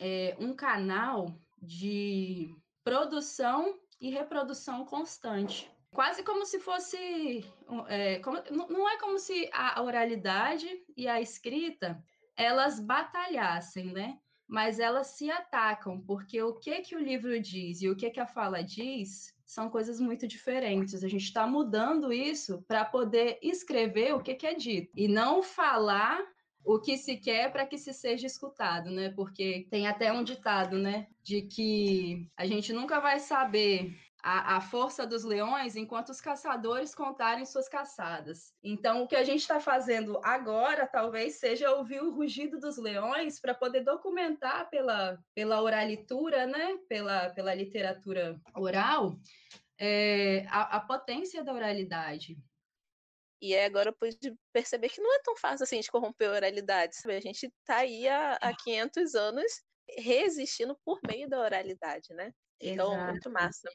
é 0.00 0.36
um 0.40 0.54
canal 0.54 1.38
de 1.62 2.54
produção 2.82 3.78
e 4.00 4.10
reprodução 4.10 4.84
constante. 4.84 5.70
Quase 5.96 6.22
como 6.22 6.44
se 6.44 6.60
fosse. 6.60 7.42
É, 7.88 8.18
como, 8.18 8.36
não 8.68 8.86
é 8.86 8.98
como 8.98 9.18
se 9.18 9.48
a 9.50 9.82
oralidade 9.82 10.68
e 10.94 11.08
a 11.08 11.22
escrita 11.22 12.04
elas 12.36 12.78
batalhassem, 12.78 13.94
né? 13.94 14.18
Mas 14.46 14.78
elas 14.78 15.06
se 15.16 15.30
atacam, 15.30 15.98
porque 15.98 16.42
o 16.42 16.52
que 16.52 16.82
que 16.82 16.94
o 16.94 17.02
livro 17.02 17.40
diz 17.40 17.80
e 17.80 17.88
o 17.88 17.96
que 17.96 18.10
que 18.10 18.20
a 18.20 18.26
fala 18.26 18.62
diz 18.62 19.34
são 19.46 19.70
coisas 19.70 19.98
muito 19.98 20.28
diferentes. 20.28 21.02
A 21.02 21.08
gente 21.08 21.24
está 21.24 21.46
mudando 21.46 22.12
isso 22.12 22.62
para 22.68 22.84
poder 22.84 23.38
escrever 23.40 24.14
o 24.14 24.20
que, 24.20 24.34
que 24.34 24.46
é 24.46 24.52
dito 24.54 24.92
e 24.94 25.08
não 25.08 25.42
falar 25.42 26.22
o 26.62 26.78
que 26.78 26.98
se 26.98 27.16
quer 27.16 27.50
para 27.50 27.64
que 27.64 27.78
se 27.78 27.94
seja 27.94 28.26
escutado, 28.26 28.90
né? 28.90 29.08
Porque 29.16 29.66
tem 29.70 29.86
até 29.86 30.12
um 30.12 30.22
ditado, 30.22 30.76
né, 30.76 31.06
de 31.22 31.40
que 31.42 32.28
a 32.36 32.44
gente 32.44 32.70
nunca 32.72 33.00
vai 33.00 33.18
saber 33.18 33.96
a, 34.26 34.56
a, 34.56 34.60
força 34.60 35.06
dos 35.06 35.22
leões 35.22 35.76
enquanto 35.76 36.08
os 36.08 36.20
caçadores 36.20 36.92
contarem 36.92 37.46
suas 37.46 37.68
caçadas. 37.68 38.52
Então, 38.60 39.04
o 39.04 39.06
que 39.06 39.14
a 39.14 39.22
gente 39.22 39.42
está 39.42 39.60
fazendo 39.60 40.20
agora 40.24 40.84
talvez 40.84 41.36
seja 41.36 41.70
ouvir 41.70 42.02
o 42.02 42.12
rugido 42.12 42.58
dos 42.58 42.76
leões 42.76 43.38
para 43.38 43.54
poder 43.54 43.84
documentar 43.84 44.68
pela, 44.68 45.16
pela 45.32 45.62
oralitura, 45.62 46.44
né? 46.44 46.76
pela, 46.88 47.30
pela 47.30 47.54
literatura 47.54 48.36
oral, 48.52 49.16
é, 49.78 50.44
a, 50.48 50.78
a 50.78 50.80
potência 50.80 51.44
da 51.44 51.54
oralidade. 51.54 52.36
E 53.40 53.54
aí 53.54 53.64
agora 53.64 53.90
eu 53.90 53.94
pude 53.94 54.34
perceber 54.52 54.88
que 54.88 55.00
não 55.00 55.14
é 55.14 55.20
tão 55.22 55.36
fácil 55.36 55.62
assim 55.62 55.78
de 55.78 55.88
corromper 55.88 56.30
a 56.30 56.34
oralidade. 56.34 56.96
Sabe? 56.96 57.14
A 57.14 57.20
gente 57.20 57.46
está 57.46 57.76
aí 57.76 58.08
há, 58.08 58.32
há 58.40 58.52
500 58.56 59.14
anos 59.14 59.62
resistindo 59.96 60.76
por 60.84 60.98
meio 61.06 61.28
da 61.28 61.38
oralidade, 61.38 62.12
né? 62.12 62.34
Então, 62.60 62.92
Exato. 62.92 63.10
muito 63.12 63.30
massa. 63.30 63.70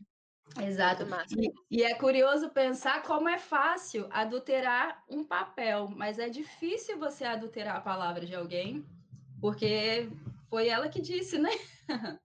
Exato. 0.60 1.06
E, 1.38 1.80
e, 1.80 1.84
é 1.84 1.94
curioso 1.94 2.50
pensar 2.50 3.04
como 3.04 3.30
é 3.30 3.38
fácil 3.38 4.08
adulterar 4.12 5.04
um 5.10 5.24
papel, 5.24 5.88
mas 5.96 6.20
é 6.20 6.28
difícil 6.28 7.00
você 7.00 7.24
adulterar 7.24 7.78
a 7.78 7.82
palavra 7.82 8.26
de 8.26 8.36
alguém, 8.36 8.86
porque 9.40 10.10
foi 10.50 10.68
ela 10.68 10.90
que 10.90 11.02
disse, 11.02 11.38
né? 11.38 11.52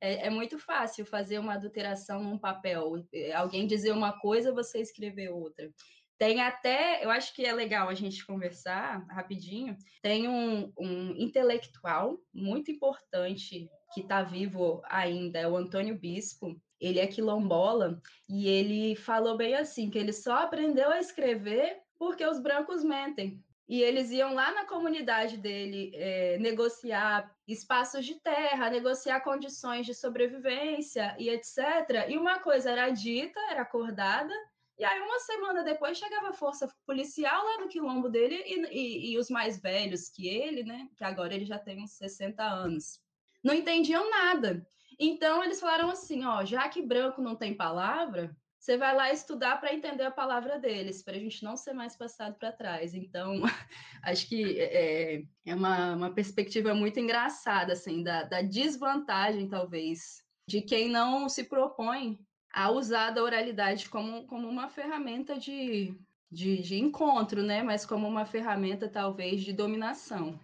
É, 0.00 0.28
é 0.28 0.30
muito 0.30 0.60
fácil 0.60 1.04
fazer 1.04 1.40
uma 1.40 1.54
adulteração 1.54 2.22
num 2.22 2.38
papel. 2.38 3.04
Alguém 3.34 3.66
dizer 3.66 3.90
uma 3.90 4.16
coisa, 4.20 4.54
você 4.54 4.78
escrever 4.78 5.30
outra. 5.30 5.68
Tem 6.16 6.40
até, 6.40 7.04
eu 7.04 7.10
acho 7.10 7.34
que 7.34 7.44
é 7.44 7.52
legal 7.52 7.88
a 7.88 7.94
gente 7.94 8.24
conversar 8.24 9.04
rapidinho. 9.10 9.76
Tem 10.00 10.28
um, 10.28 10.72
um 10.78 11.16
intelectual 11.16 12.16
muito 12.32 12.70
importante 12.70 13.68
que 13.92 14.00
está 14.00 14.22
vivo 14.22 14.80
ainda, 14.84 15.40
é 15.40 15.48
o 15.48 15.56
Antônio 15.56 15.98
Bispo 15.98 16.56
ele 16.80 16.98
é 16.98 17.06
quilombola 17.06 18.00
e 18.28 18.48
ele 18.48 18.96
falou 18.96 19.36
bem 19.36 19.54
assim 19.54 19.90
que 19.90 19.98
ele 19.98 20.12
só 20.12 20.34
aprendeu 20.44 20.90
a 20.90 20.98
escrever 20.98 21.80
porque 21.98 22.24
os 22.24 22.38
brancos 22.40 22.84
mentem. 22.84 23.42
E 23.68 23.82
eles 23.82 24.10
iam 24.10 24.32
lá 24.32 24.50
na 24.52 24.64
comunidade 24.64 25.36
dele 25.36 25.92
é, 25.94 26.38
negociar 26.38 27.30
espaços 27.46 28.06
de 28.06 28.14
terra, 28.14 28.70
negociar 28.70 29.20
condições 29.20 29.84
de 29.84 29.94
sobrevivência 29.94 31.14
e 31.18 31.28
etc. 31.28 32.08
E 32.08 32.16
uma 32.16 32.38
coisa 32.38 32.70
era 32.70 32.88
dita, 32.88 33.38
era 33.50 33.62
acordada, 33.62 34.32
e 34.78 34.84
aí 34.84 35.00
uma 35.00 35.18
semana 35.18 35.64
depois 35.64 35.98
chegava 35.98 36.28
a 36.28 36.32
força 36.32 36.66
policial 36.86 37.44
lá 37.44 37.58
no 37.58 37.68
quilombo 37.68 38.08
dele 38.08 38.36
e, 38.46 38.60
e, 38.70 39.12
e 39.12 39.18
os 39.18 39.28
mais 39.28 39.60
velhos 39.60 40.08
que 40.08 40.26
ele, 40.26 40.62
né? 40.62 40.88
Que 40.96 41.04
agora 41.04 41.34
ele 41.34 41.44
já 41.44 41.58
tem 41.58 41.82
uns 41.82 41.90
60 41.90 42.42
anos. 42.42 43.00
Não 43.42 43.52
entendiam 43.52 44.08
nada. 44.08 44.66
Então 44.98 45.44
eles 45.44 45.60
falaram 45.60 45.90
assim, 45.90 46.24
ó, 46.24 46.44
já 46.44 46.68
que 46.68 46.82
branco 46.82 47.22
não 47.22 47.36
tem 47.36 47.54
palavra, 47.54 48.36
você 48.58 48.76
vai 48.76 48.94
lá 48.94 49.12
estudar 49.12 49.60
para 49.60 49.72
entender 49.72 50.02
a 50.02 50.10
palavra 50.10 50.58
deles, 50.58 51.02
para 51.02 51.14
a 51.14 51.18
gente 51.18 51.44
não 51.44 51.56
ser 51.56 51.72
mais 51.72 51.96
passado 51.96 52.36
para 52.38 52.52
trás. 52.52 52.92
Então, 52.92 53.40
acho 54.02 54.28
que 54.28 54.60
é, 54.60 55.22
é 55.46 55.54
uma, 55.54 55.94
uma 55.94 56.14
perspectiva 56.14 56.74
muito 56.74 56.98
engraçada, 56.98 57.72
assim, 57.72 58.02
da, 58.02 58.24
da 58.24 58.42
desvantagem, 58.42 59.48
talvez, 59.48 60.24
de 60.46 60.60
quem 60.60 60.88
não 60.88 61.28
se 61.28 61.44
propõe 61.44 62.18
a 62.52 62.70
usar 62.70 63.10
da 63.10 63.22
oralidade 63.22 63.88
como, 63.88 64.26
como 64.26 64.48
uma 64.48 64.68
ferramenta 64.68 65.38
de, 65.38 65.96
de, 66.30 66.60
de 66.60 66.76
encontro, 66.76 67.42
né? 67.42 67.62
Mas 67.62 67.86
como 67.86 68.08
uma 68.08 68.26
ferramenta, 68.26 68.88
talvez, 68.88 69.42
de 69.42 69.52
dominação. 69.52 70.38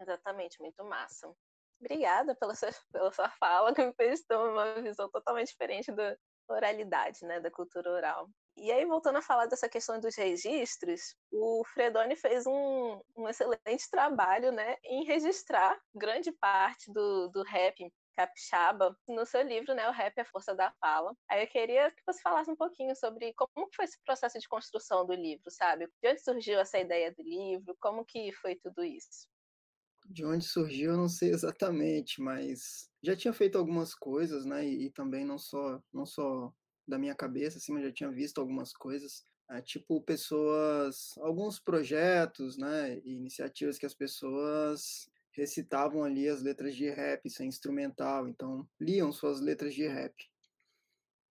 Exatamente, 0.00 0.58
muito 0.60 0.82
massa. 0.84 1.28
Obrigada 1.80 2.34
pela 2.34 2.54
sua, 2.54 2.68
pela 2.92 3.12
sua 3.12 3.30
fala, 3.30 3.74
que 3.74 3.84
me 3.84 3.92
fez 3.94 4.22
ter 4.22 4.36
uma 4.36 4.80
visão 4.82 5.08
totalmente 5.10 5.48
diferente 5.48 5.90
da 5.92 6.16
oralidade, 6.48 7.24
né, 7.24 7.40
da 7.40 7.50
cultura 7.50 7.90
oral. 7.90 8.28
E 8.56 8.70
aí, 8.70 8.84
voltando 8.84 9.16
a 9.18 9.22
falar 9.22 9.46
dessa 9.46 9.68
questão 9.68 9.98
dos 10.00 10.16
registros, 10.16 11.16
o 11.32 11.64
Fredoni 11.64 12.16
fez 12.16 12.46
um, 12.46 13.00
um 13.16 13.28
excelente 13.28 13.88
trabalho 13.90 14.52
né, 14.52 14.76
em 14.84 15.04
registrar 15.04 15.80
grande 15.94 16.32
parte 16.32 16.92
do, 16.92 17.28
do 17.28 17.42
rap 17.42 17.90
capixaba 18.14 18.94
no 19.08 19.24
seu 19.24 19.40
livro, 19.40 19.72
né, 19.74 19.88
O 19.88 19.92
Rap 19.92 20.18
é 20.18 20.22
a 20.22 20.24
Força 20.26 20.54
da 20.54 20.70
Fala. 20.80 21.14
Aí 21.30 21.42
eu 21.42 21.48
queria 21.48 21.90
que 21.92 22.02
você 22.04 22.20
falasse 22.20 22.50
um 22.50 22.56
pouquinho 22.56 22.94
sobre 22.94 23.32
como 23.34 23.68
foi 23.74 23.84
esse 23.86 23.98
processo 24.04 24.38
de 24.38 24.48
construção 24.48 25.06
do 25.06 25.14
livro, 25.14 25.50
sabe? 25.50 25.88
De 26.02 26.08
onde 26.10 26.20
surgiu 26.22 26.58
essa 26.60 26.78
ideia 26.78 27.10
do 27.14 27.22
livro? 27.22 27.74
Como 27.80 28.04
que 28.04 28.30
foi 28.32 28.56
tudo 28.56 28.84
isso? 28.84 29.29
De 30.06 30.24
onde 30.24 30.44
surgiu, 30.44 30.92
eu 30.92 30.96
não 30.96 31.08
sei 31.08 31.30
exatamente, 31.30 32.20
mas 32.20 32.90
já 33.02 33.14
tinha 33.14 33.32
feito 33.32 33.56
algumas 33.56 33.94
coisas, 33.94 34.44
né? 34.44 34.66
E, 34.66 34.86
e 34.86 34.90
também 34.90 35.24
não 35.24 35.38
só, 35.38 35.80
não 35.92 36.04
só 36.04 36.52
da 36.86 36.98
minha 36.98 37.14
cabeça, 37.14 37.58
assim, 37.58 37.72
mas 37.72 37.84
já 37.84 37.92
tinha 37.92 38.10
visto 38.10 38.40
algumas 38.40 38.72
coisas. 38.72 39.24
É, 39.50 39.60
tipo, 39.60 40.00
pessoas, 40.02 41.14
alguns 41.18 41.58
projetos, 41.58 42.56
né? 42.56 42.98
E 43.04 43.14
iniciativas 43.14 43.78
que 43.78 43.86
as 43.86 43.94
pessoas 43.94 45.08
recitavam 45.32 46.04
ali 46.04 46.28
as 46.28 46.42
letras 46.42 46.74
de 46.74 46.88
rap, 46.90 47.24
isso 47.26 47.42
é 47.42 47.46
instrumental, 47.46 48.28
então 48.28 48.68
liam 48.80 49.12
suas 49.12 49.40
letras 49.40 49.74
de 49.74 49.86
rap. 49.86 50.14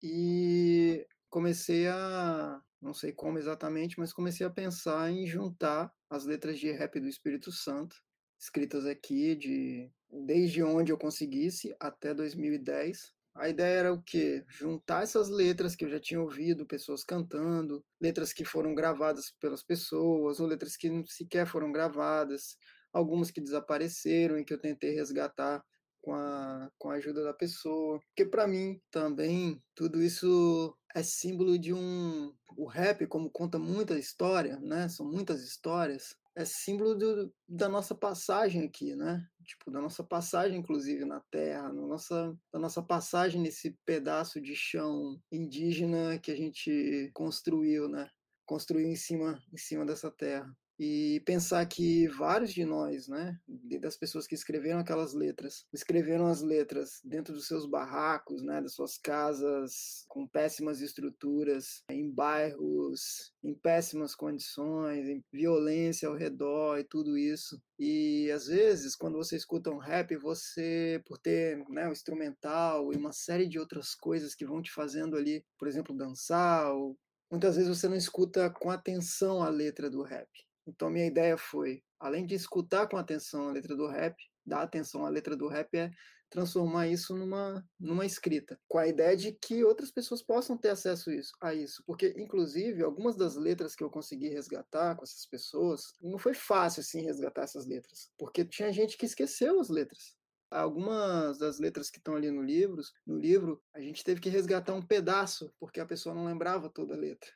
E 0.01 1.07
comecei 1.29 1.87
a, 1.87 2.61
não 2.81 2.93
sei 2.93 3.13
como 3.13 3.37
exatamente, 3.37 3.97
mas 3.99 4.11
comecei 4.11 4.45
a 4.45 4.49
pensar 4.49 5.09
em 5.09 5.25
juntar 5.25 5.91
as 6.09 6.25
letras 6.25 6.59
de 6.59 6.71
rap 6.71 6.99
do 6.99 7.07
Espírito 7.07 7.51
Santo 7.51 7.95
escritas 8.43 8.85
aqui 8.85 9.35
de 9.35 9.89
desde 10.11 10.61
onde 10.61 10.91
eu 10.91 10.97
conseguisse 10.97 11.73
até 11.79 12.13
2010. 12.13 13.13
A 13.35 13.49
ideia 13.49 13.79
era 13.79 13.93
o 13.93 14.03
quê? 14.03 14.43
Juntar 14.47 15.03
essas 15.03 15.29
letras 15.29 15.75
que 15.75 15.85
eu 15.85 15.89
já 15.89 15.99
tinha 15.99 16.21
ouvido, 16.21 16.67
pessoas 16.67 17.03
cantando, 17.03 17.83
letras 17.99 18.31
que 18.31 18.45
foram 18.45 18.75
gravadas 18.75 19.33
pelas 19.39 19.63
pessoas, 19.63 20.39
ou 20.39 20.45
letras 20.45 20.77
que 20.77 20.87
sequer 21.07 21.47
foram 21.47 21.71
gravadas, 21.71 22.57
algumas 22.91 23.31
que 23.31 23.41
desapareceram 23.41 24.37
e 24.37 24.45
que 24.45 24.53
eu 24.53 24.59
tentei 24.59 24.93
resgatar 24.93 25.63
com 26.01 26.13
a, 26.13 26.69
com 26.77 26.91
a 26.91 26.95
ajuda 26.95 27.23
da 27.23 27.33
pessoa. 27.33 27.99
Porque 28.09 28.29
para 28.29 28.45
mim 28.45 28.79
também 28.91 29.59
tudo 29.73 30.03
isso 30.03 30.77
é 30.93 31.01
símbolo 31.01 31.57
de 31.57 31.73
um. 31.73 32.31
O 32.55 32.67
rap, 32.67 33.07
como 33.07 33.31
conta 33.31 33.57
muita 33.57 33.97
história, 33.97 34.59
né? 34.59 34.87
São 34.89 35.09
muitas 35.09 35.41
histórias 35.41 36.15
é 36.35 36.45
símbolo 36.45 36.95
do, 36.95 37.33
da 37.47 37.69
nossa 37.69 37.93
passagem 37.93 38.63
aqui, 38.63 38.95
né? 38.95 39.25
Tipo, 39.43 39.71
da 39.71 39.79
nossa 39.79 40.03
passagem, 40.03 40.59
inclusive, 40.59 41.05
na 41.05 41.21
Terra, 41.31 41.71
na 41.71 41.87
nossa, 41.87 42.35
da 42.51 42.59
nossa 42.59 42.81
passagem 42.81 43.41
nesse 43.41 43.77
pedaço 43.85 44.41
de 44.41 44.55
chão 44.55 45.19
indígena 45.31 46.17
que 46.19 46.31
a 46.31 46.35
gente 46.35 47.11
construiu, 47.13 47.87
né? 47.87 48.09
Construiu 48.45 48.87
em 48.87 48.95
cima, 48.95 49.41
em 49.53 49.57
cima 49.57 49.85
dessa 49.85 50.11
terra 50.11 50.51
e 50.79 51.21
pensar 51.25 51.65
que 51.65 52.07
vários 52.09 52.53
de 52.53 52.65
nós, 52.65 53.07
né, 53.07 53.37
das 53.81 53.97
pessoas 53.97 54.27
que 54.27 54.35
escreveram 54.35 54.79
aquelas 54.79 55.13
letras, 55.13 55.65
escreveram 55.73 56.25
as 56.27 56.41
letras 56.41 56.99
dentro 57.03 57.33
dos 57.33 57.47
seus 57.47 57.65
barracos, 57.65 58.41
né, 58.41 58.61
das 58.61 58.73
suas 58.73 58.97
casas 58.97 60.05
com 60.07 60.27
péssimas 60.27 60.81
estruturas, 60.81 61.83
em 61.89 62.09
bairros 62.09 63.33
em 63.43 63.53
péssimas 63.53 64.15
condições, 64.15 65.07
em 65.07 65.23
violência 65.31 66.07
ao 66.07 66.15
redor 66.15 66.79
e 66.79 66.83
tudo 66.83 67.17
isso. 67.17 67.61
E 67.77 68.31
às 68.31 68.47
vezes, 68.47 68.95
quando 68.95 69.17
você 69.17 69.35
escuta 69.35 69.69
um 69.69 69.77
rap, 69.77 70.15
você, 70.15 71.01
por 71.05 71.17
ter 71.17 71.57
né, 71.69 71.87
o 71.87 71.91
instrumental 71.91 72.93
e 72.93 72.97
uma 72.97 73.11
série 73.11 73.47
de 73.47 73.59
outras 73.59 73.93
coisas 73.93 74.33
que 74.33 74.45
vão 74.45 74.61
te 74.61 74.71
fazendo 74.71 75.17
ali, 75.17 75.43
por 75.57 75.67
exemplo, 75.67 75.95
dançar, 75.95 76.73
ou 76.73 76.97
muitas 77.29 77.55
vezes 77.57 77.77
você 77.77 77.89
não 77.89 77.97
escuta 77.97 78.49
com 78.49 78.69
atenção 78.71 79.43
a 79.43 79.49
letra 79.49 79.89
do 79.89 80.01
rap. 80.03 80.29
Então, 80.67 80.89
minha 80.89 81.05
ideia 81.05 81.37
foi, 81.37 81.83
além 81.99 82.25
de 82.25 82.35
escutar 82.35 82.87
com 82.87 82.97
atenção 82.97 83.49
a 83.49 83.51
letra 83.51 83.75
do 83.75 83.87
rap, 83.87 84.15
dar 84.45 84.61
atenção 84.61 85.05
à 85.05 85.09
letra 85.09 85.35
do 85.35 85.47
rap 85.47 85.75
é 85.75 85.91
transformar 86.33 86.87
isso 86.87 87.15
numa, 87.15 87.63
numa 87.79 88.07
escrita, 88.07 88.59
com 88.67 88.79
a 88.79 88.87
ideia 88.87 89.15
de 89.15 89.33
que 89.33 89.63
outras 89.63 89.91
pessoas 89.91 90.23
possam 90.23 90.57
ter 90.57 90.69
acesso 90.69 91.11
a 91.11 91.15
isso, 91.15 91.31
a 91.39 91.53
isso. 91.53 91.83
Porque, 91.85 92.11
inclusive, 92.17 92.81
algumas 92.81 93.15
das 93.15 93.35
letras 93.35 93.75
que 93.75 93.83
eu 93.83 93.89
consegui 93.89 94.29
resgatar 94.29 94.95
com 94.95 95.03
essas 95.03 95.27
pessoas, 95.27 95.93
não 96.01 96.17
foi 96.17 96.33
fácil, 96.33 96.79
assim, 96.79 97.03
resgatar 97.03 97.43
essas 97.43 97.67
letras, 97.67 98.11
porque 98.17 98.43
tinha 98.43 98.73
gente 98.73 98.97
que 98.97 99.05
esqueceu 99.05 99.59
as 99.59 99.69
letras. 99.69 100.15
Algumas 100.49 101.37
das 101.37 101.59
letras 101.59 101.91
que 101.91 101.99
estão 101.99 102.15
ali 102.15 102.31
no 102.31 102.41
livro, 102.41 102.81
no 103.05 103.15
livro, 103.15 103.61
a 103.71 103.79
gente 103.79 104.03
teve 104.03 104.19
que 104.19 104.29
resgatar 104.29 104.73
um 104.73 104.85
pedaço, 104.85 105.53
porque 105.59 105.79
a 105.79 105.85
pessoa 105.85 106.15
não 106.15 106.25
lembrava 106.25 106.67
toda 106.67 106.95
a 106.95 106.97
letra. 106.97 107.29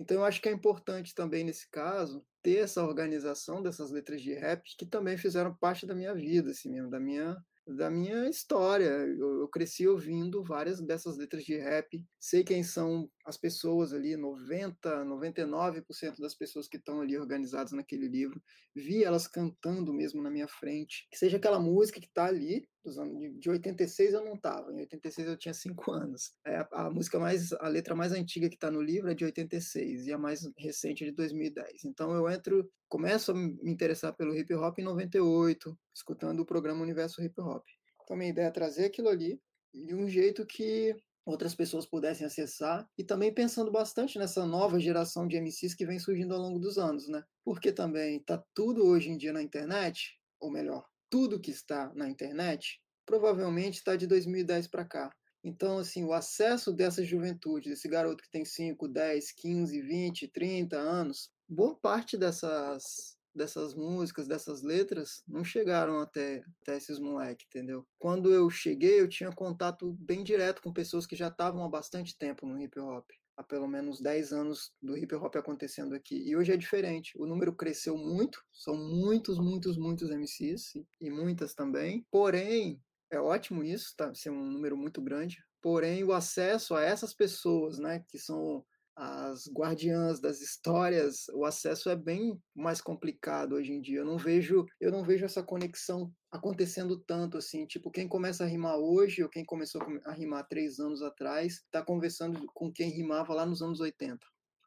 Então 0.00 0.18
eu 0.18 0.24
acho 0.24 0.40
que 0.40 0.48
é 0.48 0.52
importante 0.52 1.14
também 1.14 1.44
nesse 1.44 1.68
caso 1.70 2.24
ter 2.42 2.58
essa 2.58 2.84
organização 2.84 3.62
dessas 3.62 3.90
letras 3.90 4.22
de 4.22 4.32
rap 4.32 4.62
que 4.78 4.86
também 4.86 5.18
fizeram 5.18 5.54
parte 5.54 5.86
da 5.86 5.94
minha 5.94 6.14
vida, 6.14 6.50
assim 6.50 6.70
mesmo, 6.70 6.90
da 6.90 7.00
minha 7.00 7.36
da 7.66 7.90
minha 7.90 8.28
história. 8.28 8.86
Eu, 8.86 9.40
eu, 9.40 9.48
cresci 9.48 9.86
ouvindo 9.86 10.42
várias 10.42 10.80
dessas 10.80 11.18
letras 11.18 11.44
de 11.44 11.56
rap, 11.56 12.02
sei 12.18 12.42
quem 12.42 12.62
são 12.62 13.10
as 13.28 13.36
pessoas 13.36 13.92
ali, 13.92 14.16
90, 14.16 15.04
99% 15.04 16.18
das 16.18 16.34
pessoas 16.34 16.66
que 16.66 16.78
estão 16.78 17.02
ali 17.02 17.18
organizadas 17.18 17.72
naquele 17.72 18.08
livro, 18.08 18.42
vi 18.74 19.04
elas 19.04 19.28
cantando 19.28 19.92
mesmo 19.92 20.22
na 20.22 20.30
minha 20.30 20.48
frente. 20.48 21.06
Que 21.10 21.18
seja 21.18 21.36
aquela 21.36 21.60
música 21.60 22.00
que 22.00 22.06
está 22.06 22.24
ali, 22.24 22.66
dos 22.82 22.98
anos 22.98 23.18
de, 23.18 23.38
de 23.38 23.50
86 23.50 24.14
eu 24.14 24.24
não 24.24 24.32
estava, 24.32 24.72
em 24.72 24.80
86 24.80 25.28
eu 25.28 25.36
tinha 25.36 25.52
5 25.52 25.90
anos. 25.92 26.32
É 26.46 26.56
a, 26.56 26.68
a, 26.72 26.90
música 26.90 27.18
mais, 27.18 27.52
a 27.52 27.68
letra 27.68 27.94
mais 27.94 28.12
antiga 28.12 28.48
que 28.48 28.54
está 28.54 28.70
no 28.70 28.80
livro 28.80 29.10
é 29.10 29.14
de 29.14 29.26
86 29.26 30.06
e 30.06 30.12
a 30.12 30.16
mais 30.16 30.50
recente 30.56 31.04
é 31.04 31.08
de 31.08 31.12
2010. 31.12 31.84
Então 31.84 32.14
eu 32.14 32.30
entro, 32.30 32.66
começo 32.88 33.32
a 33.32 33.34
me 33.34 33.58
interessar 33.62 34.16
pelo 34.16 34.34
hip 34.34 34.54
hop 34.54 34.78
em 34.78 34.84
98, 34.84 35.78
escutando 35.94 36.40
o 36.40 36.46
programa 36.46 36.80
Universo 36.80 37.22
Hip 37.22 37.38
Hop. 37.42 37.62
Então 38.02 38.16
minha 38.16 38.30
ideia 38.30 38.46
é 38.46 38.50
trazer 38.50 38.86
aquilo 38.86 39.10
ali 39.10 39.38
de 39.74 39.94
um 39.94 40.08
jeito 40.08 40.46
que 40.46 40.96
outras 41.30 41.54
pessoas 41.54 41.84
pudessem 41.84 42.26
acessar 42.26 42.88
e 42.96 43.04
também 43.04 43.32
pensando 43.32 43.70
bastante 43.70 44.18
nessa 44.18 44.46
nova 44.46 44.80
geração 44.80 45.28
de 45.28 45.36
MCs 45.36 45.74
que 45.74 45.84
vem 45.84 45.98
surgindo 45.98 46.34
ao 46.34 46.40
longo 46.40 46.58
dos 46.58 46.78
anos, 46.78 47.06
né? 47.06 47.22
Porque 47.44 47.70
também 47.70 48.18
tá 48.20 48.42
tudo 48.54 48.86
hoje 48.86 49.10
em 49.10 49.16
dia 49.18 49.32
na 49.32 49.42
internet, 49.42 50.18
ou 50.40 50.50
melhor, 50.50 50.86
tudo 51.10 51.40
que 51.40 51.50
está 51.50 51.92
na 51.94 52.08
internet 52.08 52.80
provavelmente 53.04 53.76
está 53.76 53.94
de 53.94 54.06
2010 54.06 54.68
para 54.68 54.84
cá. 54.84 55.10
Então, 55.44 55.78
assim, 55.78 56.02
o 56.04 56.12
acesso 56.12 56.72
dessa 56.72 57.04
juventude, 57.04 57.70
desse 57.70 57.88
garoto 57.88 58.22
que 58.22 58.30
tem 58.30 58.44
5, 58.44 58.88
10, 58.88 59.32
15, 59.32 59.82
20, 59.82 60.28
30 60.28 60.76
anos, 60.78 61.30
boa 61.48 61.74
parte 61.74 62.16
dessas 62.16 63.17
dessas 63.38 63.74
músicas, 63.74 64.28
dessas 64.28 64.62
letras, 64.62 65.22
não 65.26 65.42
chegaram 65.42 65.98
até, 66.00 66.44
até 66.60 66.76
esses 66.76 66.98
moleques, 66.98 67.46
entendeu? 67.46 67.86
Quando 67.98 68.32
eu 68.34 68.50
cheguei, 68.50 69.00
eu 69.00 69.08
tinha 69.08 69.32
contato 69.32 69.92
bem 70.00 70.22
direto 70.22 70.60
com 70.60 70.72
pessoas 70.72 71.06
que 71.06 71.16
já 71.16 71.28
estavam 71.28 71.64
há 71.64 71.68
bastante 71.68 72.18
tempo 72.18 72.46
no 72.46 72.60
hip 72.60 72.78
hop. 72.78 73.08
Há 73.36 73.42
pelo 73.44 73.68
menos 73.68 74.00
10 74.00 74.32
anos 74.32 74.72
do 74.82 74.96
hip 74.96 75.14
hop 75.14 75.36
acontecendo 75.36 75.94
aqui. 75.94 76.28
E 76.28 76.36
hoje 76.36 76.52
é 76.52 76.56
diferente. 76.56 77.12
O 77.16 77.24
número 77.24 77.54
cresceu 77.54 77.96
muito, 77.96 78.42
são 78.52 78.76
muitos, 78.76 79.38
muitos, 79.38 79.78
muitos 79.78 80.10
MCs 80.10 80.72
e 81.00 81.08
muitas 81.08 81.54
também. 81.54 82.04
Porém, 82.10 82.82
é 83.10 83.20
ótimo 83.20 83.62
isso, 83.62 83.94
tá? 83.96 84.12
Ser 84.12 84.30
um 84.30 84.44
número 84.44 84.76
muito 84.76 85.00
grande. 85.00 85.38
Porém, 85.62 86.02
o 86.02 86.12
acesso 86.12 86.74
a 86.74 86.82
essas 86.82 87.14
pessoas, 87.14 87.78
né, 87.78 88.04
que 88.08 88.18
são 88.18 88.64
as 89.00 89.48
guardiãs 89.52 90.18
das 90.18 90.40
histórias, 90.40 91.28
o 91.28 91.44
acesso 91.44 91.88
é 91.88 91.94
bem 91.94 92.36
mais 92.52 92.80
complicado 92.80 93.54
hoje 93.54 93.72
em 93.72 93.80
dia. 93.80 94.00
Eu 94.00 94.04
não 94.04 94.18
vejo, 94.18 94.66
eu 94.80 94.90
não 94.90 95.04
vejo 95.04 95.24
essa 95.24 95.40
conexão 95.40 96.12
acontecendo 96.32 96.98
tanto 96.98 97.38
assim. 97.38 97.64
Tipo, 97.64 97.92
quem 97.92 98.08
começa 98.08 98.42
a 98.42 98.46
rimar 98.48 98.76
hoje 98.76 99.22
ou 99.22 99.28
quem 99.28 99.44
começou 99.44 99.80
a 100.04 100.12
rimar 100.12 100.48
três 100.48 100.80
anos 100.80 101.00
atrás, 101.00 101.54
está 101.54 101.80
conversando 101.80 102.44
com 102.52 102.72
quem 102.72 102.90
rimava 102.90 103.32
lá 103.32 103.46
nos 103.46 103.62
anos 103.62 103.78
80. 103.78 104.18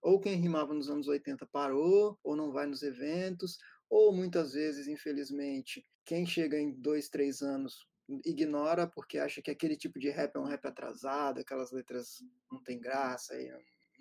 Ou 0.01 0.17
quem 0.17 0.37
rimava 0.37 0.73
nos 0.73 0.89
anos 0.89 1.09
80 1.09 1.45
parou, 1.51 2.17
ou 2.23 2.33
não 2.33 2.53
vai 2.53 2.65
nos 2.65 2.83
eventos, 2.83 3.57
ou 3.89 4.15
muitas 4.15 4.53
vezes, 4.53 4.87
infelizmente, 4.87 5.85
quem 6.05 6.25
chega 6.25 6.57
em 6.57 6.71
dois, 6.71 7.09
três 7.09 7.41
anos 7.41 7.85
ignora 8.25 8.87
porque 8.87 9.17
acha 9.17 9.41
que 9.41 9.51
aquele 9.51 9.75
tipo 9.75 9.99
de 9.99 10.09
rap 10.09 10.35
é 10.35 10.39
um 10.39 10.45
rap 10.45 10.65
atrasado, 10.65 11.39
aquelas 11.39 11.71
letras 11.71 12.17
não 12.49 12.63
tem 12.63 12.79
graça, 12.79 13.35
e 13.35 13.49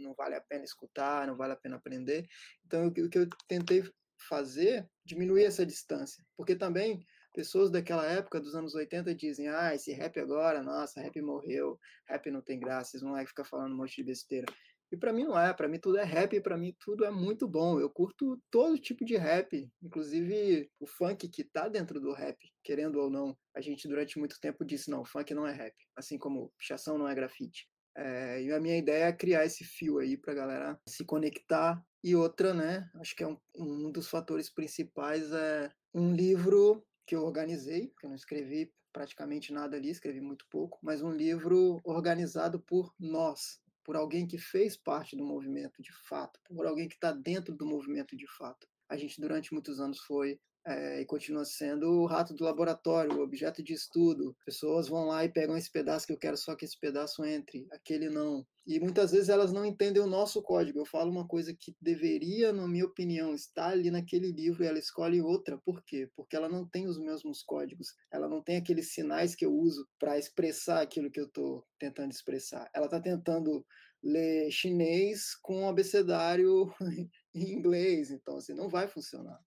não 0.00 0.14
vale 0.14 0.34
a 0.34 0.40
pena 0.40 0.64
escutar, 0.64 1.26
não 1.26 1.36
vale 1.36 1.52
a 1.52 1.56
pena 1.56 1.76
aprender. 1.76 2.26
Então, 2.64 2.88
o 2.88 2.92
que 2.92 3.18
eu 3.18 3.28
tentei 3.48 3.82
fazer, 4.28 4.88
diminuir 5.04 5.44
essa 5.44 5.64
distância, 5.64 6.24
porque 6.36 6.54
também 6.54 7.04
pessoas 7.32 7.70
daquela 7.70 8.06
época, 8.06 8.40
dos 8.40 8.54
anos 8.54 8.74
80, 8.74 9.14
dizem: 9.14 9.48
ah, 9.48 9.74
esse 9.74 9.92
rap 9.92 10.18
agora, 10.18 10.62
nossa, 10.62 11.00
rap 11.00 11.20
morreu, 11.20 11.78
rap 12.08 12.30
não 12.30 12.42
tem 12.42 12.58
graça, 12.58 12.90
esses 12.90 13.02
moleques 13.02 13.30
ficam 13.30 13.44
falando 13.44 13.72
um 13.72 13.76
monte 13.76 13.96
de 13.96 14.04
besteira. 14.04 14.46
E 14.92 14.96
para 14.96 15.12
mim 15.12 15.22
não 15.22 15.38
é, 15.38 15.54
para 15.54 15.68
mim 15.68 15.78
tudo 15.78 15.98
é 15.98 16.04
rap, 16.04 16.40
para 16.40 16.56
mim 16.56 16.74
tudo 16.80 17.04
é 17.04 17.10
muito 17.12 17.46
bom. 17.46 17.78
Eu 17.78 17.88
curto 17.88 18.42
todo 18.50 18.76
tipo 18.76 19.04
de 19.04 19.16
rap, 19.16 19.70
inclusive 19.80 20.68
o 20.80 20.86
funk 20.86 21.28
que 21.28 21.44
tá 21.44 21.68
dentro 21.68 22.00
do 22.00 22.12
rap, 22.12 22.36
querendo 22.64 22.96
ou 22.96 23.08
não. 23.08 23.36
A 23.54 23.60
gente 23.60 23.86
durante 23.86 24.18
muito 24.18 24.40
tempo 24.40 24.64
disse 24.64 24.90
não, 24.90 25.04
funk 25.04 25.32
não 25.32 25.46
é 25.46 25.52
rap, 25.52 25.74
assim 25.96 26.18
como 26.18 26.52
pichação 26.58 26.98
não 26.98 27.06
é 27.06 27.14
grafite. 27.14 27.68
É, 28.02 28.42
e 28.42 28.50
a 28.50 28.58
minha 28.58 28.78
ideia 28.78 29.04
é 29.04 29.12
criar 29.12 29.44
esse 29.44 29.62
fio 29.62 29.98
aí 29.98 30.16
para 30.16 30.32
a 30.32 30.36
galera 30.36 30.80
se 30.88 31.04
conectar. 31.04 31.84
E 32.02 32.16
outra, 32.16 32.54
né? 32.54 32.90
Acho 32.94 33.14
que 33.14 33.22
é 33.22 33.28
um, 33.28 33.36
um 33.54 33.92
dos 33.92 34.08
fatores 34.08 34.48
principais 34.48 35.30
é 35.32 35.70
um 35.92 36.14
livro 36.14 36.82
que 37.06 37.14
eu 37.14 37.22
organizei, 37.22 37.92
que 37.98 38.06
eu 38.06 38.08
não 38.08 38.16
escrevi 38.16 38.72
praticamente 38.90 39.52
nada 39.52 39.76
ali, 39.76 39.90
escrevi 39.90 40.20
muito 40.20 40.46
pouco, 40.48 40.78
mas 40.82 41.02
um 41.02 41.12
livro 41.12 41.78
organizado 41.84 42.58
por 42.58 42.92
nós, 42.98 43.60
por 43.84 43.96
alguém 43.96 44.26
que 44.26 44.38
fez 44.38 44.78
parte 44.78 45.14
do 45.14 45.24
movimento 45.24 45.82
de 45.82 45.92
fato, 46.08 46.40
por 46.48 46.66
alguém 46.66 46.88
que 46.88 46.94
está 46.94 47.12
dentro 47.12 47.54
do 47.54 47.66
movimento 47.66 48.16
de 48.16 48.26
fato. 48.26 48.66
A 48.88 48.96
gente 48.96 49.20
durante 49.20 49.52
muitos 49.52 49.78
anos 49.78 50.00
foi 50.00 50.40
é, 50.66 51.00
e 51.00 51.06
continua 51.06 51.44
sendo 51.44 51.86
o 51.88 52.06
rato 52.06 52.34
do 52.34 52.44
laboratório, 52.44 53.18
o 53.18 53.22
objeto 53.22 53.62
de 53.62 53.72
estudo. 53.72 54.36
Pessoas 54.44 54.88
vão 54.88 55.06
lá 55.06 55.24
e 55.24 55.28
pegam 55.28 55.56
esse 55.56 55.70
pedaço 55.70 56.06
que 56.06 56.12
eu 56.12 56.18
quero 56.18 56.36
só 56.36 56.54
que 56.54 56.64
esse 56.64 56.78
pedaço 56.78 57.24
entre, 57.24 57.66
aquele 57.72 58.08
não. 58.10 58.46
E 58.66 58.78
muitas 58.78 59.10
vezes 59.10 59.28
elas 59.28 59.52
não 59.52 59.64
entendem 59.64 60.02
o 60.02 60.06
nosso 60.06 60.42
código. 60.42 60.78
Eu 60.78 60.84
falo 60.84 61.10
uma 61.10 61.26
coisa 61.26 61.54
que 61.58 61.74
deveria, 61.80 62.52
na 62.52 62.68
minha 62.68 62.84
opinião, 62.84 63.34
estar 63.34 63.70
ali 63.70 63.90
naquele 63.90 64.30
livro 64.30 64.62
e 64.62 64.66
ela 64.66 64.78
escolhe 64.78 65.20
outra. 65.20 65.58
Por 65.58 65.82
quê? 65.82 66.08
Porque 66.14 66.36
ela 66.36 66.48
não 66.48 66.68
tem 66.68 66.86
os 66.86 66.98
mesmos 66.98 67.42
códigos. 67.42 67.88
Ela 68.12 68.28
não 68.28 68.42
tem 68.42 68.56
aqueles 68.56 68.92
sinais 68.92 69.34
que 69.34 69.44
eu 69.44 69.52
uso 69.52 69.88
para 69.98 70.18
expressar 70.18 70.82
aquilo 70.82 71.10
que 71.10 71.18
eu 71.18 71.26
estou 71.26 71.64
tentando 71.78 72.12
expressar. 72.12 72.70
Ela 72.74 72.84
está 72.84 73.00
tentando 73.00 73.64
ler 74.02 74.50
chinês 74.50 75.34
com 75.42 75.68
abecedário 75.68 76.72
em 77.34 77.52
inglês. 77.52 78.10
Então, 78.10 78.36
assim, 78.36 78.54
não 78.54 78.68
vai 78.68 78.86
funcionar. 78.86 79.40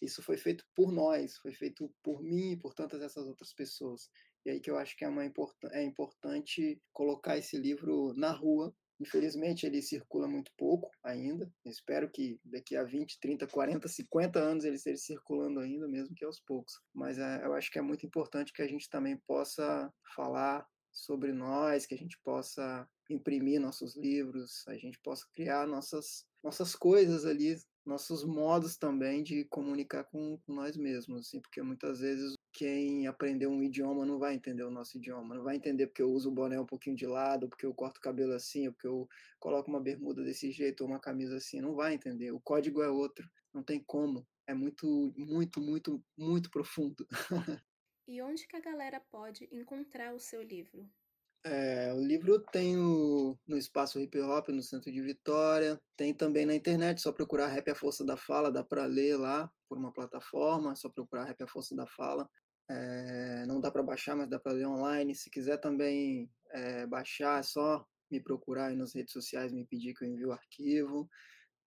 Isso 0.00 0.22
foi 0.22 0.36
feito 0.36 0.64
por 0.74 0.92
nós, 0.92 1.36
foi 1.38 1.52
feito 1.52 1.92
por 2.02 2.22
mim 2.22 2.52
e 2.52 2.56
por 2.56 2.74
tantas 2.74 3.02
essas 3.02 3.26
outras 3.26 3.52
pessoas. 3.52 4.08
E 4.44 4.50
aí 4.50 4.60
que 4.60 4.70
eu 4.70 4.78
acho 4.78 4.96
que 4.96 5.04
é, 5.04 5.08
uma 5.08 5.24
import 5.24 5.54
é 5.72 5.82
importante 5.82 6.80
colocar 6.92 7.36
esse 7.36 7.58
livro 7.58 8.14
na 8.14 8.32
rua. 8.32 8.74
Infelizmente, 8.98 9.64
ele 9.64 9.80
circula 9.80 10.28
muito 10.28 10.52
pouco 10.58 10.90
ainda. 11.02 11.50
espero 11.64 12.10
que 12.10 12.38
daqui 12.44 12.76
a 12.76 12.84
20, 12.84 13.18
30, 13.18 13.46
40, 13.46 13.88
50 13.88 14.38
anos 14.38 14.64
ele 14.64 14.76
esteja 14.76 14.98
circulando 14.98 15.60
ainda, 15.60 15.88
mesmo 15.88 16.14
que 16.14 16.24
aos 16.24 16.40
poucos. 16.40 16.74
Mas 16.94 17.18
é, 17.18 17.44
eu 17.44 17.54
acho 17.54 17.70
que 17.70 17.78
é 17.78 17.82
muito 17.82 18.04
importante 18.04 18.52
que 18.52 18.62
a 18.62 18.68
gente 18.68 18.88
também 18.90 19.16
possa 19.26 19.92
falar 20.14 20.66
sobre 20.92 21.32
nós, 21.32 21.86
que 21.86 21.94
a 21.94 21.98
gente 21.98 22.18
possa 22.22 22.86
imprimir 23.08 23.60
nossos 23.60 23.96
livros, 23.96 24.66
a 24.68 24.76
gente 24.76 24.98
possa 25.02 25.26
criar 25.34 25.66
nossas, 25.66 26.26
nossas 26.42 26.74
coisas 26.74 27.24
ali 27.26 27.56
nossos 27.84 28.24
modos 28.24 28.76
também 28.76 29.22
de 29.22 29.44
comunicar 29.44 30.04
com, 30.04 30.38
com, 30.38 30.52
nós 30.52 30.76
mesmos, 30.76 31.22
assim, 31.22 31.40
porque 31.40 31.62
muitas 31.62 32.00
vezes 32.00 32.34
quem 32.52 33.06
aprendeu 33.06 33.50
um 33.50 33.62
idioma 33.62 34.04
não 34.04 34.18
vai 34.18 34.34
entender 34.34 34.62
o 34.62 34.70
nosso 34.70 34.98
idioma, 34.98 35.34
não 35.34 35.42
vai 35.42 35.56
entender 35.56 35.86
porque 35.86 36.02
eu 36.02 36.10
uso 36.10 36.30
o 36.30 36.32
boné 36.32 36.60
um 36.60 36.66
pouquinho 36.66 36.96
de 36.96 37.06
lado, 37.06 37.48
porque 37.48 37.64
eu 37.64 37.74
corto 37.74 37.98
o 37.98 38.02
cabelo 38.02 38.32
assim, 38.32 38.70
porque 38.70 38.86
eu 38.86 39.08
coloco 39.38 39.70
uma 39.70 39.80
bermuda 39.80 40.22
desse 40.22 40.50
jeito 40.50 40.82
ou 40.82 40.88
uma 40.88 41.00
camisa 41.00 41.36
assim, 41.36 41.60
não 41.60 41.74
vai 41.74 41.94
entender. 41.94 42.32
O 42.32 42.40
código 42.40 42.82
é 42.82 42.88
outro, 42.88 43.28
não 43.52 43.62
tem 43.62 43.82
como. 43.82 44.26
É 44.46 44.54
muito, 44.54 45.12
muito, 45.16 45.60
muito, 45.60 46.04
muito 46.16 46.50
profundo. 46.50 47.06
e 48.06 48.20
onde 48.20 48.46
que 48.46 48.56
a 48.56 48.60
galera 48.60 49.00
pode 49.00 49.48
encontrar 49.52 50.12
o 50.14 50.20
seu 50.20 50.42
livro? 50.42 50.88
É, 51.42 51.92
o 51.94 52.00
livro 52.00 52.38
tem 52.52 52.76
o, 52.76 53.38
no 53.46 53.56
Espaço 53.56 53.98
Hip 53.98 54.20
Hop, 54.20 54.48
no 54.48 54.62
centro 54.62 54.92
de 54.92 55.00
Vitória. 55.00 55.80
Tem 55.96 56.12
também 56.12 56.44
na 56.44 56.54
internet, 56.54 57.00
só 57.00 57.12
procurar 57.12 57.48
Rap 57.48 57.70
A 57.70 57.74
Força 57.74 58.04
da 58.04 58.16
Fala, 58.16 58.52
dá 58.52 58.62
para 58.62 58.84
ler 58.84 59.16
lá 59.16 59.50
por 59.68 59.78
uma 59.78 59.92
plataforma, 59.92 60.76
só 60.76 60.88
procurar 60.90 61.24
Rap 61.24 61.42
A 61.42 61.48
Força 61.48 61.74
da 61.74 61.86
Fala. 61.86 62.28
É, 62.68 63.44
não 63.46 63.60
dá 63.60 63.70
para 63.70 63.82
baixar, 63.82 64.14
mas 64.14 64.28
dá 64.28 64.38
para 64.38 64.52
ler 64.52 64.66
online. 64.66 65.14
Se 65.14 65.30
quiser 65.30 65.56
também 65.58 66.30
é, 66.50 66.86
baixar, 66.86 67.40
é 67.40 67.42
só 67.42 67.84
me 68.10 68.20
procurar 68.20 68.66
aí 68.66 68.76
nas 68.76 68.94
redes 68.94 69.12
sociais, 69.12 69.52
me 69.52 69.64
pedir 69.64 69.94
que 69.94 70.04
eu 70.04 70.08
envie 70.08 70.26
o 70.26 70.32
arquivo. 70.32 71.08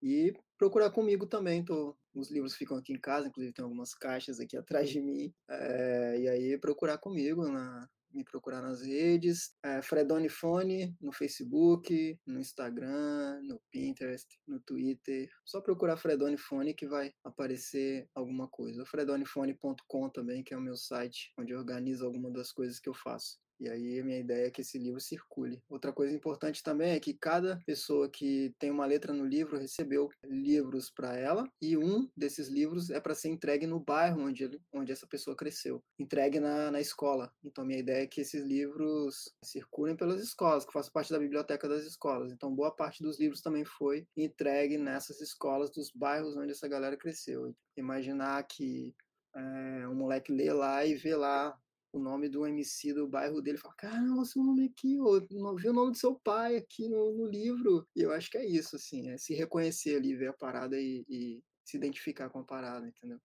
E 0.01 0.33
procurar 0.57 0.91
comigo 0.91 1.25
também, 1.25 1.63
tô, 1.63 1.97
os 2.13 2.29
livros 2.29 2.55
ficam 2.55 2.77
aqui 2.77 2.93
em 2.93 2.99
casa, 2.99 3.27
inclusive 3.27 3.53
tem 3.53 3.63
algumas 3.63 3.93
caixas 3.95 4.39
aqui 4.39 4.55
atrás 4.57 4.89
de 4.89 5.01
mim. 5.01 5.33
É, 5.49 6.19
e 6.19 6.27
aí 6.29 6.57
procurar 6.59 6.99
comigo 6.99 7.47
na, 7.49 7.89
me 8.13 8.23
procurar 8.23 8.61
nas 8.61 8.81
redes. 8.81 9.55
É 9.63 9.81
Fredone 9.81 10.29
Fone 10.29 10.95
no 11.01 11.11
Facebook, 11.11 12.17
no 12.25 12.39
Instagram, 12.39 13.41
no 13.43 13.59
Pinterest, 13.71 14.27
no 14.47 14.59
Twitter. 14.59 15.29
Só 15.45 15.61
procurar 15.61 15.97
Fredone 15.97 16.37
Fone 16.37 16.73
que 16.73 16.87
vai 16.87 17.13
aparecer 17.23 18.07
alguma 18.13 18.47
coisa. 18.47 18.85
Fredonefone.com 18.85 20.09
também, 20.09 20.43
que 20.43 20.53
é 20.53 20.57
o 20.57 20.61
meu 20.61 20.75
site, 20.75 21.33
onde 21.37 21.53
eu 21.53 21.59
organizo 21.59 22.05
algumas 22.05 22.33
das 22.33 22.51
coisas 22.51 22.79
que 22.79 22.89
eu 22.89 22.93
faço. 22.93 23.37
E 23.63 23.69
aí 23.69 23.99
a 24.01 24.03
minha 24.03 24.19
ideia 24.19 24.47
é 24.47 24.51
que 24.51 24.59
esse 24.59 24.77
livro 24.77 24.99
circule. 24.99 25.63
Outra 25.69 25.93
coisa 25.93 26.13
importante 26.13 26.61
também 26.61 26.91
é 26.91 26.99
que 26.99 27.13
cada 27.13 27.61
pessoa 27.65 28.09
que 28.09 28.53
tem 28.59 28.69
uma 28.69 28.85
letra 28.85 29.13
no 29.13 29.25
livro 29.25 29.57
recebeu 29.57 30.09
livros 30.25 30.91
para 30.91 31.15
ela 31.17 31.47
e 31.61 31.77
um 31.77 32.09
desses 32.15 32.49
livros 32.49 32.89
é 32.89 32.99
para 32.99 33.15
ser 33.15 33.29
entregue 33.29 33.65
no 33.65 33.79
bairro 33.79 34.21
onde, 34.21 34.59
onde 34.73 34.91
essa 34.91 35.07
pessoa 35.07 35.33
cresceu, 35.33 35.81
entregue 35.97 36.41
na, 36.41 36.71
na 36.71 36.81
escola. 36.81 37.31
Então 37.41 37.63
minha 37.63 37.79
ideia 37.79 38.03
é 38.03 38.07
que 38.07 38.19
esses 38.19 38.43
livros 38.43 39.33
circulem 39.41 39.95
pelas 39.95 40.21
escolas, 40.21 40.65
que 40.65 40.73
façam 40.73 40.91
parte 40.91 41.13
da 41.13 41.19
biblioteca 41.19 41.65
das 41.69 41.85
escolas. 41.85 42.33
Então 42.33 42.53
boa 42.53 42.75
parte 42.75 43.01
dos 43.01 43.17
livros 43.17 43.41
também 43.41 43.63
foi 43.63 44.05
entregue 44.17 44.77
nessas 44.77 45.21
escolas 45.21 45.71
dos 45.71 45.89
bairros 45.89 46.35
onde 46.35 46.51
essa 46.51 46.67
galera 46.67 46.97
cresceu. 46.97 47.55
Imaginar 47.77 48.43
que 48.43 48.93
é, 49.35 49.87
um 49.87 49.95
moleque 49.95 50.31
lê 50.31 50.51
lá 50.51 50.85
e 50.85 50.95
vê 50.95 51.15
lá 51.15 51.57
o 51.93 51.99
nome 51.99 52.27
do 52.27 52.45
MC 52.45 52.91
do 52.91 53.07
bairro 53.07 53.39
dele, 53.39 53.59
fala, 53.59 53.75
caramba, 53.75 54.25
seu 54.25 54.43
nome 54.43 54.65
aqui, 54.65 54.99
ó, 54.99 55.19
vi 55.19 55.69
o 55.69 55.73
nome 55.73 55.91
do 55.91 55.97
seu 55.97 56.15
pai 56.15 56.57
aqui 56.57 56.89
no, 56.89 57.13
no, 57.13 57.27
livro. 57.27 57.87
E 57.95 58.01
eu 58.01 58.11
acho 58.11 58.31
que 58.31 58.37
é 58.37 58.45
isso, 58.45 58.75
assim, 58.75 59.09
é 59.11 59.17
se 59.17 59.35
reconhecer 59.35 59.95
ali, 59.95 60.15
ver 60.15 60.29
a 60.29 60.33
parada 60.33 60.75
e, 60.79 61.05
e 61.07 61.43
se 61.63 61.77
identificar 61.77 62.29
com 62.29 62.39
a 62.39 62.43
parada, 62.43 62.87
entendeu? 62.87 63.19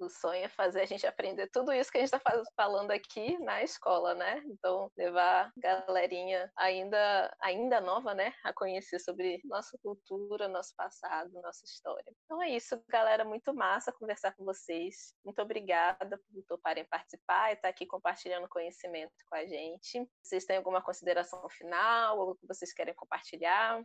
O 0.00 0.08
sonho 0.08 0.44
é 0.44 0.48
fazer 0.48 0.80
a 0.80 0.86
gente 0.86 1.06
aprender 1.06 1.46
tudo 1.48 1.74
isso 1.74 1.92
que 1.92 1.98
a 1.98 2.00
gente 2.00 2.14
está 2.14 2.42
falando 2.56 2.90
aqui 2.90 3.38
na 3.40 3.62
escola, 3.62 4.14
né? 4.14 4.42
Então, 4.46 4.90
levar 4.96 5.52
galerinha 5.58 6.50
ainda, 6.56 7.36
ainda 7.38 7.82
nova, 7.82 8.14
né? 8.14 8.32
A 8.42 8.50
conhecer 8.50 8.98
sobre 8.98 9.42
nossa 9.44 9.76
cultura, 9.82 10.48
nosso 10.48 10.74
passado, 10.74 11.30
nossa 11.42 11.66
história. 11.66 12.10
Então 12.24 12.42
é 12.42 12.48
isso, 12.48 12.82
galera. 12.88 13.26
Muito 13.26 13.52
massa 13.52 13.92
conversar 13.92 14.34
com 14.34 14.42
vocês. 14.42 15.14
Muito 15.22 15.42
obrigada 15.42 16.18
por 16.32 16.42
toparem 16.48 16.86
participar 16.86 17.50
e 17.50 17.54
estar 17.54 17.68
aqui 17.68 17.84
compartilhando 17.84 18.48
conhecimento 18.48 19.12
com 19.28 19.36
a 19.36 19.44
gente. 19.44 20.08
Vocês 20.22 20.46
têm 20.46 20.56
alguma 20.56 20.80
consideração 20.80 21.46
final? 21.50 22.18
Algo 22.18 22.36
que 22.36 22.46
vocês 22.46 22.72
querem 22.72 22.94
compartilhar? 22.94 23.84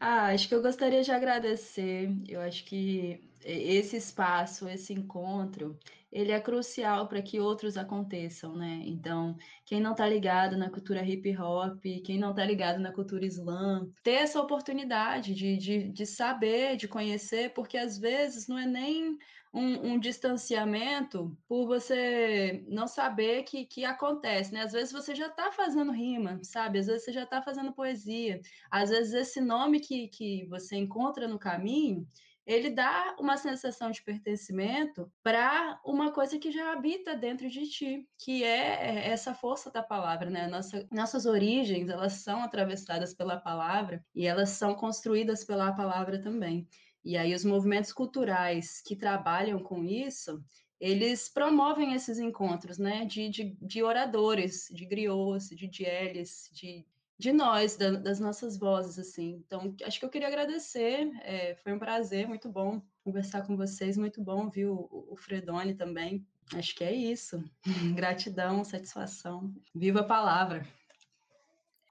Ah, 0.00 0.28
acho 0.32 0.48
que 0.48 0.54
eu 0.54 0.62
gostaria 0.62 1.02
de 1.02 1.10
agradecer. 1.12 2.08
Eu 2.28 2.40
acho 2.40 2.64
que 2.64 3.20
esse 3.44 3.96
espaço, 3.96 4.68
esse 4.68 4.92
encontro, 4.92 5.78
ele 6.10 6.32
é 6.32 6.40
crucial 6.40 7.06
para 7.06 7.20
que 7.20 7.38
outros 7.38 7.76
aconteçam, 7.76 8.56
né? 8.56 8.82
Então, 8.84 9.36
quem 9.64 9.80
não 9.80 9.92
está 9.92 10.06
ligado 10.08 10.56
na 10.56 10.70
cultura 10.70 11.04
hip 11.04 11.36
hop, 11.36 11.82
quem 12.04 12.18
não 12.18 12.30
está 12.30 12.44
ligado 12.44 12.78
na 12.80 12.92
cultura 12.92 13.26
slam, 13.26 13.92
ter 14.02 14.12
essa 14.12 14.40
oportunidade 14.40 15.34
de, 15.34 15.56
de, 15.56 15.88
de 15.90 16.06
saber, 16.06 16.76
de 16.76 16.88
conhecer, 16.88 17.52
porque 17.52 17.76
às 17.76 17.98
vezes 17.98 18.48
não 18.48 18.58
é 18.58 18.66
nem 18.66 19.18
um, 19.52 19.92
um, 19.92 19.98
distanciamento 19.98 21.36
por 21.46 21.66
você 21.66 22.64
não 22.68 22.86
saber 22.86 23.42
que, 23.44 23.64
que 23.64 23.84
acontece, 23.84 24.52
né? 24.52 24.62
Às 24.62 24.72
vezes 24.72 24.92
você 24.92 25.14
já 25.14 25.26
está 25.26 25.50
fazendo 25.52 25.92
rima, 25.92 26.38
sabe? 26.42 26.78
Às 26.78 26.86
vezes 26.86 27.04
você 27.04 27.12
já 27.12 27.24
está 27.24 27.42
fazendo 27.42 27.72
poesia. 27.72 28.40
Às 28.70 28.90
vezes 28.90 29.14
esse 29.14 29.40
nome 29.40 29.80
que, 29.80 30.08
que 30.08 30.46
você 30.46 30.76
encontra 30.76 31.26
no 31.26 31.38
caminho, 31.38 32.06
ele 32.48 32.70
dá 32.70 33.14
uma 33.20 33.36
sensação 33.36 33.90
de 33.90 34.02
pertencimento 34.02 35.12
para 35.22 35.78
uma 35.84 36.10
coisa 36.10 36.38
que 36.38 36.50
já 36.50 36.72
habita 36.72 37.14
dentro 37.14 37.46
de 37.50 37.68
ti, 37.68 38.08
que 38.16 38.42
é 38.42 39.06
essa 39.06 39.34
força 39.34 39.70
da 39.70 39.82
palavra, 39.82 40.30
né? 40.30 40.46
Nossa, 40.46 40.88
nossas 40.90 41.26
origens, 41.26 41.90
elas 41.90 42.14
são 42.14 42.42
atravessadas 42.42 43.12
pela 43.12 43.36
palavra 43.36 44.02
e 44.14 44.26
elas 44.26 44.48
são 44.48 44.74
construídas 44.74 45.44
pela 45.44 45.72
palavra 45.72 46.18
também. 46.18 46.66
E 47.04 47.18
aí 47.18 47.34
os 47.34 47.44
movimentos 47.44 47.92
culturais 47.92 48.80
que 48.80 48.96
trabalham 48.96 49.62
com 49.62 49.84
isso, 49.84 50.42
eles 50.80 51.28
promovem 51.28 51.92
esses 51.92 52.18
encontros, 52.18 52.78
né, 52.78 53.04
de, 53.04 53.28
de, 53.28 53.58
de 53.60 53.82
oradores, 53.82 54.68
de 54.72 54.86
griots, 54.86 55.50
de 55.50 55.68
dieles, 55.68 56.48
de, 56.50 56.86
de 57.18 57.32
nós, 57.32 57.76
da, 57.76 57.90
das 57.90 58.20
nossas 58.20 58.56
vozes, 58.56 58.98
assim. 58.98 59.42
Então, 59.44 59.74
acho 59.84 59.98
que 59.98 60.04
eu 60.04 60.10
queria 60.10 60.28
agradecer, 60.28 61.10
é, 61.22 61.56
foi 61.56 61.72
um 61.72 61.78
prazer, 61.78 62.28
muito 62.28 62.48
bom 62.48 62.80
conversar 63.02 63.46
com 63.46 63.56
vocês, 63.56 63.96
muito 63.96 64.22
bom 64.22 64.48
viu 64.48 64.72
o, 64.74 65.14
o 65.14 65.16
Fredone 65.16 65.74
também. 65.74 66.26
Acho 66.54 66.74
que 66.74 66.84
é 66.84 66.94
isso. 66.94 67.42
Gratidão, 67.96 68.64
satisfação. 68.64 69.52
Viva 69.74 70.00
a 70.00 70.04
palavra! 70.04 70.66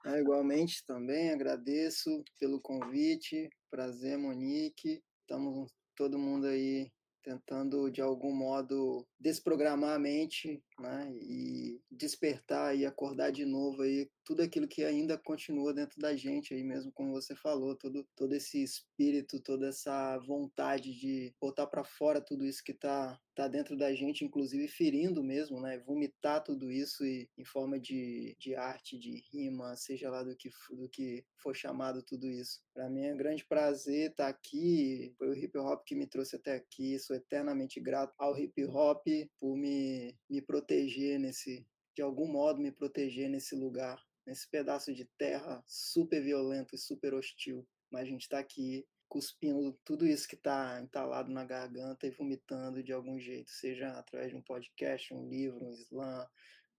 É, 0.06 0.20
igualmente 0.20 0.84
também 0.86 1.30
agradeço 1.30 2.24
pelo 2.40 2.60
convite. 2.60 3.50
Prazer, 3.70 4.16
Monique. 4.16 5.02
Estamos 5.20 5.70
todo 5.94 6.18
mundo 6.18 6.46
aí 6.46 6.90
tentando 7.22 7.90
de 7.90 8.00
algum 8.00 8.34
modo 8.34 9.06
desprogramar 9.20 9.94
a 9.94 9.98
mente, 9.98 10.62
né, 10.78 11.12
e 11.12 11.80
despertar 11.90 12.76
e 12.76 12.86
acordar 12.86 13.30
de 13.30 13.44
novo 13.44 13.82
aí 13.82 14.08
tudo 14.24 14.42
aquilo 14.42 14.68
que 14.68 14.84
ainda 14.84 15.18
continua 15.18 15.72
dentro 15.72 15.98
da 16.00 16.14
gente 16.14 16.54
aí 16.54 16.62
mesmo, 16.62 16.92
como 16.92 17.12
você 17.12 17.34
falou, 17.34 17.74
todo 17.74 18.06
todo 18.14 18.34
esse 18.34 18.62
espírito, 18.62 19.40
toda 19.40 19.68
essa 19.68 20.18
vontade 20.18 20.92
de 20.94 21.34
botar 21.40 21.66
para 21.66 21.82
fora 21.82 22.20
tudo 22.20 22.44
isso 22.44 22.62
que 22.62 22.72
está 22.72 23.18
tá 23.34 23.48
dentro 23.48 23.76
da 23.76 23.94
gente, 23.94 24.24
inclusive 24.24 24.68
ferindo 24.68 25.22
mesmo, 25.22 25.60
né, 25.60 25.78
vomitar 25.78 26.42
tudo 26.42 26.70
isso 26.70 27.04
e, 27.04 27.28
em 27.38 27.44
forma 27.44 27.78
de, 27.78 28.36
de 28.38 28.54
arte, 28.54 28.98
de 28.98 29.22
rima, 29.32 29.76
seja 29.76 30.10
lá 30.10 30.22
do 30.22 30.36
que 30.36 30.50
do 30.70 30.88
que 30.88 31.24
for 31.42 31.54
chamado 31.56 32.02
tudo 32.02 32.28
isso. 32.28 32.60
Para 32.74 32.90
mim 32.90 33.06
é 33.06 33.14
um 33.14 33.16
grande 33.16 33.46
prazer 33.46 34.10
estar 34.10 34.24
tá 34.24 34.30
aqui, 34.30 35.14
foi 35.16 35.30
o 35.30 35.34
hip 35.34 35.56
hop 35.56 35.82
que 35.86 35.94
me 35.94 36.06
trouxe 36.06 36.36
até 36.36 36.54
aqui, 36.54 36.98
sou 36.98 37.16
eternamente 37.16 37.80
grato 37.80 38.12
ao 38.18 38.38
hip 38.38 38.64
hop 38.66 39.07
por 39.38 39.56
me, 39.56 40.16
me 40.28 40.40
proteger 40.40 41.18
nesse, 41.18 41.66
de 41.94 42.02
algum 42.02 42.26
modo 42.26 42.60
me 42.60 42.70
proteger 42.70 43.28
nesse 43.28 43.54
lugar, 43.54 44.02
nesse 44.26 44.48
pedaço 44.48 44.92
de 44.94 45.04
terra 45.16 45.62
super 45.66 46.22
violento 46.22 46.74
e 46.74 46.78
super 46.78 47.14
hostil. 47.14 47.66
Mas 47.90 48.02
a 48.02 48.06
gente 48.06 48.22
está 48.22 48.38
aqui 48.38 48.86
cuspindo 49.08 49.72
tudo 49.84 50.06
isso 50.06 50.28
que 50.28 50.34
está 50.34 50.80
entalado 50.80 51.30
na 51.32 51.44
garganta 51.44 52.06
e 52.06 52.10
vomitando 52.10 52.82
de 52.82 52.92
algum 52.92 53.18
jeito, 53.18 53.50
seja 53.50 53.90
através 53.98 54.30
de 54.30 54.36
um 54.36 54.42
podcast, 54.42 55.14
um 55.14 55.26
livro, 55.28 55.64
um 55.64 55.72
slam, 55.72 56.28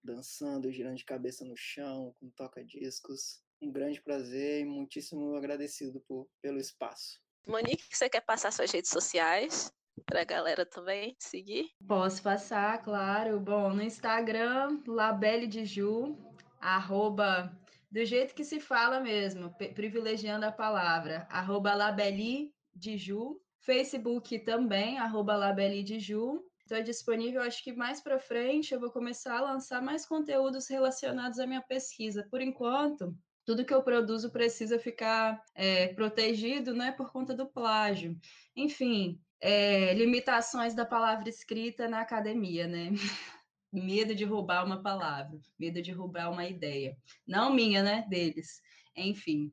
dançando, 0.03 0.71
girando 0.71 0.97
de 0.97 1.05
cabeça 1.05 1.43
no 1.43 1.57
chão, 1.57 2.15
com 2.19 2.29
toca-discos. 2.29 3.41
Um 3.61 3.71
grande 3.71 4.01
prazer 4.01 4.61
e 4.61 4.65
muitíssimo 4.65 5.35
agradecido 5.35 5.99
por, 6.07 6.29
pelo 6.41 6.59
espaço. 6.59 7.19
Monique, 7.45 7.83
você 7.91 8.09
quer 8.09 8.21
passar 8.21 8.51
suas 8.51 8.71
redes 8.71 8.91
sociais? 8.91 9.73
Para 10.05 10.21
a 10.21 10.25
galera 10.25 10.65
também 10.65 11.15
seguir? 11.19 11.69
Posso 11.87 12.21
passar, 12.21 12.81
claro. 12.81 13.39
Bom, 13.39 13.73
no 13.73 13.81
Instagram, 13.81 14.81
Labelle 14.87 15.47
de 15.47 15.65
Ju, 15.65 16.17
arroba, 16.59 17.51
do 17.91 18.03
jeito 18.05 18.35
que 18.35 18.43
se 18.43 18.59
fala 18.59 18.99
mesmo, 18.99 19.53
privilegiando 19.73 20.45
a 20.45 20.51
palavra, 20.51 21.27
arroba 21.29 21.73
Labeli 21.73 22.53
de 22.75 22.97
Ju. 22.97 23.39
Facebook 23.61 24.39
também, 24.39 24.97
arroba 24.97 25.35
Labeli 25.35 25.83
de 25.83 25.99
Ju. 25.99 26.43
Estou 26.61 26.83
disponível, 26.83 27.41
acho 27.41 27.63
que 27.63 27.73
mais 27.73 27.99
para 27.99 28.19
frente 28.19 28.73
eu 28.73 28.79
vou 28.79 28.91
começar 28.91 29.37
a 29.37 29.41
lançar 29.41 29.81
mais 29.81 30.05
conteúdos 30.05 30.67
relacionados 30.67 31.39
à 31.39 31.47
minha 31.47 31.61
pesquisa. 31.61 32.27
Por 32.29 32.41
enquanto, 32.41 33.17
tudo 33.43 33.65
que 33.65 33.73
eu 33.73 33.81
produzo 33.81 34.31
precisa 34.31 34.77
ficar 34.77 35.43
é, 35.55 35.87
protegido, 35.95 36.71
né, 36.71 36.91
por 36.91 37.11
conta 37.11 37.33
do 37.33 37.47
plágio. 37.47 38.15
Enfim, 38.55 39.19
é, 39.41 39.93
limitações 39.93 40.73
da 40.73 40.85
palavra 40.85 41.29
escrita 41.29 41.87
na 41.87 42.01
academia, 42.01 42.67
né? 42.67 42.91
medo 43.71 44.15
de 44.15 44.25
roubar 44.25 44.65
uma 44.65 44.81
palavra, 44.81 45.39
medo 45.57 45.81
de 45.81 45.91
roubar 45.91 46.31
uma 46.31 46.45
ideia. 46.47 46.97
Não 47.27 47.53
minha, 47.53 47.83
né? 47.83 48.05
Deles. 48.09 48.61
Enfim. 48.95 49.51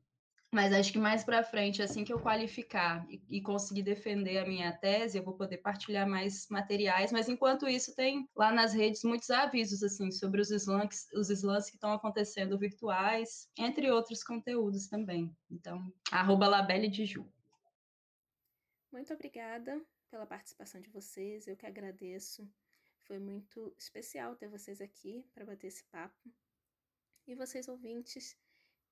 Mas 0.53 0.73
acho 0.73 0.93
que 0.93 0.97
mais 0.97 1.25
para 1.25 1.43
frente, 1.43 1.81
assim 1.81 2.05
que 2.05 2.13
eu 2.13 2.19
qualificar 2.19 3.05
e, 3.09 3.21
e, 3.29 3.41
conseguir 3.41 3.83
defender 3.83 4.37
a 4.37 4.47
minha 4.47 4.71
tese, 4.71 5.17
eu 5.17 5.23
vou 5.23 5.33
poder 5.33 5.57
partilhar 5.57 6.07
mais 6.07 6.47
materiais. 6.49 7.11
Mas 7.11 7.27
enquanto 7.27 7.67
isso, 7.67 7.93
tem 7.95 8.27
lá 8.35 8.51
nas 8.51 8.73
redes 8.73 9.03
muitos 9.03 9.29
avisos 9.29 9.83
assim 9.83 10.09
sobre 10.09 10.39
os 10.39 10.49
slams, 10.49 11.05
os 11.13 11.29
slams 11.29 11.69
que 11.69 11.75
estão 11.75 11.91
acontecendo 11.91 12.57
virtuais, 12.57 13.49
entre 13.57 13.91
outros 13.91 14.23
conteúdos 14.23 14.87
também. 14.87 15.35
Então, 15.51 15.81
arroba 16.11 16.47
Labelle 16.47 16.87
de. 16.87 17.05
Muito 18.97 19.13
obrigada 19.13 19.79
pela 20.09 20.25
participação 20.25 20.81
de 20.81 20.89
vocês, 20.89 21.47
eu 21.47 21.55
que 21.55 21.67
agradeço. 21.67 22.51
Foi 23.03 23.19
muito 23.19 23.71
especial 23.77 24.35
ter 24.35 24.47
vocês 24.47 24.81
aqui 24.81 25.23
para 25.35 25.45
bater 25.45 25.67
esse 25.67 25.83
papo. 25.83 26.33
E 27.27 27.35
vocês 27.35 27.67
ouvintes, 27.67 28.35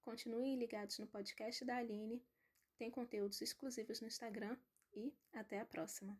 continuem 0.01 0.57
ligados 0.57 0.99
no 0.99 1.07
podcast 1.07 1.65
da 1.65 1.77
Aline, 1.77 2.23
tem 2.77 2.91
conteúdos 2.91 3.41
exclusivos 3.41 3.99
no 3.99 4.05
Instagram 4.05 4.55
e 4.93 5.11
até 5.33 5.59
a 5.59 5.65
próxima! 5.65 6.15